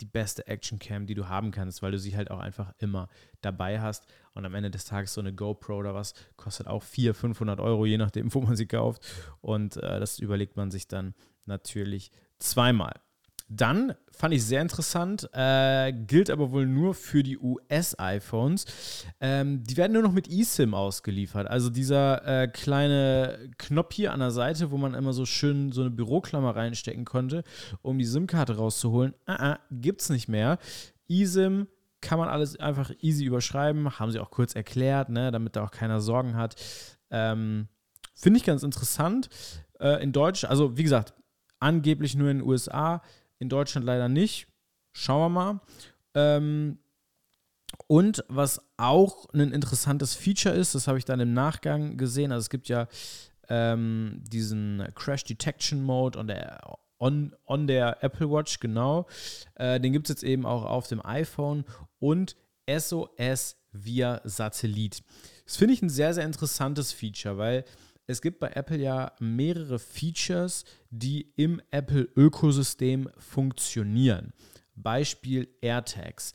die 0.00 0.06
beste 0.06 0.46
Action-Cam, 0.46 1.06
die 1.06 1.14
du 1.14 1.28
haben 1.28 1.50
kannst, 1.50 1.82
weil 1.82 1.92
du 1.92 1.98
sie 1.98 2.16
halt 2.16 2.30
auch 2.30 2.38
einfach 2.38 2.72
immer 2.78 3.08
dabei 3.40 3.80
hast. 3.80 4.06
Und 4.32 4.46
am 4.46 4.54
Ende 4.54 4.70
des 4.70 4.84
Tages 4.84 5.14
so 5.14 5.20
eine 5.20 5.34
GoPro 5.34 5.76
oder 5.76 5.94
was 5.94 6.14
kostet 6.36 6.66
auch 6.66 6.82
400, 6.82 7.16
500 7.16 7.60
Euro, 7.60 7.86
je 7.86 7.98
nachdem, 7.98 8.32
wo 8.34 8.40
man 8.40 8.56
sie 8.56 8.66
kauft. 8.66 9.04
Und 9.40 9.76
äh, 9.78 9.98
das 9.98 10.18
überlegt 10.18 10.56
man 10.56 10.70
sich 10.70 10.86
dann 10.88 11.14
natürlich 11.46 12.12
zweimal. 12.38 13.00
Dann 13.50 13.94
fand 14.10 14.34
ich 14.34 14.44
sehr 14.44 14.60
interessant, 14.60 15.28
äh, 15.32 15.92
gilt 15.92 16.28
aber 16.28 16.52
wohl 16.52 16.66
nur 16.66 16.94
für 16.94 17.22
die 17.22 17.38
US-iPhones. 17.38 18.66
Ähm, 19.20 19.62
die 19.62 19.76
werden 19.78 19.94
nur 19.94 20.02
noch 20.02 20.12
mit 20.12 20.28
eSIM 20.28 20.74
ausgeliefert. 20.74 21.48
Also 21.48 21.70
dieser 21.70 22.26
äh, 22.26 22.48
kleine 22.48 23.50
Knopf 23.56 23.94
hier 23.94 24.12
an 24.12 24.20
der 24.20 24.32
Seite, 24.32 24.70
wo 24.70 24.76
man 24.76 24.92
immer 24.92 25.14
so 25.14 25.24
schön 25.24 25.72
so 25.72 25.80
eine 25.80 25.90
Büroklammer 25.90 26.54
reinstecken 26.56 27.06
konnte, 27.06 27.42
um 27.80 27.98
die 27.98 28.04
SIM-Karte 28.04 28.56
rauszuholen, 28.56 29.14
uh 29.26 29.32
-uh, 29.32 29.58
gibt 29.70 30.02
es 30.02 30.10
nicht 30.10 30.28
mehr. 30.28 30.58
eSIM 31.08 31.68
kann 32.00 32.18
man 32.18 32.28
alles 32.28 32.58
einfach 32.60 32.90
easy 33.00 33.24
überschreiben, 33.24 33.98
haben 33.98 34.10
sie 34.10 34.20
auch 34.20 34.30
kurz 34.30 34.54
erklärt, 34.54 35.08
ne, 35.08 35.30
damit 35.30 35.56
da 35.56 35.64
auch 35.64 35.70
keiner 35.70 36.00
Sorgen 36.00 36.36
hat. 36.36 36.54
Ähm, 37.10 37.68
Finde 38.14 38.38
ich 38.38 38.44
ganz 38.44 38.62
interessant. 38.62 39.28
Äh, 39.80 40.02
in 40.02 40.12
Deutsch, 40.12 40.44
also 40.44 40.76
wie 40.76 40.82
gesagt, 40.82 41.14
angeblich 41.60 42.14
nur 42.14 42.30
in 42.30 42.38
den 42.38 42.46
USA 42.46 43.02
in 43.38 43.48
Deutschland 43.48 43.86
leider 43.86 44.08
nicht. 44.08 44.46
Schauen 44.92 45.20
wir 45.20 45.28
mal. 45.28 45.60
Ähm, 46.14 46.78
und 47.86 48.24
was 48.28 48.60
auch 48.76 49.26
ein 49.32 49.52
interessantes 49.52 50.14
Feature 50.14 50.54
ist, 50.54 50.74
das 50.74 50.88
habe 50.88 50.98
ich 50.98 51.04
dann 51.04 51.20
im 51.20 51.34
Nachgang 51.34 51.96
gesehen. 51.96 52.32
Also 52.32 52.44
es 52.44 52.50
gibt 52.50 52.68
ja 52.68 52.88
ähm, 53.48 54.22
diesen 54.26 54.86
Crash 54.94 55.24
Detection 55.24 55.82
Mode 55.82 56.18
on 56.18 56.26
der, 56.28 56.78
on, 56.98 57.34
on 57.46 57.66
der 57.66 58.02
Apple 58.02 58.30
Watch, 58.30 58.60
genau. 58.60 59.06
Äh, 59.54 59.80
den 59.80 59.92
gibt 59.92 60.08
es 60.08 60.14
jetzt 60.14 60.24
eben 60.24 60.46
auch 60.46 60.64
auf 60.64 60.88
dem 60.88 61.04
iPhone 61.04 61.64
und 61.98 62.36
SOS 62.68 63.56
via 63.72 64.20
Satellit. 64.24 65.02
Das 65.44 65.56
finde 65.56 65.74
ich 65.74 65.82
ein 65.82 65.90
sehr, 65.90 66.14
sehr 66.14 66.24
interessantes 66.24 66.92
Feature, 66.92 67.38
weil 67.38 67.64
es 68.08 68.22
gibt 68.22 68.40
bei 68.40 68.48
Apple 68.48 68.78
ja 68.78 69.12
mehrere 69.20 69.78
Features, 69.78 70.64
die 70.90 71.30
im 71.36 71.60
Apple-Ökosystem 71.70 73.10
funktionieren. 73.18 74.32
Beispiel 74.74 75.46
AirTags. 75.60 76.32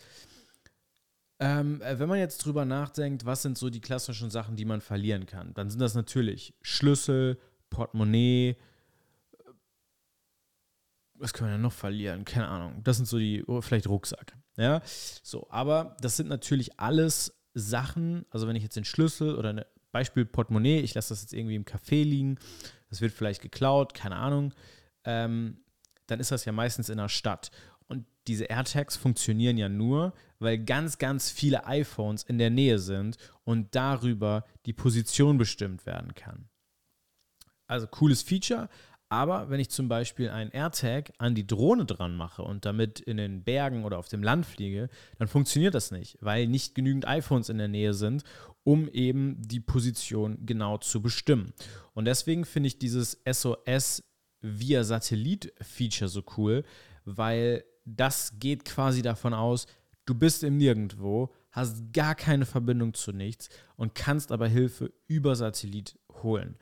Ähm, 1.39 1.81
äh, 1.81 1.97
wenn 1.97 2.07
man 2.07 2.19
jetzt 2.19 2.45
drüber 2.45 2.63
nachdenkt, 2.63 3.25
was 3.25 3.41
sind 3.41 3.57
so 3.57 3.71
die 3.71 3.81
klassischen 3.81 4.29
Sachen, 4.29 4.55
die 4.55 4.65
man 4.65 4.81
verlieren 4.81 5.25
kann, 5.25 5.53
dann 5.55 5.71
sind 5.71 5.79
das 5.79 5.95
natürlich 5.95 6.53
Schlüssel, 6.61 7.39
Portemonnaie. 7.71 8.49
Äh, 8.49 8.55
was 11.15 11.33
können 11.33 11.49
wir 11.49 11.53
denn 11.55 11.61
noch 11.61 11.73
verlieren? 11.73 12.23
Keine 12.23 12.49
Ahnung. 12.49 12.83
Das 12.83 12.97
sind 12.97 13.07
so 13.07 13.17
die, 13.17 13.43
oh, 13.47 13.61
vielleicht 13.61 13.87
Rucksack. 13.87 14.37
Ja, 14.57 14.83
so, 15.23 15.47
aber 15.49 15.97
das 16.01 16.17
sind 16.17 16.29
natürlich 16.29 16.79
alles 16.79 17.33
Sachen, 17.55 18.27
also 18.29 18.47
wenn 18.47 18.55
ich 18.55 18.63
jetzt 18.63 18.75
den 18.75 18.85
Schlüssel 18.85 19.35
oder 19.35 19.49
eine 19.49 19.65
Beispiel 19.93 20.25
Portemonnaie, 20.25 20.79
ich 20.79 20.93
lasse 20.95 21.09
das 21.09 21.21
jetzt 21.21 21.33
irgendwie 21.33 21.55
im 21.55 21.63
Café 21.63 22.03
liegen, 22.03 22.37
das 22.89 22.99
wird 22.99 23.13
vielleicht 23.13 23.41
geklaut, 23.41 23.93
keine 23.93 24.17
Ahnung, 24.17 24.53
ähm, 25.05 25.63
dann 26.07 26.19
ist 26.19 26.31
das 26.31 26.43
ja 26.43 26.51
meistens 26.51 26.89
in 26.89 26.97
der 26.97 27.09
Stadt. 27.09 27.51
Und 27.87 28.05
diese 28.27 28.45
AirTags 28.45 28.97
funktionieren 28.97 29.57
ja 29.57 29.69
nur, 29.69 30.13
weil 30.39 30.57
ganz, 30.57 30.97
ganz 30.97 31.31
viele 31.31 31.65
iPhones 31.65 32.23
in 32.23 32.37
der 32.37 32.49
Nähe 32.49 32.79
sind 32.79 33.17
und 33.45 33.75
darüber 33.75 34.45
die 34.65 34.73
Position 34.73 35.37
bestimmt 35.37 35.85
werden 35.85 36.13
kann. 36.15 36.49
Also 37.67 37.87
cooles 37.87 38.21
Feature, 38.21 38.69
aber 39.09 39.51
wenn 39.51 39.59
ich 39.59 39.69
zum 39.69 39.89
Beispiel 39.89 40.31
einen 40.31 40.49
AirTag 40.49 41.13
an 41.19 41.35
die 41.35 41.45
Drohne 41.45 41.85
dran 41.85 42.15
mache 42.15 42.41
und 42.41 42.65
damit 42.65 42.99
in 42.99 43.17
den 43.17 43.43
Bergen 43.43 43.85
oder 43.85 43.99
auf 43.99 44.07
dem 44.07 44.23
Land 44.23 44.43
fliege, 44.43 44.89
dann 45.19 45.27
funktioniert 45.27 45.75
das 45.75 45.91
nicht, 45.91 46.17
weil 46.19 46.47
nicht 46.47 46.73
genügend 46.73 47.07
iPhones 47.07 47.49
in 47.49 47.59
der 47.59 47.67
Nähe 47.67 47.93
sind, 47.93 48.23
um 48.63 48.87
eben 48.89 49.35
die 49.39 49.59
Position 49.59 50.45
genau 50.45 50.77
zu 50.77 51.01
bestimmen. 51.01 51.53
Und 51.93 52.05
deswegen 52.05 52.45
finde 52.45 52.67
ich 52.67 52.79
dieses 52.79 53.21
SOS 53.29 54.03
via 54.41 54.83
Satellit-Feature 54.83 56.09
so 56.09 56.23
cool, 56.37 56.63
weil 57.05 57.63
das 57.85 58.39
geht 58.39 58.65
quasi 58.65 59.01
davon 59.01 59.33
aus, 59.33 59.67
du 60.05 60.15
bist 60.15 60.43
im 60.43 60.57
Nirgendwo, 60.57 61.33
hast 61.51 61.93
gar 61.93 62.15
keine 62.15 62.45
Verbindung 62.45 62.93
zu 62.93 63.11
nichts 63.11 63.49
und 63.75 63.95
kannst 63.95 64.31
aber 64.31 64.47
Hilfe 64.47 64.93
über 65.07 65.35
Satellit 65.35 65.97
holen. 66.21 66.57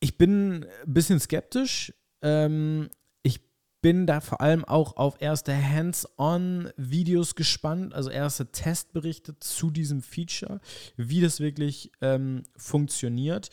Ich 0.00 0.18
bin 0.18 0.64
ein 0.64 0.92
bisschen 0.92 1.18
skeptisch. 1.18 1.92
Ähm, 2.20 2.90
bin 3.84 4.06
da 4.06 4.22
vor 4.22 4.40
allem 4.40 4.64
auch 4.64 4.96
auf 4.96 5.20
erste 5.20 5.54
Hands-on-Videos 5.54 7.34
gespannt, 7.34 7.92
also 7.92 8.08
erste 8.08 8.50
Testberichte 8.50 9.38
zu 9.40 9.70
diesem 9.70 10.00
Feature, 10.00 10.62
wie 10.96 11.20
das 11.20 11.38
wirklich 11.38 11.92
ähm, 12.00 12.44
funktioniert. 12.56 13.50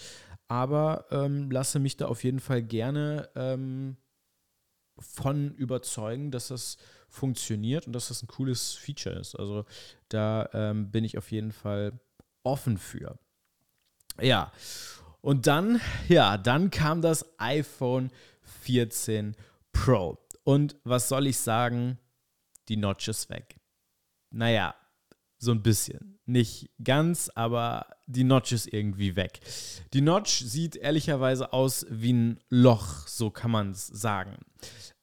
Aber 0.48 1.06
ähm, 1.12 1.52
lasse 1.52 1.80
mich 1.80 1.98
da 1.98 2.06
auf 2.06 2.24
jeden 2.24 2.40
Fall 2.40 2.64
gerne 2.64 3.28
ähm, 3.36 3.98
von 4.98 5.54
überzeugen, 5.56 6.32
dass 6.32 6.48
das 6.48 6.78
funktioniert 7.10 7.86
und 7.86 7.92
dass 7.92 8.08
das 8.08 8.24
ein 8.24 8.28
cooles 8.28 8.72
Feature 8.72 9.20
ist. 9.20 9.36
Also 9.36 9.66
da 10.08 10.48
ähm, 10.54 10.92
bin 10.92 11.04
ich 11.04 11.18
auf 11.18 11.30
jeden 11.34 11.52
Fall 11.52 12.00
offen 12.44 12.78
für. 12.78 13.20
Ja, 14.22 14.54
und 15.20 15.46
dann, 15.46 15.82
ja, 16.08 16.38
dann 16.38 16.72
kam 16.72 17.02
das 17.02 17.38
iPhone 17.38 18.12
14 18.62 19.36
Pro. 19.74 20.21
Und 20.44 20.76
was 20.84 21.10
soll 21.10 21.28
ich 21.28 21.38
sagen? 21.38 22.00
Die 22.68 22.78
Notch 22.78 23.08
ist 23.08 23.30
weg. 23.30 23.60
Naja, 24.32 24.76
so 25.42 25.52
ein 25.52 25.64
bisschen. 25.64 26.20
Nicht 26.26 26.70
ganz, 26.84 27.30
aber 27.34 27.88
die 28.06 28.24
Notch 28.24 28.52
ist 28.52 28.72
irgendwie 28.72 29.16
weg. 29.16 29.40
Die 29.94 30.02
Notch 30.02 30.44
sieht 30.44 30.76
ehrlicherweise 30.76 31.52
aus 31.52 31.86
wie 31.90 32.14
ein 32.14 32.40
Loch, 32.50 33.08
so 33.08 33.32
kann 33.32 33.52
man 33.52 33.72
es 33.72 33.88
sagen. 33.88 34.38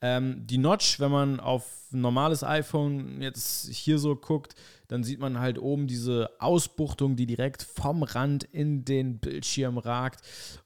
Ähm, 0.01 0.47
die 0.47 0.59
Notch, 0.59 1.01
wenn 1.01 1.11
man 1.11 1.41
auf 1.41 1.89
normales 1.91 2.45
iPhone 2.45 3.21
jetzt 3.21 3.69
hier 3.69 3.99
so 3.99 4.15
guckt, 4.15 4.55
dann 4.87 5.03
sieht 5.03 5.19
man 5.19 5.41
halt 5.41 5.59
oben 5.59 5.89
diese 5.89 6.31
Ausbuchtung, 6.39 7.17
die 7.17 7.27
direkt 7.27 7.63
vom 7.63 8.05
Rand 8.05 8.45
in 8.45 8.85
den 8.85 9.19
Bildschirm 9.19 9.77
ragt. 9.77 10.21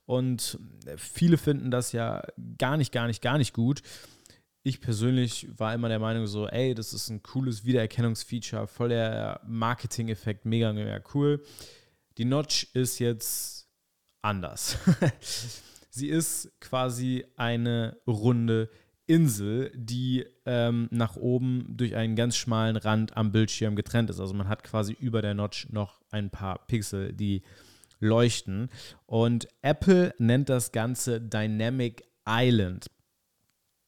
Und 0.04 0.58
viele 0.96 1.38
finden 1.38 1.70
das 1.70 1.92
ja 1.92 2.22
gar 2.58 2.76
nicht, 2.76 2.92
gar 2.92 3.06
nicht, 3.06 3.22
gar 3.22 3.38
nicht 3.38 3.54
gut 3.54 3.82
ich 4.62 4.80
persönlich 4.80 5.48
war 5.58 5.74
immer 5.74 5.88
der 5.88 5.98
Meinung 5.98 6.26
so, 6.26 6.46
ey, 6.46 6.74
das 6.74 6.92
ist 6.92 7.08
ein 7.10 7.22
cooles 7.22 7.64
Wiedererkennungsfeature, 7.64 8.66
voll 8.66 8.90
der 8.90 9.40
Marketing-Effekt, 9.46 10.44
mega, 10.44 10.72
mega 10.72 11.00
cool. 11.14 11.42
Die 12.18 12.24
Notch 12.24 12.68
ist 12.74 12.98
jetzt 12.98 13.68
anders. 14.20 14.78
Sie 15.90 16.08
ist 16.08 16.50
quasi 16.60 17.24
eine 17.36 17.98
runde 18.06 18.70
Insel, 19.06 19.72
die 19.74 20.24
ähm, 20.46 20.88
nach 20.90 21.16
oben 21.16 21.66
durch 21.68 21.96
einen 21.96 22.16
ganz 22.16 22.36
schmalen 22.36 22.76
Rand 22.76 23.16
am 23.16 23.32
Bildschirm 23.32 23.76
getrennt 23.76 24.10
ist. 24.10 24.20
Also 24.20 24.32
man 24.32 24.48
hat 24.48 24.62
quasi 24.62 24.92
über 24.92 25.22
der 25.22 25.34
Notch 25.34 25.68
noch 25.70 26.00
ein 26.10 26.30
paar 26.30 26.66
Pixel, 26.66 27.12
die 27.12 27.42
leuchten. 27.98 28.70
Und 29.06 29.48
Apple 29.60 30.14
nennt 30.18 30.48
das 30.48 30.72
Ganze 30.72 31.20
Dynamic 31.20 32.04
Island. 32.26 32.86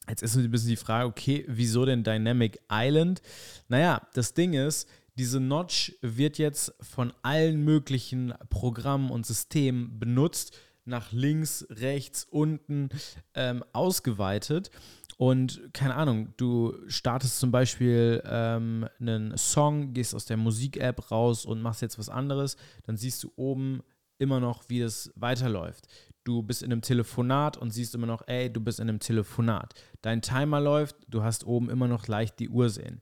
Jetzt 0.09 0.21
ist 0.23 0.35
ein 0.35 0.51
bisschen 0.51 0.69
die 0.69 0.75
Frage, 0.75 1.07
okay, 1.07 1.45
wieso 1.47 1.85
denn 1.85 2.03
Dynamic 2.03 2.59
Island? 2.71 3.21
Naja, 3.67 4.01
das 4.13 4.33
Ding 4.33 4.53
ist, 4.53 4.87
diese 5.17 5.39
Notch 5.39 5.93
wird 6.01 6.37
jetzt 6.37 6.73
von 6.81 7.13
allen 7.23 7.63
möglichen 7.63 8.33
Programmen 8.49 9.09
und 9.09 9.25
Systemen 9.25 9.97
benutzt, 9.97 10.55
nach 10.83 11.11
links, 11.11 11.65
rechts, 11.69 12.25
unten 12.29 12.89
ähm, 13.33 13.63
ausgeweitet. 13.73 14.69
Und 15.17 15.61
keine 15.73 15.95
Ahnung, 15.95 16.33
du 16.37 16.75
startest 16.87 17.39
zum 17.39 17.49
Beispiel 17.49 18.21
ähm, 18.25 18.87
einen 18.99 19.37
Song, 19.37 19.93
gehst 19.93 20.13
aus 20.13 20.25
der 20.25 20.37
Musik-App 20.37 21.09
raus 21.09 21.45
und 21.45 21.61
machst 21.61 21.81
jetzt 21.81 21.97
was 21.97 22.09
anderes, 22.09 22.57
dann 22.83 22.97
siehst 22.97 23.23
du 23.23 23.31
oben 23.37 23.81
immer 24.17 24.39
noch, 24.39 24.69
wie 24.69 24.81
es 24.81 25.11
weiterläuft 25.15 25.87
du 26.25 26.41
bist 26.41 26.63
in 26.63 26.71
einem 26.71 26.81
Telefonat 26.81 27.55
und 27.55 27.71
siehst 27.71 27.95
immer 27.95 28.07
noch, 28.07 28.27
ey, 28.27 28.51
du 28.51 28.59
bist 28.59 28.79
in 28.79 28.89
einem 28.89 28.99
Telefonat. 28.99 29.73
Dein 30.01 30.21
Timer 30.21 30.59
läuft, 30.59 30.97
du 31.07 31.23
hast 31.23 31.45
oben 31.45 31.69
immer 31.69 31.87
noch 31.87 32.07
leicht 32.07 32.39
die 32.39 32.49
Uhr 32.49 32.69
sehen. 32.69 32.99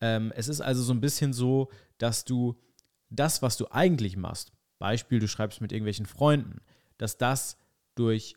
Ähm, 0.00 0.32
es 0.36 0.46
ist 0.46 0.60
also 0.60 0.82
so 0.82 0.92
ein 0.92 1.00
bisschen 1.00 1.32
so, 1.32 1.70
dass 1.98 2.24
du 2.24 2.60
das, 3.08 3.42
was 3.42 3.56
du 3.56 3.66
eigentlich 3.70 4.16
machst, 4.16 4.52
Beispiel, 4.78 5.18
du 5.18 5.28
schreibst 5.28 5.60
mit 5.60 5.72
irgendwelchen 5.72 6.06
Freunden, 6.06 6.60
dass 6.96 7.18
das 7.18 7.56
durch 7.96 8.36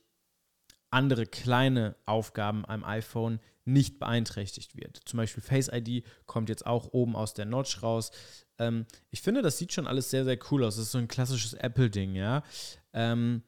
andere 0.90 1.26
kleine 1.26 1.96
Aufgaben 2.06 2.66
am 2.66 2.84
iPhone 2.84 3.40
nicht 3.66 4.00
beeinträchtigt 4.00 4.76
wird. 4.76 5.00
Zum 5.06 5.18
Beispiel 5.18 5.44
Face 5.44 5.70
ID 5.72 6.06
kommt 6.26 6.50
jetzt 6.50 6.66
auch 6.66 6.92
oben 6.92 7.16
aus 7.16 7.34
der 7.34 7.46
Notch 7.46 7.82
raus. 7.82 8.12
Ähm, 8.60 8.86
ich 9.10 9.22
finde, 9.22 9.42
das 9.42 9.58
sieht 9.58 9.74
schon 9.74 9.88
alles 9.88 10.10
sehr, 10.10 10.24
sehr 10.24 10.38
cool 10.52 10.64
aus. 10.64 10.76
Das 10.76 10.86
ist 10.86 10.92
so 10.92 10.98
ein 10.98 11.08
klassisches 11.08 11.54
Apple-Ding, 11.54 12.16
ja. 12.16 12.44
Ähm, 12.94 13.44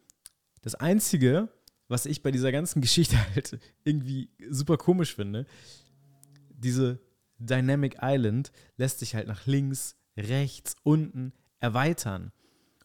das 0.61 0.75
Einzige, 0.75 1.49
was 1.87 2.05
ich 2.05 2.23
bei 2.23 2.31
dieser 2.31 2.51
ganzen 2.51 2.81
Geschichte 2.81 3.17
halt 3.33 3.59
irgendwie 3.83 4.29
super 4.49 4.77
komisch 4.77 5.15
finde, 5.15 5.45
diese 6.49 6.99
Dynamic 7.37 7.97
Island 8.01 8.51
lässt 8.77 8.99
sich 8.99 9.15
halt 9.15 9.27
nach 9.27 9.45
links, 9.45 9.97
rechts, 10.17 10.75
unten 10.83 11.33
erweitern. 11.59 12.31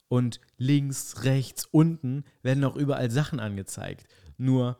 Und 0.08 0.40
links, 0.56 1.22
rechts, 1.22 1.66
unten 1.70 2.24
werden 2.42 2.64
auch 2.64 2.74
überall 2.74 3.12
Sachen 3.12 3.38
angezeigt. 3.38 4.08
Nur 4.36 4.78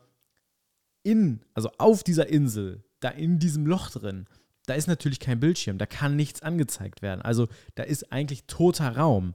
in, 1.04 1.40
also 1.54 1.70
auf 1.78 2.02
dieser 2.02 2.28
Insel, 2.28 2.84
da 2.98 3.10
in 3.10 3.38
diesem 3.38 3.64
Loch 3.64 3.90
drin, 3.90 4.26
da 4.66 4.74
ist 4.74 4.86
natürlich 4.86 5.20
kein 5.20 5.40
Bildschirm, 5.40 5.78
da 5.78 5.86
kann 5.86 6.16
nichts 6.16 6.42
angezeigt 6.42 7.02
werden. 7.02 7.22
Also 7.22 7.48
da 7.74 7.82
ist 7.82 8.12
eigentlich 8.12 8.44
toter 8.46 8.96
Raum. 8.96 9.34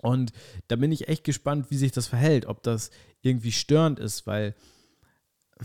Und 0.00 0.32
da 0.68 0.76
bin 0.76 0.92
ich 0.92 1.08
echt 1.08 1.24
gespannt, 1.24 1.70
wie 1.70 1.76
sich 1.76 1.92
das 1.92 2.06
verhält, 2.06 2.46
ob 2.46 2.62
das 2.62 2.90
irgendwie 3.22 3.52
störend 3.52 3.98
ist, 3.98 4.26
weil 4.26 4.54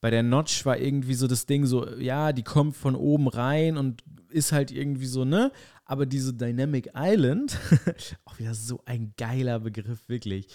bei 0.00 0.10
der 0.10 0.22
Notch 0.22 0.64
war 0.64 0.78
irgendwie 0.78 1.14
so 1.14 1.26
das 1.26 1.46
Ding 1.46 1.66
so, 1.66 1.88
ja, 1.96 2.32
die 2.32 2.42
kommt 2.42 2.76
von 2.76 2.94
oben 2.94 3.28
rein 3.28 3.76
und 3.76 4.02
ist 4.28 4.52
halt 4.52 4.70
irgendwie 4.70 5.06
so, 5.06 5.24
ne? 5.24 5.52
Aber 5.84 6.06
diese 6.06 6.34
Dynamic 6.34 6.90
Island, 6.94 7.58
auch 8.24 8.38
wieder 8.38 8.54
so 8.54 8.80
ein 8.84 9.14
geiler 9.16 9.60
Begriff, 9.60 10.08
wirklich, 10.08 10.48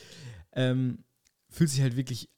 ähm, 0.53 1.03
fühlt 1.49 1.69
sich 1.69 1.81
halt 1.81 1.95
wirklich 1.95 2.29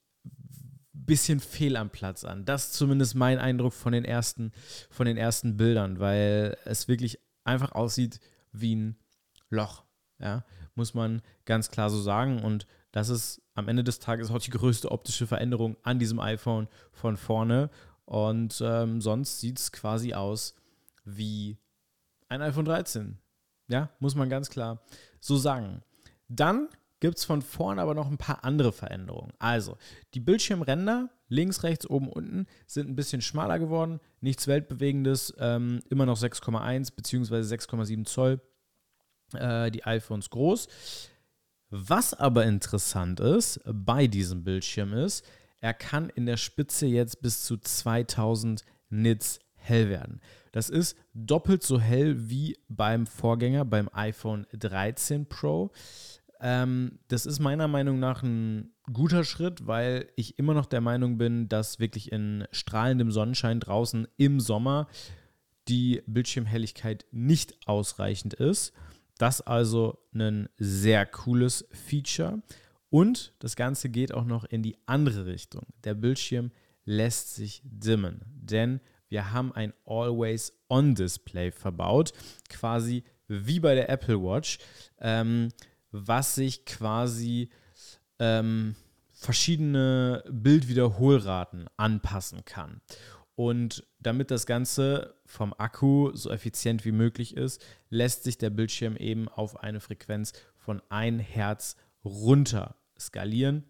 bisschen 1.06 1.40
fehl 1.40 1.76
am 1.78 1.90
Platz 1.90 2.24
an. 2.24 2.46
Das 2.46 2.68
ist 2.68 2.74
zumindest 2.74 3.16
mein 3.16 3.40
Eindruck 3.40 3.74
von 3.74 3.94
den 3.94 4.06
ersten, 4.06 4.52
von 4.90 5.06
den 5.06 5.18
ersten 5.18 5.58
Bildern, 5.58 6.00
weil 6.00 6.58
es 6.66 6.88
wirklich 6.88 7.20
einfach 7.44 7.72
aussieht 7.74 8.20
wie 8.52 8.76
ein 8.76 8.96
Loch. 9.50 9.84
Ja, 10.20 10.46
muss 10.76 10.94
man 10.94 11.22
ganz 11.46 11.72
klar 11.72 11.90
so 11.90 12.02
sagen. 12.02 12.44
Und 12.44 12.68
das 12.92 13.10
ist 13.10 13.42
am 13.56 13.68
Ende 13.68 13.84
des 13.84 14.00
Tages 14.00 14.30
auch 14.32 14.40
die 14.40 14.52
größte 14.52 14.92
optische 14.92 15.28
Veränderung 15.28 15.78
an 15.84 16.00
diesem 16.00 16.20
iPhone 16.20 16.68
von 16.92 17.18
vorne. 17.18 17.70
Und 18.06 18.62
ähm, 18.64 19.02
sonst 19.02 19.40
sieht 19.40 19.60
es 19.60 19.72
quasi 19.72 20.14
aus 20.14 20.56
wie 21.04 21.58
ein 22.30 22.42
iPhone 22.42 22.66
13. 22.66 23.18
Ja, 23.68 23.90
muss 24.00 24.16
man 24.16 24.30
ganz 24.30 24.50
klar 24.50 24.82
so 25.20 25.38
sagen. 25.38 25.82
Dann 26.28 26.70
gibt 27.02 27.18
es 27.18 27.26
von 27.26 27.42
vorne 27.42 27.82
aber 27.82 27.94
noch 27.94 28.10
ein 28.10 28.18
paar 28.18 28.46
andere 28.46 28.72
Veränderungen. 28.72 29.34
Also, 29.40 29.78
die 30.14 30.22
Bildschirmränder 30.22 31.10
links, 31.28 31.64
rechts, 31.64 31.90
oben, 31.90 32.08
unten 32.08 32.46
sind 32.68 32.90
ein 32.90 32.96
bisschen 32.96 33.22
schmaler 33.22 33.60
geworden. 33.60 34.00
Nichts 34.22 34.48
Weltbewegendes, 34.48 35.34
ähm, 35.40 35.82
immer 35.90 36.06
noch 36.06 36.18
6,1 36.18 36.96
bzw. 36.96 37.36
6,7 37.42 38.06
Zoll 38.06 38.40
äh, 39.34 39.72
die 39.72 39.84
iPhones 39.84 40.30
groß. 40.30 40.68
Was 41.70 42.14
aber 42.14 42.46
interessant 42.46 43.20
ist 43.20 43.62
bei 43.66 44.08
diesem 44.08 44.44
Bildschirm 44.44 44.94
ist, 44.94 45.26
er 45.60 45.74
kann 45.74 46.10
in 46.10 46.26
der 46.26 46.38
Spitze 46.38 46.86
jetzt 46.86 47.22
bis 47.22 47.44
zu 47.44 47.58
2000 47.58 48.64
Nits 48.90 49.40
hell 49.56 49.90
werden. 49.90 50.20
Das 50.52 50.70
ist 50.70 50.98
doppelt 51.14 51.64
so 51.64 51.80
hell 51.80 52.30
wie 52.30 52.58
beim 52.68 53.08
Vorgänger, 53.08 53.64
beim 53.64 53.90
iPhone 53.94 54.46
13 54.52 55.28
Pro. 55.28 55.72
Ähm, 56.42 57.00
das 57.08 57.26
ist 57.26 57.40
meiner 57.40 57.68
Meinung 57.68 58.00
nach 58.00 58.24
ein 58.24 58.74
guter 58.92 59.24
Schritt, 59.24 59.68
weil 59.68 60.10
ich 60.16 60.40
immer 60.40 60.56
noch 60.56 60.66
der 60.66 60.82
Meinung 60.82 61.18
bin, 61.18 61.48
dass 61.48 61.80
wirklich 61.80 62.12
in 62.12 62.46
strahlendem 62.52 63.12
Sonnenschein 63.12 63.60
draußen 63.60 64.08
im 64.18 64.40
Sommer 64.40 64.88
die 65.68 66.02
Bildschirmhelligkeit 66.08 67.06
nicht 67.12 67.56
ausreichend 67.68 68.34
ist. 68.34 68.74
Das 69.20 69.42
also 69.42 70.00
ein 70.16 70.50
sehr 70.58 71.06
cooles 71.06 71.68
Feature. 71.72 72.42
Und 72.90 73.34
das 73.40 73.56
Ganze 73.56 73.90
geht 73.90 74.14
auch 74.14 74.26
noch 74.26 74.44
in 74.44 74.64
die 74.64 74.78
andere 74.88 75.28
Richtung. 75.28 75.68
Der 75.84 75.94
Bildschirm 75.94 76.52
lässt 76.86 77.36
sich 77.36 77.62
dimmen, 77.64 78.22
denn 78.28 78.82
wir 79.08 79.32
haben 79.32 79.54
ein 79.54 79.74
Always-On-Display 79.86 81.52
verbaut, 81.52 82.14
quasi 82.50 83.04
wie 83.28 83.60
bei 83.60 83.76
der 83.76 83.90
Apple 83.90 84.22
Watch, 84.22 84.58
ähm, 85.00 85.50
was 85.92 86.36
sich 86.36 86.66
quasi 86.66 87.50
ähm, 88.20 88.76
verschiedene 89.12 90.24
Bildwiederholraten 90.30 91.68
anpassen 91.78 92.44
kann. 92.46 92.82
Und 93.36 93.88
damit 94.00 94.30
das 94.30 94.46
Ganze 94.46 95.16
vom 95.26 95.54
Akku 95.58 96.12
so 96.14 96.30
effizient 96.30 96.86
wie 96.86 96.92
möglich 96.92 97.38
ist, 97.38 97.64
lässt 97.90 98.24
sich 98.24 98.38
der 98.38 98.50
Bildschirm 98.50 98.96
eben 98.98 99.30
auf 99.30 99.64
eine 99.64 99.80
Frequenz 99.80 100.34
von 100.58 100.82
1 100.90 101.24
Hertz 101.24 101.76
runter 102.04 102.76
skalieren. 103.00 103.64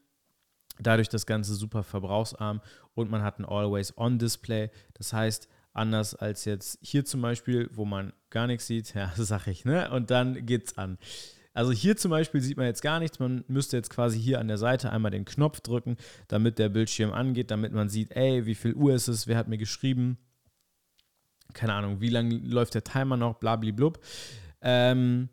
Dadurch 0.79 1.10
das 1.10 1.25
Ganze 1.25 1.53
super 1.53 1.84
verbrauchsarm 1.84 2.62
und 2.95 3.12
man 3.12 3.21
hat 3.21 3.39
ein 3.39 3.45
Always-On-Display. 3.45 4.71
Das 4.93 5.13
heißt, 5.13 5.47
anders 5.73 6.15
als 6.15 6.45
jetzt 6.45 6.79
hier 6.81 7.05
zum 7.05 7.21
Beispiel, 7.21 7.69
wo 7.73 7.86
man 7.86 8.13
gar 8.29 8.47
nichts 8.47 8.67
sieht, 8.67 8.93
ja, 8.95 9.12
sag 9.15 9.47
ich, 9.47 9.65
ne? 9.65 9.91
Und 9.91 10.12
dann 10.12 10.45
geht's 10.45 10.77
an. 10.77 10.97
Also 11.53 11.71
hier 11.71 11.97
zum 11.97 12.11
Beispiel 12.11 12.41
sieht 12.41 12.57
man 12.57 12.65
jetzt 12.65 12.81
gar 12.81 12.99
nichts. 12.99 13.19
Man 13.19 13.43
müsste 13.47 13.77
jetzt 13.77 13.89
quasi 13.89 14.19
hier 14.19 14.39
an 14.39 14.47
der 14.47 14.57
Seite 14.57 14.91
einmal 14.91 15.11
den 15.11 15.25
Knopf 15.25 15.59
drücken, 15.61 15.97
damit 16.27 16.59
der 16.59 16.69
Bildschirm 16.69 17.11
angeht, 17.11 17.51
damit 17.51 17.73
man 17.73 17.89
sieht, 17.89 18.11
ey, 18.11 18.45
wie 18.45 18.55
viel 18.55 18.73
Uhr 18.73 18.93
ist 18.93 19.07
es, 19.07 19.27
wer 19.27 19.37
hat 19.37 19.47
mir 19.47 19.57
geschrieben. 19.57 20.17
Keine 21.53 21.73
Ahnung, 21.73 21.99
wie 21.99 22.09
lange 22.09 22.35
läuft 22.37 22.75
der 22.75 22.83
Timer 22.83 23.17
noch, 23.17 23.35
blablablub. 23.35 23.99
Ähm, 24.61 25.29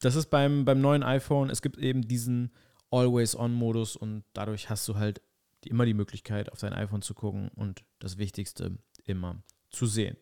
das 0.00 0.16
ist 0.16 0.26
beim, 0.30 0.64
beim 0.64 0.80
neuen 0.80 1.02
iPhone, 1.02 1.48
es 1.48 1.62
gibt 1.62 1.78
eben 1.78 2.02
diesen 2.02 2.52
Always-On-Modus 2.90 3.96
und 3.96 4.24
dadurch 4.34 4.68
hast 4.68 4.86
du 4.88 4.96
halt 4.96 5.22
immer 5.64 5.86
die 5.86 5.94
Möglichkeit, 5.94 6.52
auf 6.52 6.58
dein 6.58 6.72
iPhone 6.72 7.02
zu 7.02 7.14
gucken 7.14 7.48
und 7.54 7.84
das 8.00 8.18
Wichtigste 8.18 8.78
immer 9.04 9.42
zu 9.70 9.86
sehen. 9.86 10.16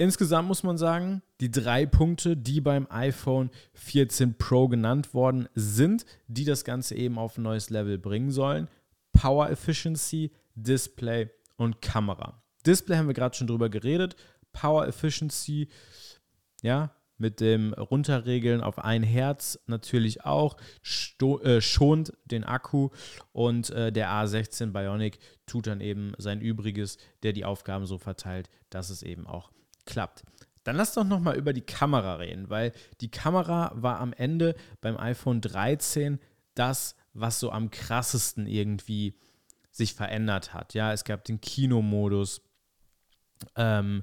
Insgesamt 0.00 0.46
muss 0.46 0.62
man 0.62 0.78
sagen, 0.78 1.22
die 1.40 1.50
drei 1.50 1.84
Punkte, 1.84 2.36
die 2.36 2.60
beim 2.60 2.86
iPhone 2.88 3.50
14 3.74 4.38
Pro 4.38 4.68
genannt 4.68 5.12
worden 5.12 5.48
sind, 5.56 6.06
die 6.28 6.44
das 6.44 6.64
Ganze 6.64 6.94
eben 6.94 7.18
auf 7.18 7.36
ein 7.36 7.42
neues 7.42 7.68
Level 7.68 7.98
bringen 7.98 8.30
sollen. 8.30 8.68
Power 9.12 9.50
Efficiency, 9.50 10.30
Display 10.54 11.30
und 11.56 11.82
Kamera. 11.82 12.40
Display 12.64 12.96
haben 12.96 13.08
wir 13.08 13.14
gerade 13.14 13.36
schon 13.36 13.48
drüber 13.48 13.68
geredet. 13.68 14.14
Power 14.52 14.86
Efficiency, 14.86 15.68
ja, 16.62 16.94
mit 17.16 17.40
dem 17.40 17.72
Runterregeln 17.72 18.60
auf 18.60 18.78
ein 18.78 19.02
Herz 19.02 19.58
natürlich 19.66 20.24
auch, 20.24 20.56
äh, 21.42 21.60
schont 21.60 22.12
den 22.24 22.44
Akku 22.44 22.90
und 23.32 23.70
äh, 23.70 23.90
der 23.90 24.10
A16 24.10 24.70
Bionic 24.70 25.18
tut 25.46 25.66
dann 25.66 25.80
eben 25.80 26.12
sein 26.18 26.40
Übriges, 26.40 26.98
der 27.24 27.32
die 27.32 27.44
Aufgaben 27.44 27.86
so 27.86 27.98
verteilt, 27.98 28.48
dass 28.70 28.90
es 28.90 29.02
eben 29.02 29.26
auch 29.26 29.50
klappt. 29.88 30.22
Dann 30.62 30.76
lass 30.76 30.94
doch 30.94 31.04
noch 31.04 31.18
mal 31.18 31.36
über 31.36 31.52
die 31.52 31.62
Kamera 31.62 32.16
reden, 32.16 32.50
weil 32.50 32.72
die 33.00 33.10
Kamera 33.10 33.72
war 33.74 34.00
am 34.00 34.12
Ende 34.12 34.54
beim 34.80 34.98
iPhone 34.98 35.40
13 35.40 36.20
das, 36.54 36.94
was 37.14 37.40
so 37.40 37.50
am 37.50 37.70
krassesten 37.70 38.46
irgendwie 38.46 39.16
sich 39.70 39.94
verändert 39.94 40.52
hat. 40.52 40.74
Ja, 40.74 40.92
es 40.92 41.04
gab 41.04 41.24
den 41.24 41.40
Kinomodus, 41.40 42.42
ähm, 43.56 44.02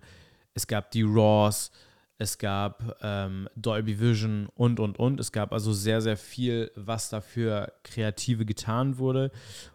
es 0.53 0.65
gab 0.65 0.89
die 0.91 1.03
RAWs, 1.03 1.71
es 2.17 2.37
gab 2.37 2.97
ähm, 3.01 3.47
Dolby 3.55 3.99
Vision 3.99 4.47
und, 4.55 4.79
und, 4.79 4.97
und. 4.97 5.19
Es 5.19 5.31
gab 5.31 5.51
also 5.51 5.73
sehr, 5.73 6.01
sehr 6.01 6.17
viel, 6.17 6.71
was 6.75 7.09
dafür 7.09 7.73
Kreative 7.83 8.45
getan 8.45 8.97
wurde. 8.97 9.31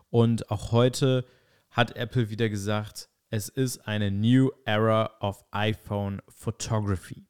Und 0.08 0.50
auch 0.50 0.72
heute 0.72 1.24
hat 1.70 1.96
Apple 1.96 2.30
wieder 2.30 2.48
gesagt, 2.48 3.10
es 3.30 3.48
ist 3.48 3.86
eine 3.86 4.10
New 4.10 4.50
Era 4.64 5.12
of 5.20 5.44
iPhone 5.52 6.20
Photography. 6.28 7.24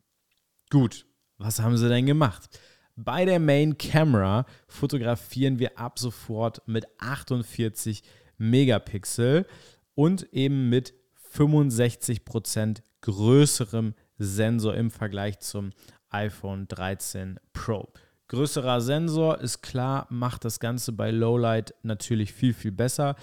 Gut, 0.71 1.07
was 1.37 1.61
haben 1.61 1.77
sie 1.77 1.89
denn 1.89 2.07
gemacht? 2.07 2.59
Bei 2.97 3.25
der 3.27 3.39
Main 3.39 3.77
Camera 3.77 4.47
fotografieren 4.67 5.59
wir 5.59 5.79
ab 5.79 5.99
sofort 5.99 6.67
mit 6.67 6.87
48 6.99 8.03
Megapixel 8.39 9.47
und 9.95 10.23
eben 10.33 10.71
mit 10.71 10.95
65% 11.35 12.83
größerem 13.03 13.95
Sensor 14.19 14.75
im 14.75 14.91
Vergleich 14.91 15.39
zum 15.41 15.71
iPhone 16.09 16.67
13 16.67 17.39
Pro. 17.53 17.93
Größerer 18.29 18.81
Sensor 18.81 19.41
ist 19.41 19.61
klar, 19.61 20.07
macht 20.09 20.45
das 20.45 20.61
Ganze 20.61 20.93
bei 20.93 21.11
Lowlight 21.11 21.75
natürlich 21.83 22.33
viel, 22.33 22.55
viel 22.55 22.73
besser. 22.73 23.17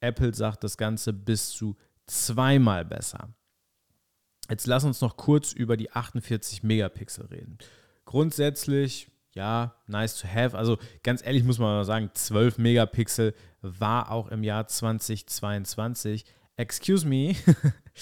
Apple 0.00 0.34
sagt 0.34 0.62
das 0.64 0.76
Ganze 0.76 1.12
bis 1.12 1.50
zu 1.50 1.76
zweimal 2.06 2.84
besser. 2.84 3.28
Jetzt 4.48 4.66
lass 4.66 4.84
uns 4.84 5.00
noch 5.00 5.16
kurz 5.16 5.52
über 5.52 5.76
die 5.76 5.90
48 5.90 6.62
Megapixel 6.62 7.26
reden. 7.26 7.58
Grundsätzlich, 8.04 9.08
ja, 9.34 9.74
nice 9.86 10.18
to 10.18 10.28
have. 10.28 10.56
Also 10.56 10.78
ganz 11.02 11.24
ehrlich 11.24 11.44
muss 11.44 11.58
man 11.58 11.68
mal 11.68 11.84
sagen, 11.84 12.10
12 12.12 12.58
Megapixel 12.58 13.34
war 13.62 14.10
auch 14.10 14.28
im 14.28 14.42
Jahr 14.42 14.66
2022. 14.66 16.24
Excuse 16.56 17.06
me. 17.06 17.34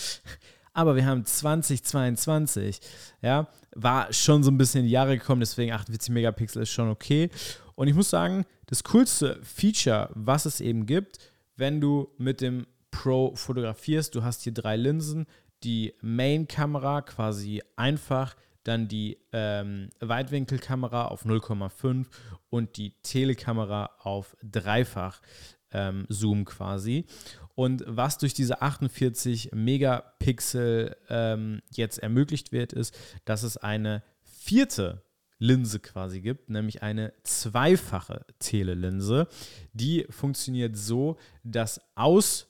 aber 0.72 0.96
wir 0.96 1.04
haben 1.04 1.24
2022, 1.24 2.80
ja, 3.22 3.48
war 3.74 4.12
schon 4.12 4.42
so 4.42 4.50
ein 4.50 4.58
bisschen 4.58 4.80
in 4.80 4.86
die 4.86 4.92
Jahre 4.92 5.18
gekommen, 5.18 5.40
deswegen 5.40 5.72
48 5.72 6.10
Megapixel 6.10 6.62
ist 6.62 6.70
schon 6.70 6.88
okay. 6.88 7.30
Und 7.74 7.88
ich 7.88 7.94
muss 7.94 8.10
sagen, 8.10 8.44
das 8.66 8.84
coolste 8.84 9.40
Feature, 9.42 10.10
was 10.14 10.46
es 10.46 10.60
eben 10.60 10.86
gibt, 10.86 11.18
wenn 11.56 11.80
du 11.80 12.08
mit 12.18 12.40
dem 12.40 12.66
Pro 12.90 13.34
fotografierst. 13.34 14.14
Du 14.14 14.22
hast 14.22 14.42
hier 14.42 14.52
drei 14.52 14.76
Linsen, 14.76 15.26
die 15.62 15.94
Main-Kamera 16.00 17.02
quasi 17.02 17.62
einfach, 17.76 18.36
dann 18.64 18.88
die 18.88 19.18
ähm, 19.32 19.88
Weitwinkelkamera 20.00 21.06
auf 21.06 21.24
0,5 21.24 22.06
und 22.50 22.76
die 22.76 22.94
Telekamera 23.02 23.90
auf 23.98 24.36
dreifach 24.42 25.20
ähm, 25.72 26.06
Zoom 26.08 26.44
quasi. 26.44 27.06
Und 27.54 27.84
was 27.86 28.18
durch 28.18 28.34
diese 28.34 28.62
48 28.62 29.50
Megapixel 29.52 30.96
ähm, 31.08 31.62
jetzt 31.70 31.98
ermöglicht 31.98 32.52
wird, 32.52 32.72
ist, 32.72 32.96
dass 33.24 33.42
es 33.42 33.56
eine 33.56 34.02
vierte 34.22 35.02
Linse 35.38 35.80
quasi 35.80 36.20
gibt, 36.20 36.50
nämlich 36.50 36.82
eine 36.82 37.14
zweifache 37.22 38.26
Telelinse. 38.38 39.26
Die 39.72 40.06
funktioniert 40.10 40.76
so, 40.76 41.16
dass 41.42 41.80
aus 41.94 42.49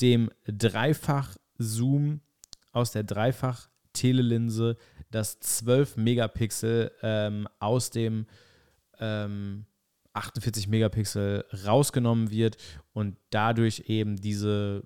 dem 0.00 0.30
Dreifach-Zoom 0.46 2.20
aus 2.72 2.92
der 2.92 3.04
Dreifach-Telelinse 3.04 4.76
das 5.10 5.38
12 5.40 5.96
Megapixel 5.96 6.90
ähm, 7.02 7.48
aus 7.60 7.90
dem 7.90 8.26
ähm, 8.98 9.66
48 10.12 10.68
Megapixel 10.68 11.44
rausgenommen 11.64 12.30
wird 12.30 12.56
und 12.92 13.16
dadurch 13.30 13.84
eben 13.86 14.16
diese 14.16 14.82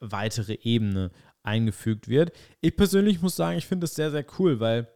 weitere 0.00 0.58
Ebene 0.62 1.10
eingefügt 1.42 2.08
wird. 2.08 2.32
Ich 2.60 2.76
persönlich 2.76 3.20
muss 3.22 3.36
sagen, 3.36 3.58
ich 3.58 3.66
finde 3.66 3.84
das 3.84 3.94
sehr, 3.94 4.10
sehr 4.10 4.26
cool, 4.38 4.60
weil 4.60 4.88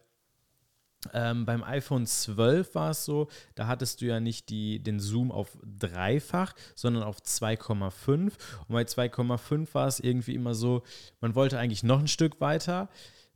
ähm, 1.13 1.45
beim 1.45 1.63
iPhone 1.63 2.05
12 2.05 2.75
war 2.75 2.91
es 2.91 3.05
so, 3.05 3.27
da 3.55 3.67
hattest 3.67 4.01
du 4.01 4.05
ja 4.05 4.19
nicht 4.19 4.49
die, 4.49 4.81
den 4.81 4.99
Zoom 4.99 5.31
auf 5.31 5.57
dreifach, 5.63 6.53
sondern 6.75 7.03
auf 7.03 7.19
2,5. 7.19 8.09
Und 8.17 8.33
bei 8.69 8.83
2,5 8.83 9.73
war 9.73 9.87
es 9.87 9.99
irgendwie 9.99 10.35
immer 10.35 10.53
so, 10.53 10.83
man 11.21 11.35
wollte 11.35 11.59
eigentlich 11.59 11.83
noch 11.83 11.99
ein 11.99 12.07
Stück 12.07 12.41
weiter, 12.41 12.89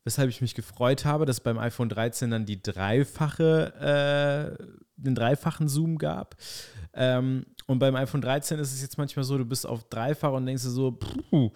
weshalb 0.03 0.29
ich 0.29 0.41
mich 0.41 0.55
gefreut 0.55 1.05
habe, 1.05 1.25
dass 1.25 1.39
beim 1.39 1.58
iPhone 1.58 1.89
13 1.89 2.32
dann 2.32 2.45
die 2.45 2.62
dreifache, 2.62 4.58
äh, 4.60 4.63
den 4.95 5.15
dreifachen 5.15 5.67
Zoom 5.67 5.97
gab. 5.97 6.36
Ähm, 6.93 7.45
und 7.67 7.79
beim 7.79 7.95
iPhone 7.95 8.21
13 8.21 8.60
ist 8.60 8.73
es 8.73 8.82
jetzt 8.82 8.97
manchmal 8.97 9.23
so, 9.23 9.38
du 9.38 9.45
bist 9.45 9.67
auf 9.67 9.84
dreifach 9.89 10.32
und 10.32 10.45
denkst 10.45 10.63
dir 10.63 10.69
so, 10.69 10.91
puh, 10.91 11.51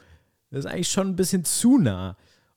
das 0.51 0.65
ist 0.65 0.71
eigentlich 0.71 0.91
schon 0.91 1.07
ein 1.07 1.15
bisschen 1.15 1.43
zu 1.43 1.79
nah. 1.79 2.15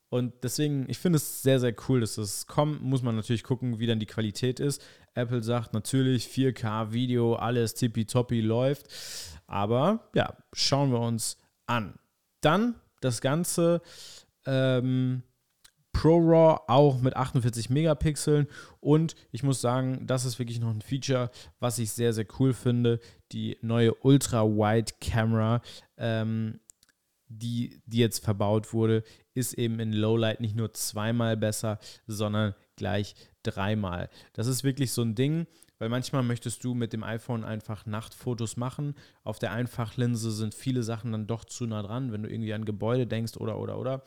Und 0.09 0.33
deswegen, 0.43 0.89
ich 0.89 0.97
finde 0.97 1.17
es 1.17 1.41
sehr, 1.41 1.59
sehr 1.59 1.75
cool, 1.87 1.99
dass 1.99 2.15
das 2.15 2.47
kommt. 2.47 2.81
Muss 2.81 3.01
man 3.01 3.15
natürlich 3.15 3.43
gucken, 3.43 3.79
wie 3.79 3.87
dann 3.87 3.99
die 3.99 4.05
Qualität 4.05 4.59
ist. 4.59 4.81
Apple 5.15 5.43
sagt 5.43 5.73
natürlich 5.73 6.27
4K 6.27 6.93
Video, 6.93 7.35
alles 7.35 7.73
tippitoppi 7.73 8.41
läuft. 8.41 8.87
Aber 9.47 10.09
ja, 10.13 10.37
schauen 10.53 10.91
wir 10.91 10.99
uns 10.99 11.37
an. 11.65 11.99
Dann 12.41 12.75
das 13.01 13.19
Ganze 13.19 13.81
ähm, 14.45 15.23
ProRAW 15.91 16.61
auch 16.67 17.01
mit 17.01 17.15
48 17.15 17.69
Megapixeln. 17.69 18.47
Und 18.79 19.15
ich 19.31 19.43
muss 19.43 19.59
sagen, 19.59 20.05
das 20.05 20.25
ist 20.25 20.39
wirklich 20.39 20.59
noch 20.59 20.69
ein 20.69 20.81
Feature, 20.81 21.31
was 21.59 21.79
ich 21.79 21.91
sehr, 21.91 22.13
sehr 22.13 22.27
cool 22.39 22.53
finde. 22.53 22.99
Die 23.31 23.57
neue 23.61 23.93
Ultra-Wide-Camera. 23.93 25.61
Ähm, 25.97 26.59
die, 27.29 27.81
die 27.85 27.97
jetzt 27.97 28.23
verbaut 28.23 28.73
wurde, 28.73 29.03
ist 29.33 29.53
eben 29.53 29.79
in 29.79 29.93
Lowlight 29.93 30.39
nicht 30.39 30.55
nur 30.55 30.73
zweimal 30.73 31.37
besser, 31.37 31.79
sondern 32.07 32.55
gleich 32.75 33.15
dreimal. 33.43 34.09
Das 34.33 34.47
ist 34.47 34.63
wirklich 34.63 34.91
so 34.91 35.01
ein 35.01 35.15
Ding, 35.15 35.47
weil 35.79 35.89
manchmal 35.89 36.23
möchtest 36.23 36.63
du 36.63 36.73
mit 36.73 36.93
dem 36.93 37.03
iPhone 37.03 37.43
einfach 37.43 37.85
Nachtfotos 37.85 38.57
machen. 38.57 38.95
Auf 39.23 39.39
der 39.39 39.51
Einfachlinse 39.51 40.31
sind 40.31 40.55
viele 40.55 40.83
Sachen 40.83 41.11
dann 41.11 41.27
doch 41.27 41.45
zu 41.45 41.65
nah 41.65 41.83
dran. 41.83 42.11
Wenn 42.11 42.23
du 42.23 42.29
irgendwie 42.29 42.53
an 42.53 42.65
Gebäude 42.65 43.05
denkst 43.05 43.37
oder, 43.37 43.59
oder, 43.59 43.77
oder, 43.77 44.03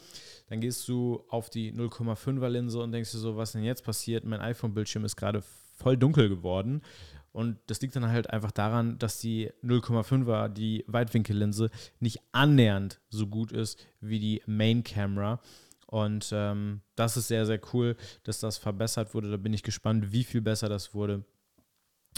dann 0.49 0.61
gehst 0.61 0.89
du 0.89 1.25
auf 1.29 1.49
die 1.49 1.73
0,5er 1.73 2.49
Linse 2.49 2.81
und 2.81 2.93
denkst 2.93 3.13
dir 3.13 3.19
so, 3.19 3.37
was 3.37 3.53
denn 3.53 3.63
jetzt 3.63 3.85
passiert? 3.85 4.25
Mein 4.25 4.41
iPhone-Bildschirm 4.41 5.05
ist 5.05 5.17
gerade 5.17 5.43
voll 5.77 5.97
dunkel 5.97 6.29
geworden. 6.29 6.83
Und 7.33 7.59
das 7.67 7.81
liegt 7.81 7.95
dann 7.95 8.09
halt 8.09 8.31
einfach 8.31 8.51
daran, 8.51 8.99
dass 8.99 9.19
die 9.19 9.51
0,5er, 9.63 10.49
die 10.49 10.85
Weitwinkellinse, 10.89 11.71
nicht 12.01 12.21
annähernd 12.33 13.01
so 13.09 13.27
gut 13.27 13.53
ist 13.53 13.79
wie 14.01 14.19
die 14.19 14.43
Main 14.47 14.83
Camera. 14.83 15.41
Und 15.87 16.31
ähm, 16.33 16.83
das 16.97 17.17
ist 17.17 17.29
sehr, 17.29 17.47
sehr 17.47 17.61
cool, 17.73 17.97
dass 18.25 18.41
das 18.41 18.59
verbessert 18.59 19.15
wurde. 19.15 19.31
Da 19.31 19.37
bin 19.37 19.53
ich 19.53 19.63
gespannt, 19.63 20.13
wie 20.13 20.25
viel 20.25 20.41
besser 20.41 20.69
das 20.69 20.95
wurde. 20.95 21.25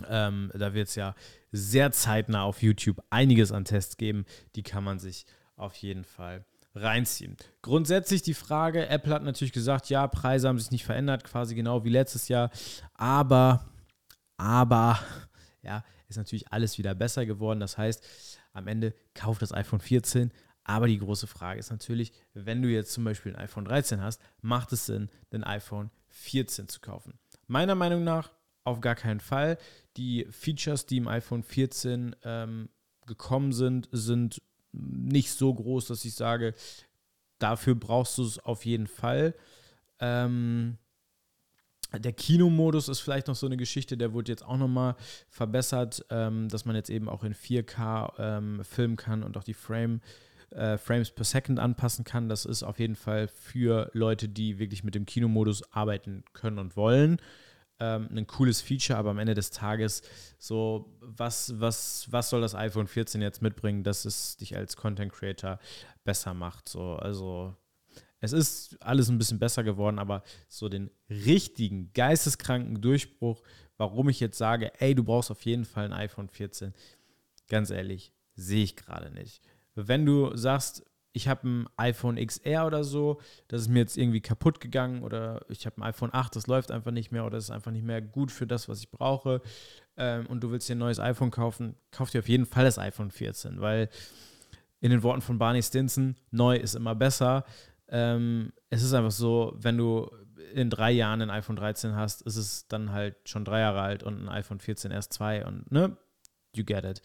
Ähm, 0.08 0.50
da 0.54 0.72
wird 0.72 0.88
es 0.88 0.94
ja 0.94 1.14
sehr 1.52 1.92
zeitnah 1.92 2.44
auf 2.44 2.62
YouTube 2.62 3.02
einiges 3.10 3.52
an 3.52 3.64
Tests 3.64 3.96
geben. 3.96 4.24
Die 4.56 4.62
kann 4.62 4.84
man 4.84 4.98
sich 4.98 5.26
auf 5.56 5.74
jeden 5.76 6.04
Fall 6.04 6.44
reinziehen. 6.74 7.36
Grundsätzlich 7.60 8.22
die 8.22 8.34
Frage, 8.34 8.88
Apple 8.88 9.12
hat 9.12 9.22
natürlich 9.22 9.52
gesagt, 9.52 9.90
ja, 9.90 10.06
Preise 10.06 10.48
haben 10.48 10.58
sich 10.58 10.70
nicht 10.70 10.84
verändert, 10.84 11.24
quasi 11.24 11.54
genau 11.54 11.84
wie 11.84 11.90
letztes 11.90 12.28
Jahr, 12.28 12.50
aber, 12.94 13.71
aber, 14.43 14.99
ja, 15.62 15.84
ist 16.09 16.16
natürlich 16.16 16.53
alles 16.53 16.76
wieder 16.76 16.95
besser 16.95 17.24
geworden. 17.24 17.61
Das 17.61 17.78
heißt, 17.78 18.05
am 18.53 18.66
Ende 18.66 18.95
kauft 19.14 19.40
das 19.40 19.53
iPhone 19.53 19.80
14, 19.80 20.32
aber 20.64 20.88
die 20.88 20.99
große 20.99 21.26
Frage 21.26 21.61
ist 21.61 21.70
natürlich, 21.70 22.12
wenn 22.34 22.61
du 22.61 22.68
jetzt 22.68 22.93
zum 22.93 23.05
Beispiel 23.05 23.34
ein 23.34 23.43
iPhone 23.43 23.64
13 23.64 24.01
hast, 24.01 24.20
macht 24.40 24.72
es 24.72 24.86
Sinn, 24.86 25.09
ein 25.30 25.45
iPhone 25.45 25.90
14 26.09 26.68
zu 26.68 26.80
kaufen? 26.80 27.18
Meiner 27.47 27.74
Meinung 27.74 28.05
nach 28.05 28.32
auf 28.64 28.80
gar 28.80 28.95
keinen 28.95 29.20
Fall. 29.20 29.59
Die 29.97 30.26
Features, 30.30 30.86
die 30.86 30.99
im 30.99 31.09
iPhone 31.09 31.43
14 31.43 32.14
ähm, 32.22 32.68
gekommen 33.07 33.53
sind, 33.53 33.88
sind 33.93 34.40
nicht 34.72 35.32
so 35.32 35.53
groß, 35.53 35.86
dass 35.86 36.05
ich 36.05 36.14
sage, 36.14 36.55
dafür 37.38 37.74
brauchst 37.74 38.18
du 38.18 38.24
es 38.24 38.38
auf 38.38 38.64
jeden 38.64 38.86
Fall. 38.86 39.34
Ähm, 39.99 40.78
der 41.99 42.12
Kinomodus 42.12 42.88
ist 42.88 43.01
vielleicht 43.01 43.28
noch 43.28 43.34
so 43.34 43.47
eine 43.47 43.57
Geschichte, 43.57 43.97
der 43.97 44.12
wurde 44.12 44.32
jetzt 44.32 44.45
auch 44.45 44.57
nochmal 44.57 44.97
verbessert, 45.28 46.05
ähm, 46.11 46.49
dass 46.49 46.64
man 46.64 46.76
jetzt 46.76 46.90
eben 46.90 47.09
auch 47.09 47.24
in 47.24 47.34
4K 47.34 48.12
ähm, 48.18 48.64
filmen 48.64 48.97
kann 48.97 49.22
und 49.22 49.36
auch 49.36 49.45
die 49.45 49.55
Frame, 49.55 50.01
äh, 50.51 50.78
Frames 50.78 51.11
per 51.11 51.24
Second 51.24 51.59
anpassen 51.59 52.05
kann. 52.05 52.28
Das 52.28 52.45
ist 52.45 52.62
auf 52.62 52.78
jeden 52.78 52.97
Fall 52.97 53.28
für 53.28 53.90
Leute, 53.93 54.28
die 54.28 54.59
wirklich 54.59 54.84
mit 54.84 54.95
dem 54.95 55.07
Kinomodus 55.07 55.72
arbeiten 55.72 56.24
können 56.32 56.59
und 56.59 56.76
wollen 56.76 57.18
ähm, 57.82 58.09
ein 58.14 58.26
cooles 58.26 58.61
Feature, 58.61 58.99
aber 58.99 59.11
am 59.11 59.18
Ende 59.18 59.34
des 59.34 59.51
Tages 59.51 60.03
so, 60.38 60.97
was, 61.01 61.59
was, 61.59 62.07
was 62.11 62.30
soll 62.30 62.40
das 62.40 62.55
iPhone 62.55 62.86
14 62.86 63.20
jetzt 63.20 63.43
mitbringen, 63.43 63.82
dass 63.82 64.05
es 64.05 64.36
dich 64.36 64.57
als 64.57 64.76
Content 64.76 65.12
Creator 65.12 65.59
besser 66.05 66.32
macht? 66.32 66.68
So, 66.68 66.95
also 66.95 67.57
es 68.22 68.32
ist 68.32 68.76
alles 68.80 69.08
ein 69.08 69.18
bisschen 69.18 69.38
besser 69.38 69.64
geworden, 69.64 69.98
aber 69.98 70.22
so 70.48 70.68
den 70.68 70.90
richtigen, 71.10 71.92
geisteskranken 71.92 72.80
Durchbruch, 72.80 73.42
warum 73.76 74.08
ich 74.08 74.20
jetzt 74.20 74.38
sage, 74.38 74.72
ey, 74.80 74.94
du 74.94 75.02
brauchst 75.02 75.30
auf 75.30 75.44
jeden 75.44 75.64
Fall 75.64 75.86
ein 75.86 75.92
iPhone 75.92 76.28
14, 76.28 76.72
ganz 77.48 77.70
ehrlich, 77.70 78.12
sehe 78.34 78.62
ich 78.62 78.76
gerade 78.76 79.10
nicht. 79.10 79.42
Wenn 79.74 80.06
du 80.06 80.36
sagst, 80.36 80.84
ich 81.12 81.28
habe 81.28 81.46
ein 81.46 81.66
iPhone 81.76 82.16
XR 82.16 82.66
oder 82.66 82.84
so, 82.84 83.20
das 83.48 83.62
ist 83.62 83.68
mir 83.68 83.80
jetzt 83.80 83.98
irgendwie 83.98 84.20
kaputt 84.20 84.60
gegangen 84.60 85.02
oder 85.02 85.44
ich 85.48 85.66
habe 85.66 85.78
ein 85.78 85.82
iPhone 85.82 86.10
8, 86.12 86.36
das 86.36 86.46
läuft 86.46 86.70
einfach 86.70 86.92
nicht 86.92 87.10
mehr 87.10 87.26
oder 87.26 87.38
ist 87.38 87.50
einfach 87.50 87.72
nicht 87.72 87.84
mehr 87.84 88.00
gut 88.00 88.30
für 88.30 88.46
das, 88.46 88.68
was 88.68 88.80
ich 88.80 88.90
brauche 88.90 89.42
ähm, 89.96 90.26
und 90.26 90.42
du 90.42 90.52
willst 90.52 90.68
dir 90.68 90.76
ein 90.76 90.78
neues 90.78 91.00
iPhone 91.00 91.32
kaufen, 91.32 91.74
kauf 91.90 92.10
dir 92.10 92.20
auf 92.20 92.28
jeden 92.28 92.46
Fall 92.46 92.64
das 92.64 92.78
iPhone 92.78 93.10
14, 93.10 93.60
weil 93.60 93.90
in 94.82 94.90
den 94.90 95.02
Worten 95.02 95.22
von 95.22 95.38
Barney 95.38 95.62
Stinson, 95.62 96.16
neu 96.32 96.56
ist 96.56 96.74
immer 96.74 96.96
besser. 96.96 97.44
Ähm, 97.93 98.53
es 98.70 98.82
ist 98.82 98.95
einfach 98.95 99.12
so, 99.12 99.55
wenn 99.57 99.76
du 99.76 100.11
in 100.55 100.70
drei 100.70 100.90
Jahren 100.90 101.22
ein 101.22 101.30
iPhone 101.30 101.57
13 101.57 101.95
hast, 101.95 102.22
ist 102.22 102.36
es 102.36 102.66
dann 102.66 102.90
halt 102.90 103.16
schon 103.24 103.45
drei 103.45 103.61
Jahre 103.61 103.80
alt 103.80 104.03
und 104.03 104.20
ein 104.20 104.28
iPhone 104.28 104.59
14 104.59 104.90
erst 104.90 105.12
zwei 105.12 105.47
und 105.47 105.70
ne, 105.70 105.97
you 106.57 106.64
get 106.64 106.84
it. 106.84 107.01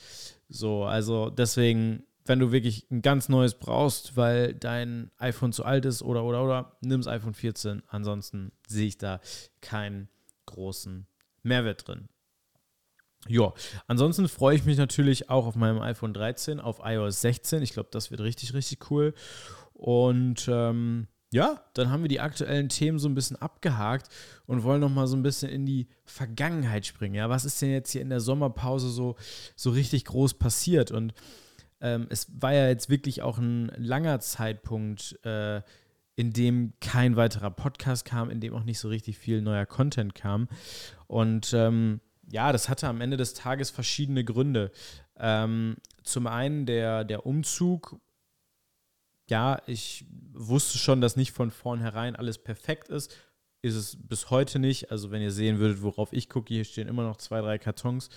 So, 0.50 0.86
also 0.86 1.30
deswegen 1.30 2.08
wenn 2.28 2.40
du 2.40 2.52
wirklich 2.52 2.90
ein 2.92 3.02
ganz 3.02 3.30
neues 3.30 3.56
brauchst, 3.56 4.18
weil 4.18 4.54
dein 4.54 5.12
iPhone 5.18 5.54
zu 5.54 5.66
alt 5.66 5.86
ist 5.86 6.02
oder 6.02 6.24
oder 6.24 6.44
oder, 6.44 6.78
nimm 6.82 7.02
das 7.02 7.08
iPhone 7.08 7.34
14. 7.34 7.84
Ansonsten 7.88 8.52
sehe 8.68 8.88
ich 8.88 8.98
da 8.98 9.20
keinen 9.62 10.10
großen 10.46 11.08
Mehrwert 11.44 11.88
drin. 11.88 12.10
Ja, 13.28 13.54
ansonsten 13.88 14.30
freue 14.30 14.56
ich 14.56 14.64
mich 14.64 14.78
natürlich 14.78 15.30
auch 15.30 15.48
auf 15.48 15.56
meinem 15.56 15.82
iPhone 15.82 16.14
13, 16.14 16.60
auf 16.60 16.80
iOS 16.84 17.22
16. 17.22 17.62
Ich 17.62 17.74
glaube, 17.74 17.90
das 17.92 18.12
wird 18.12 18.22
richtig, 18.22 18.54
richtig 18.54 18.90
cool. 18.92 19.14
Und 19.78 20.48
ähm, 20.52 21.08
ja, 21.32 21.62
dann 21.74 21.92
haben 21.92 22.02
wir 22.02 22.10
die 22.10 22.20
aktuellen 22.20 22.68
Themen 22.68 22.98
so 22.98 23.08
ein 23.08 23.14
bisschen 23.14 23.36
abgehakt 23.36 24.10
und 24.48 24.64
wollen 24.64 24.82
noch 24.82 24.90
mal 24.90 25.08
so 25.08 25.16
ein 25.16 25.24
bisschen 25.24 25.52
in 25.52 25.66
die 25.66 25.88
Vergangenheit 26.04 26.86
springen. 26.86 27.14
Ja, 27.14 27.30
was 27.30 27.46
ist 27.46 27.62
denn 27.62 27.72
jetzt 27.72 27.92
hier 27.92 28.02
in 28.02 28.10
der 28.10 28.20
Sommerpause 28.20 28.90
so, 28.90 29.16
so 29.56 29.70
richtig 29.70 30.06
groß 30.06 30.36
passiert? 30.36 30.90
Und 30.92 31.14
ähm, 31.80 32.08
es 32.10 32.28
war 32.42 32.54
ja 32.54 32.68
jetzt 32.70 32.90
wirklich 32.90 33.22
auch 33.22 33.38
ein 33.38 33.72
langer 33.78 34.20
Zeitpunkt, 34.20 35.20
äh, 35.24 35.62
in 36.16 36.34
dem 36.34 36.74
kein 36.82 37.16
weiterer 37.16 37.52
Podcast 37.52 38.04
kam, 38.06 38.32
in 38.32 38.40
dem 38.40 38.56
auch 38.56 38.64
nicht 38.64 38.80
so 38.80 38.88
richtig 38.88 39.20
viel 39.20 39.42
neuer 39.44 39.68
Content 39.68 40.16
kam. 40.16 40.48
Und 41.06 41.54
ähm, 41.54 42.02
ja, 42.32 42.52
das 42.52 42.68
hatte 42.68 42.88
am 42.88 43.02
Ende 43.02 43.16
des 43.16 43.36
Tages 43.36 43.70
verschiedene 43.70 44.24
Gründe. 44.24 44.72
Ähm, 45.20 45.76
zum 46.04 46.26
einen 46.26 46.66
der, 46.66 47.04
der 47.04 47.28
Umzug. 47.28 48.00
Ja, 49.30 49.62
ich 49.68 50.06
wusste 50.34 50.78
schon, 50.78 51.02
dass 51.02 51.16
nicht 51.16 51.32
von 51.32 51.52
vornherein 51.52 52.16
alles 52.16 52.38
perfekt 52.38 52.90
ist. 52.90 53.16
Ist 53.62 53.76
es 53.76 53.98
bis 54.00 54.30
heute 54.30 54.60
nicht. 54.60 54.92
Also, 54.92 55.12
wenn 55.12 55.22
ihr 55.22 55.32
sehen 55.32 55.60
würdet, 55.60 55.82
worauf 55.82 56.14
ich 56.14 56.30
gucke, 56.30 56.54
hier 56.54 56.64
stehen 56.64 56.88
immer 56.88 57.04
noch 57.04 57.18
zwei, 57.18 57.42
drei 57.42 57.58
Kartons. 57.58 58.10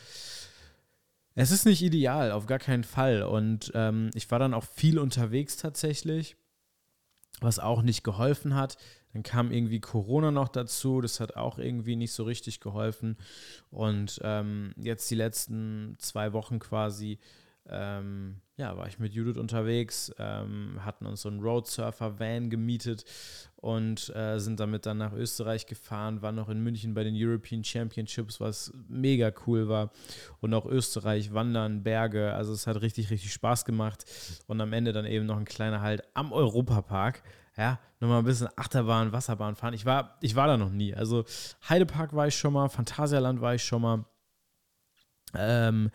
Es 1.35 1.51
ist 1.51 1.65
nicht 1.65 1.83
ideal, 1.83 2.33
auf 2.33 2.47
gar 2.47 2.59
keinen 2.59 2.85
Fall. 2.85 3.23
Und 3.23 3.73
ähm, 3.75 4.11
ich 4.15 4.31
war 4.31 4.39
dann 4.39 4.55
auch 4.55 4.65
viel 4.65 4.99
unterwegs 4.99 5.57
tatsächlich, 5.57 6.37
was 7.41 7.59
auch 7.59 7.83
nicht 7.83 8.05
geholfen 8.05 8.55
hat. 8.55 8.77
Dann 9.13 9.23
kam 9.23 9.51
irgendwie 9.51 9.81
Corona 9.81 10.31
noch 10.31 10.49
dazu, 10.49 11.01
das 11.01 11.19
hat 11.19 11.37
auch 11.37 11.59
irgendwie 11.59 11.97
nicht 11.97 12.13
so 12.13 12.25
richtig 12.25 12.61
geholfen. 12.61 13.17
Und 13.71 14.21
ähm, 14.23 14.73
jetzt 14.77 15.11
die 15.11 15.17
letzten 15.17 15.97
zwei 15.99 16.33
Wochen 16.33 16.59
quasi 16.59 17.19
ähm, 17.69 18.41
ja, 18.57 18.77
war 18.77 18.87
ich 18.87 18.99
mit 18.99 19.15
Judith 19.15 19.39
unterwegs, 19.39 20.13
ähm, 20.19 20.85
hatten 20.85 21.07
uns 21.07 21.23
so 21.23 21.29
einen 21.29 21.41
Roadsurfer-Van 21.41 22.51
gemietet 22.51 23.05
und 23.57 24.15
äh, 24.15 24.39
sind 24.39 24.61
damit 24.61 24.87
dann 24.87 24.99
nach 24.99 25.13
Österreich 25.13 25.67
gefahren, 25.67 26.23
waren 26.23 26.35
noch 26.35 26.49
in 26.49 26.63
München 26.63 26.95
bei 26.95 27.05
den 27.05 27.15
European 27.17 27.65
Championships, 27.65 28.41
was 28.41 28.73
mega 28.89 29.33
cool 29.47 29.69
war. 29.69 29.93
Und 30.41 30.53
auch 30.55 30.67
Österreich, 30.67 31.33
Wandern, 31.33 31.83
Berge, 31.83 32.33
also 32.35 32.53
es 32.53 32.67
hat 32.67 32.81
richtig, 32.81 33.11
richtig 33.11 33.33
Spaß 33.33 33.65
gemacht. 33.65 34.05
Und 34.47 34.61
am 34.61 34.73
Ende 34.73 34.93
dann 34.93 35.07
eben 35.07 35.27
noch 35.27 35.39
ein 35.39 35.45
kleiner 35.45 35.81
Halt 35.81 36.03
am 36.15 36.33
Europapark. 36.33 37.23
Ja, 37.57 37.79
nochmal 37.99 38.21
ein 38.21 38.25
bisschen 38.25 38.49
Achterbahn, 38.57 39.13
Wasserbahn 39.13 39.57
fahren. 39.57 39.75
Ich 39.75 39.85
war, 39.85 40.17
ich 40.21 40.37
war 40.37 40.47
da 40.47 40.57
noch 40.57 40.71
nie. 40.71 40.95
Also 40.95 41.25
Heidepark 41.69 42.15
war 42.15 42.27
ich 42.27 42.37
schon 42.37 42.53
mal, 42.53 42.69
Phantasialand 42.69 43.41
war 43.41 43.55
ich 43.55 43.65
schon 43.65 43.83
mal. 43.83 44.05
Ähm, 45.35 45.91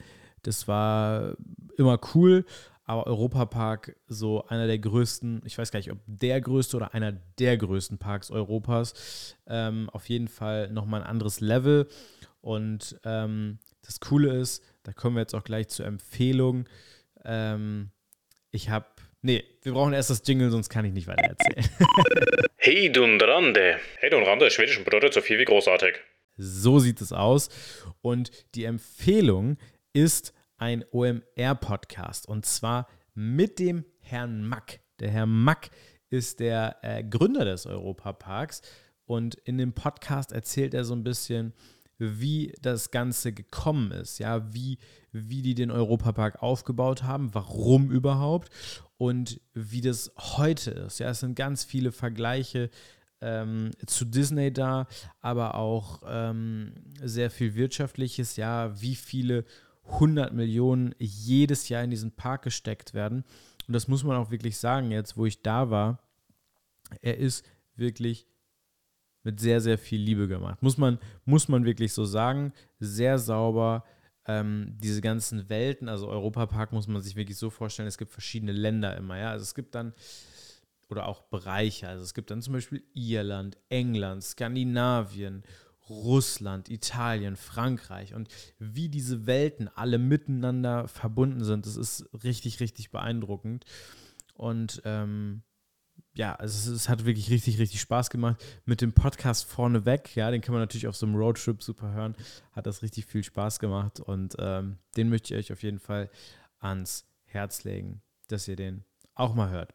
das 0.46 0.68
war 0.68 1.36
immer 1.78 2.00
cool, 2.14 2.46
aber 2.86 3.08
Europapark 3.08 3.96
so 4.08 4.46
einer 4.48 4.68
der 4.68 4.78
größten, 4.78 5.42
ich 5.46 5.58
weiß 5.58 5.72
gar 5.72 5.80
nicht, 5.80 5.92
ob 5.92 5.98
der 6.06 6.40
größte 6.40 6.78
oder 6.78 6.94
einer 6.94 7.14
der 7.40 7.58
größten 7.58 7.98
Parks 7.98 8.30
Europas. 8.30 9.36
Ähm, 9.48 9.90
auf 9.92 10.08
jeden 10.08 10.28
Fall 10.28 10.70
nochmal 10.70 11.02
ein 11.02 11.08
anderes 11.08 11.40
Level. 11.40 11.88
Und 12.42 13.00
ähm, 13.04 13.58
das 13.82 14.00
Coole 14.00 14.38
ist, 14.38 14.64
da 14.84 14.94
kommen 14.94 15.16
wir 15.16 15.22
jetzt 15.22 15.34
auch 15.34 15.44
gleich 15.44 15.68
zur 15.70 15.88
Empfehlung. 15.88 16.70
Ähm, 17.24 17.90
ich 18.52 18.70
habe, 18.70 18.86
nee, 19.24 19.44
wir 19.64 19.74
brauchen 19.74 19.94
erst 19.94 20.12
das 20.12 20.22
Jingle, 20.24 20.52
sonst 20.52 20.70
kann 20.70 20.86
ich 20.86 20.94
nicht 20.94 21.08
weiter 21.08 21.24
erzählen. 21.24 21.68
hey 22.58 22.92
Dunrande. 22.92 23.78
Hey 23.98 24.12
Dunrande, 24.12 24.52
schwedischen 24.52 24.84
bedeutet 24.84 25.14
so 25.14 25.22
viel 25.22 25.40
wie 25.40 25.46
großartig. 25.46 25.96
So 26.38 26.78
sieht 26.78 27.02
es 27.02 27.12
aus. 27.12 27.50
Und 28.02 28.32
die 28.54 28.66
Empfehlung 28.66 29.58
ist 29.96 30.34
ein 30.58 30.84
OMR-Podcast 30.92 32.28
und 32.28 32.46
zwar 32.46 32.88
mit 33.14 33.60
dem 33.60 33.86
Herrn 34.02 34.46
Mack. 34.46 34.82
Der 35.00 35.10
Herr 35.10 35.26
Mack 35.26 35.70
ist 36.10 36.42
der 36.42 36.78
äh, 36.82 37.02
Gründer 37.02 37.46
des 37.46 37.66
Europaparks 37.66 38.62
und 39.06 39.36
in 39.36 39.58
dem 39.58 39.72
Podcast 39.72 40.34
erzählt 40.34 40.74
er 40.74 40.84
so 40.84 40.94
ein 40.94 41.06
bisschen, 41.06 41.54
wie 41.98 42.54
das 42.62 42.92
Ganze 42.92 43.32
gekommen 43.32 43.92
ist, 43.92 44.20
ja, 44.20 44.54
wie, 44.54 44.80
wie 45.14 45.42
die 45.42 45.56
den 45.56 45.72
Europapark 45.72 46.44
aufgebaut 46.44 47.04
haben, 47.04 47.34
warum 47.34 47.90
überhaupt 47.90 48.50
und 48.98 49.40
wie 49.54 49.80
das 49.80 50.12
heute 50.18 50.72
ist. 50.72 51.00
Ja, 51.00 51.12
es 51.12 51.22
sind 51.22 51.38
ganz 51.38 51.64
viele 51.64 51.94
Vergleiche 51.94 52.70
ähm, 53.22 53.72
zu 53.86 54.04
Disney 54.04 54.52
da, 54.52 54.88
aber 55.22 55.56
auch 55.56 56.02
ähm, 56.06 56.74
sehr 57.02 57.32
viel 57.32 57.56
Wirtschaftliches, 57.56 58.36
ja, 58.36 58.82
wie 58.82 58.96
viele 58.96 59.46
100 59.88 60.34
Millionen 60.34 60.96
jedes 61.00 61.70
Jahr 61.70 61.84
in 61.84 61.90
diesen 61.90 62.12
Park 62.12 62.44
gesteckt 62.44 62.94
werden. 62.94 63.24
Und 63.68 63.74
das 63.74 63.88
muss 63.88 64.04
man 64.04 64.18
auch 64.18 64.32
wirklich 64.32 64.58
sagen, 64.58 64.92
jetzt 64.92 65.18
wo 65.18 65.26
ich 65.26 65.42
da 65.42 65.70
war, 65.70 66.00
er 67.02 67.18
ist 67.18 67.46
wirklich 67.76 68.28
mit 69.24 69.40
sehr, 69.40 69.60
sehr 69.60 69.78
viel 69.78 70.00
Liebe 70.00 70.28
gemacht. 70.28 70.62
Muss 70.62 70.78
man, 70.78 71.00
muss 71.26 71.48
man 71.48 71.66
wirklich 71.66 71.94
so 71.94 72.06
sagen. 72.06 72.54
Sehr 72.80 73.18
sauber. 73.18 73.84
Ähm, 74.28 74.78
diese 74.82 75.02
ganzen 75.02 75.50
Welten, 75.50 75.88
also 75.88 76.08
Europapark 76.08 76.72
muss 76.72 76.88
man 76.88 77.02
sich 77.02 77.16
wirklich 77.16 77.38
so 77.38 77.50
vorstellen, 77.50 77.88
es 77.88 77.98
gibt 77.98 78.12
verschiedene 78.12 78.54
Länder 78.54 78.98
immer, 78.98 79.20
ja. 79.20 79.30
Also 79.30 79.44
es 79.44 79.54
gibt 79.54 79.76
dann, 79.76 79.94
oder 80.90 81.08
auch 81.08 81.22
Bereiche, 81.24 81.88
also 81.88 82.04
es 82.04 82.16
gibt 82.16 82.32
dann 82.32 82.42
zum 82.42 82.54
Beispiel 82.54 82.84
Irland, 82.94 83.58
England, 83.70 84.24
Skandinavien, 84.24 85.44
Russland, 85.90 86.70
Italien, 86.70 87.36
Frankreich 87.36 88.14
und 88.14 88.30
wie 88.58 88.90
diese 88.90 89.26
Welten 89.26 89.68
alle 89.68 89.98
miteinander 89.98 90.88
verbunden 90.88 91.44
sind. 91.44 91.66
Das 91.66 91.76
ist 91.76 92.10
richtig, 92.24 92.60
richtig 92.60 92.92
beeindruckend. 92.92 93.66
Und 94.34 94.82
ähm, 94.86 95.44
ja, 96.14 96.36
also 96.36 96.72
es, 96.72 96.82
es, 96.82 96.90
hat 96.90 97.06
wirklich 97.06 97.30
richtig, 97.30 97.60
richtig 97.60 97.82
Spaß 97.82 98.10
gemacht. 98.10 98.44
Mit 98.66 98.82
dem 98.82 98.94
Podcast 98.94 99.46
vorneweg, 99.46 100.16
ja, 100.16 100.32
den 100.32 100.42
kann 100.42 100.54
man 100.54 100.62
natürlich 100.62 100.88
auf 100.88 100.96
so 100.96 101.06
einem 101.06 101.16
Roadtrip 101.16 101.62
super 101.62 101.92
hören. 101.92 102.16
Hat 102.52 102.66
das 102.66 102.82
richtig 102.82 103.06
viel 103.06 103.24
Spaß 103.24 103.60
gemacht 103.60 104.00
und 104.00 104.36
ähm, 104.40 104.78
den 104.98 105.10
möchte 105.10 105.34
ich 105.34 105.40
euch 105.40 105.54
auf 105.54 105.64
jeden 105.64 105.80
Fall 105.80 106.10
ans 106.60 107.06
Herz 107.26 107.64
legen, 107.64 108.02
dass 108.28 108.48
ihr 108.48 108.56
den 108.56 108.86
auch 109.14 109.36
mal 109.36 109.50
hört. 109.50 109.74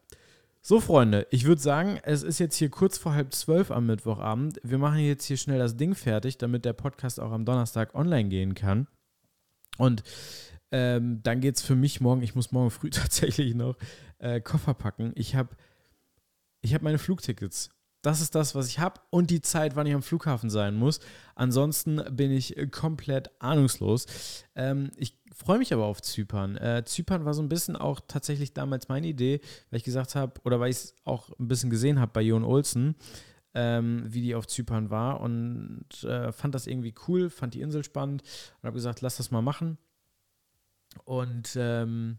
So, 0.62 0.78
Freunde, 0.78 1.26
ich 1.30 1.44
würde 1.44 1.60
sagen, 1.60 1.98
es 2.02 2.22
ist 2.22 2.38
jetzt 2.38 2.56
hier 2.56 2.68
kurz 2.68 2.98
vor 2.98 3.14
halb 3.14 3.32
zwölf 3.32 3.70
am 3.70 3.86
Mittwochabend. 3.86 4.60
Wir 4.62 4.76
machen 4.76 4.98
jetzt 4.98 5.24
hier 5.24 5.38
schnell 5.38 5.58
das 5.58 5.78
Ding 5.78 5.94
fertig, 5.94 6.36
damit 6.36 6.66
der 6.66 6.74
Podcast 6.74 7.18
auch 7.18 7.32
am 7.32 7.46
Donnerstag 7.46 7.94
online 7.94 8.28
gehen 8.28 8.54
kann. 8.54 8.86
Und 9.78 10.02
ähm, 10.70 11.22
dann 11.22 11.40
geht 11.40 11.56
es 11.56 11.62
für 11.62 11.76
mich 11.76 12.02
morgen, 12.02 12.20
ich 12.20 12.34
muss 12.34 12.52
morgen 12.52 12.70
früh 12.70 12.90
tatsächlich 12.90 13.54
noch 13.54 13.76
äh, 14.18 14.42
Koffer 14.42 14.74
packen. 14.74 15.12
Ich 15.14 15.34
habe 15.34 15.56
ich 16.60 16.74
hab 16.74 16.82
meine 16.82 16.98
Flugtickets. 16.98 17.70
Das 18.02 18.20
ist 18.20 18.34
das, 18.34 18.54
was 18.54 18.68
ich 18.68 18.78
habe 18.78 19.00
und 19.08 19.30
die 19.30 19.40
Zeit, 19.40 19.76
wann 19.76 19.86
ich 19.86 19.94
am 19.94 20.02
Flughafen 20.02 20.50
sein 20.50 20.74
muss. 20.74 21.00
Ansonsten 21.34 22.02
bin 22.10 22.30
ich 22.30 22.54
komplett 22.70 23.30
ahnungslos. 23.40 24.06
Ähm, 24.54 24.90
ich 24.96 25.18
freue 25.32 25.58
mich 25.58 25.72
aber 25.72 25.84
auf 25.84 26.02
Zypern. 26.02 26.56
Äh, 26.56 26.84
Zypern 26.84 27.24
war 27.24 27.34
so 27.34 27.42
ein 27.42 27.48
bisschen 27.48 27.76
auch 27.76 28.00
tatsächlich 28.06 28.52
damals 28.52 28.88
meine 28.88 29.06
Idee, 29.06 29.40
weil 29.70 29.78
ich 29.78 29.84
gesagt 29.84 30.14
habe, 30.14 30.40
oder 30.44 30.60
weil 30.60 30.70
ich 30.70 30.76
es 30.76 30.96
auch 31.04 31.30
ein 31.38 31.48
bisschen 31.48 31.70
gesehen 31.70 32.00
habe 32.00 32.12
bei 32.12 32.22
Jon 32.22 32.44
Olsen, 32.44 32.96
ähm, 33.54 34.04
wie 34.06 34.22
die 34.22 34.34
auf 34.34 34.46
Zypern 34.46 34.90
war 34.90 35.20
und 35.20 36.04
äh, 36.04 36.32
fand 36.32 36.54
das 36.54 36.66
irgendwie 36.66 36.94
cool, 37.08 37.30
fand 37.30 37.54
die 37.54 37.60
Insel 37.60 37.84
spannend 37.84 38.22
und 38.22 38.66
habe 38.66 38.74
gesagt, 38.74 39.00
lass 39.00 39.16
das 39.16 39.30
mal 39.30 39.42
machen. 39.42 39.78
Und 41.04 41.56
ähm, 41.56 42.18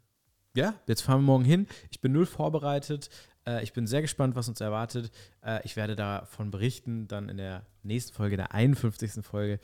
ja, 0.55 0.75
jetzt 0.87 1.01
fahren 1.01 1.19
wir 1.19 1.25
morgen 1.25 1.45
hin. 1.45 1.67
Ich 1.89 2.01
bin 2.01 2.11
null 2.11 2.25
vorbereitet. 2.25 3.09
Äh, 3.45 3.63
ich 3.63 3.73
bin 3.73 3.87
sehr 3.87 4.01
gespannt, 4.01 4.35
was 4.35 4.49
uns 4.49 4.61
erwartet. 4.61 5.11
Äh, 5.41 5.61
ich 5.63 5.75
werde 5.75 5.95
davon 5.95 6.51
berichten, 6.51 7.07
dann 7.07 7.29
in 7.29 7.37
der 7.37 7.65
nächsten 7.83 8.13
Folge, 8.13 8.37
der 8.37 8.53
51. 8.53 9.25
Folge. 9.25 9.59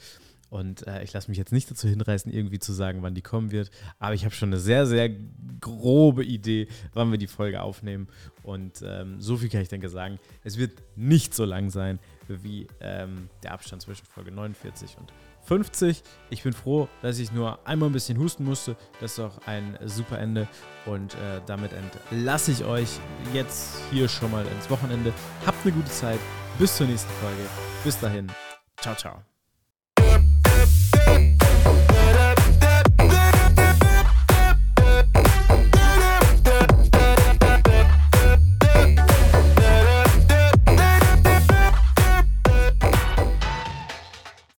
Und 0.50 0.88
äh, 0.88 1.04
ich 1.04 1.14
lasse 1.14 1.30
mich 1.30 1.38
jetzt 1.38 1.52
nicht 1.52 1.70
dazu 1.70 1.88
hinreißen, 1.88 2.32
irgendwie 2.32 2.60
zu 2.60 2.74
sagen, 2.74 3.02
wann 3.02 3.14
die 3.14 3.22
kommen 3.22 3.52
wird. 3.52 3.70
Aber 4.00 4.14
ich 4.14 4.24
habe 4.26 4.34
schon 4.34 4.50
eine 4.50 4.60
sehr, 4.60 4.86
sehr 4.86 5.10
grobe 5.60 6.24
Idee, 6.24 6.68
wann 6.94 7.12
wir 7.12 7.18
die 7.18 7.28
Folge 7.28 7.62
aufnehmen. 7.62 8.08
Und 8.44 8.82
ähm, 8.84 9.20
so 9.20 9.38
viel 9.38 9.50
kann 9.50 9.62
ich 9.62 9.70
denke 9.70 9.90
sagen. 9.90 10.20
Es 10.44 10.58
wird 10.58 10.72
nicht 10.96 11.34
so 11.34 11.46
lang 11.46 11.70
sein 11.70 12.00
wie 12.28 12.68
ähm, 12.82 13.30
der 13.44 13.54
Abstand 13.54 13.82
zwischen 13.82 14.06
Folge 14.06 14.32
49 14.32 14.98
und 15.00 15.12
50. 15.48 16.04
Ich 16.30 16.44
bin 16.44 16.54
froh, 16.54 16.88
dass 17.02 17.20
ich 17.20 17.32
nur 17.32 17.66
einmal 17.66 17.90
ein 17.90 17.94
bisschen 17.94 18.18
husten 18.18 18.44
musste. 18.44 18.76
Das 19.00 19.12
ist 19.12 19.20
doch 19.20 19.40
ein 19.48 19.78
super 19.86 20.20
Ende. 20.20 20.48
Und 20.86 21.14
äh, 21.16 21.42
damit 21.46 21.72
entlasse 21.74 22.52
ich 22.52 22.64
euch 22.66 23.00
jetzt 23.34 23.80
hier 23.92 24.08
schon 24.08 24.32
mal 24.32 24.46
ins 24.46 24.70
Wochenende. 24.70 25.14
Habt 25.46 25.66
eine 25.66 25.74
gute 25.74 25.92
Zeit. 25.92 26.20
Bis 26.60 26.76
zur 26.76 26.88
nächsten 26.88 27.12
Folge. 27.22 27.50
Bis 27.84 28.00
dahin. 28.00 28.28
Ciao, 28.78 28.96
ciao. 28.96 29.37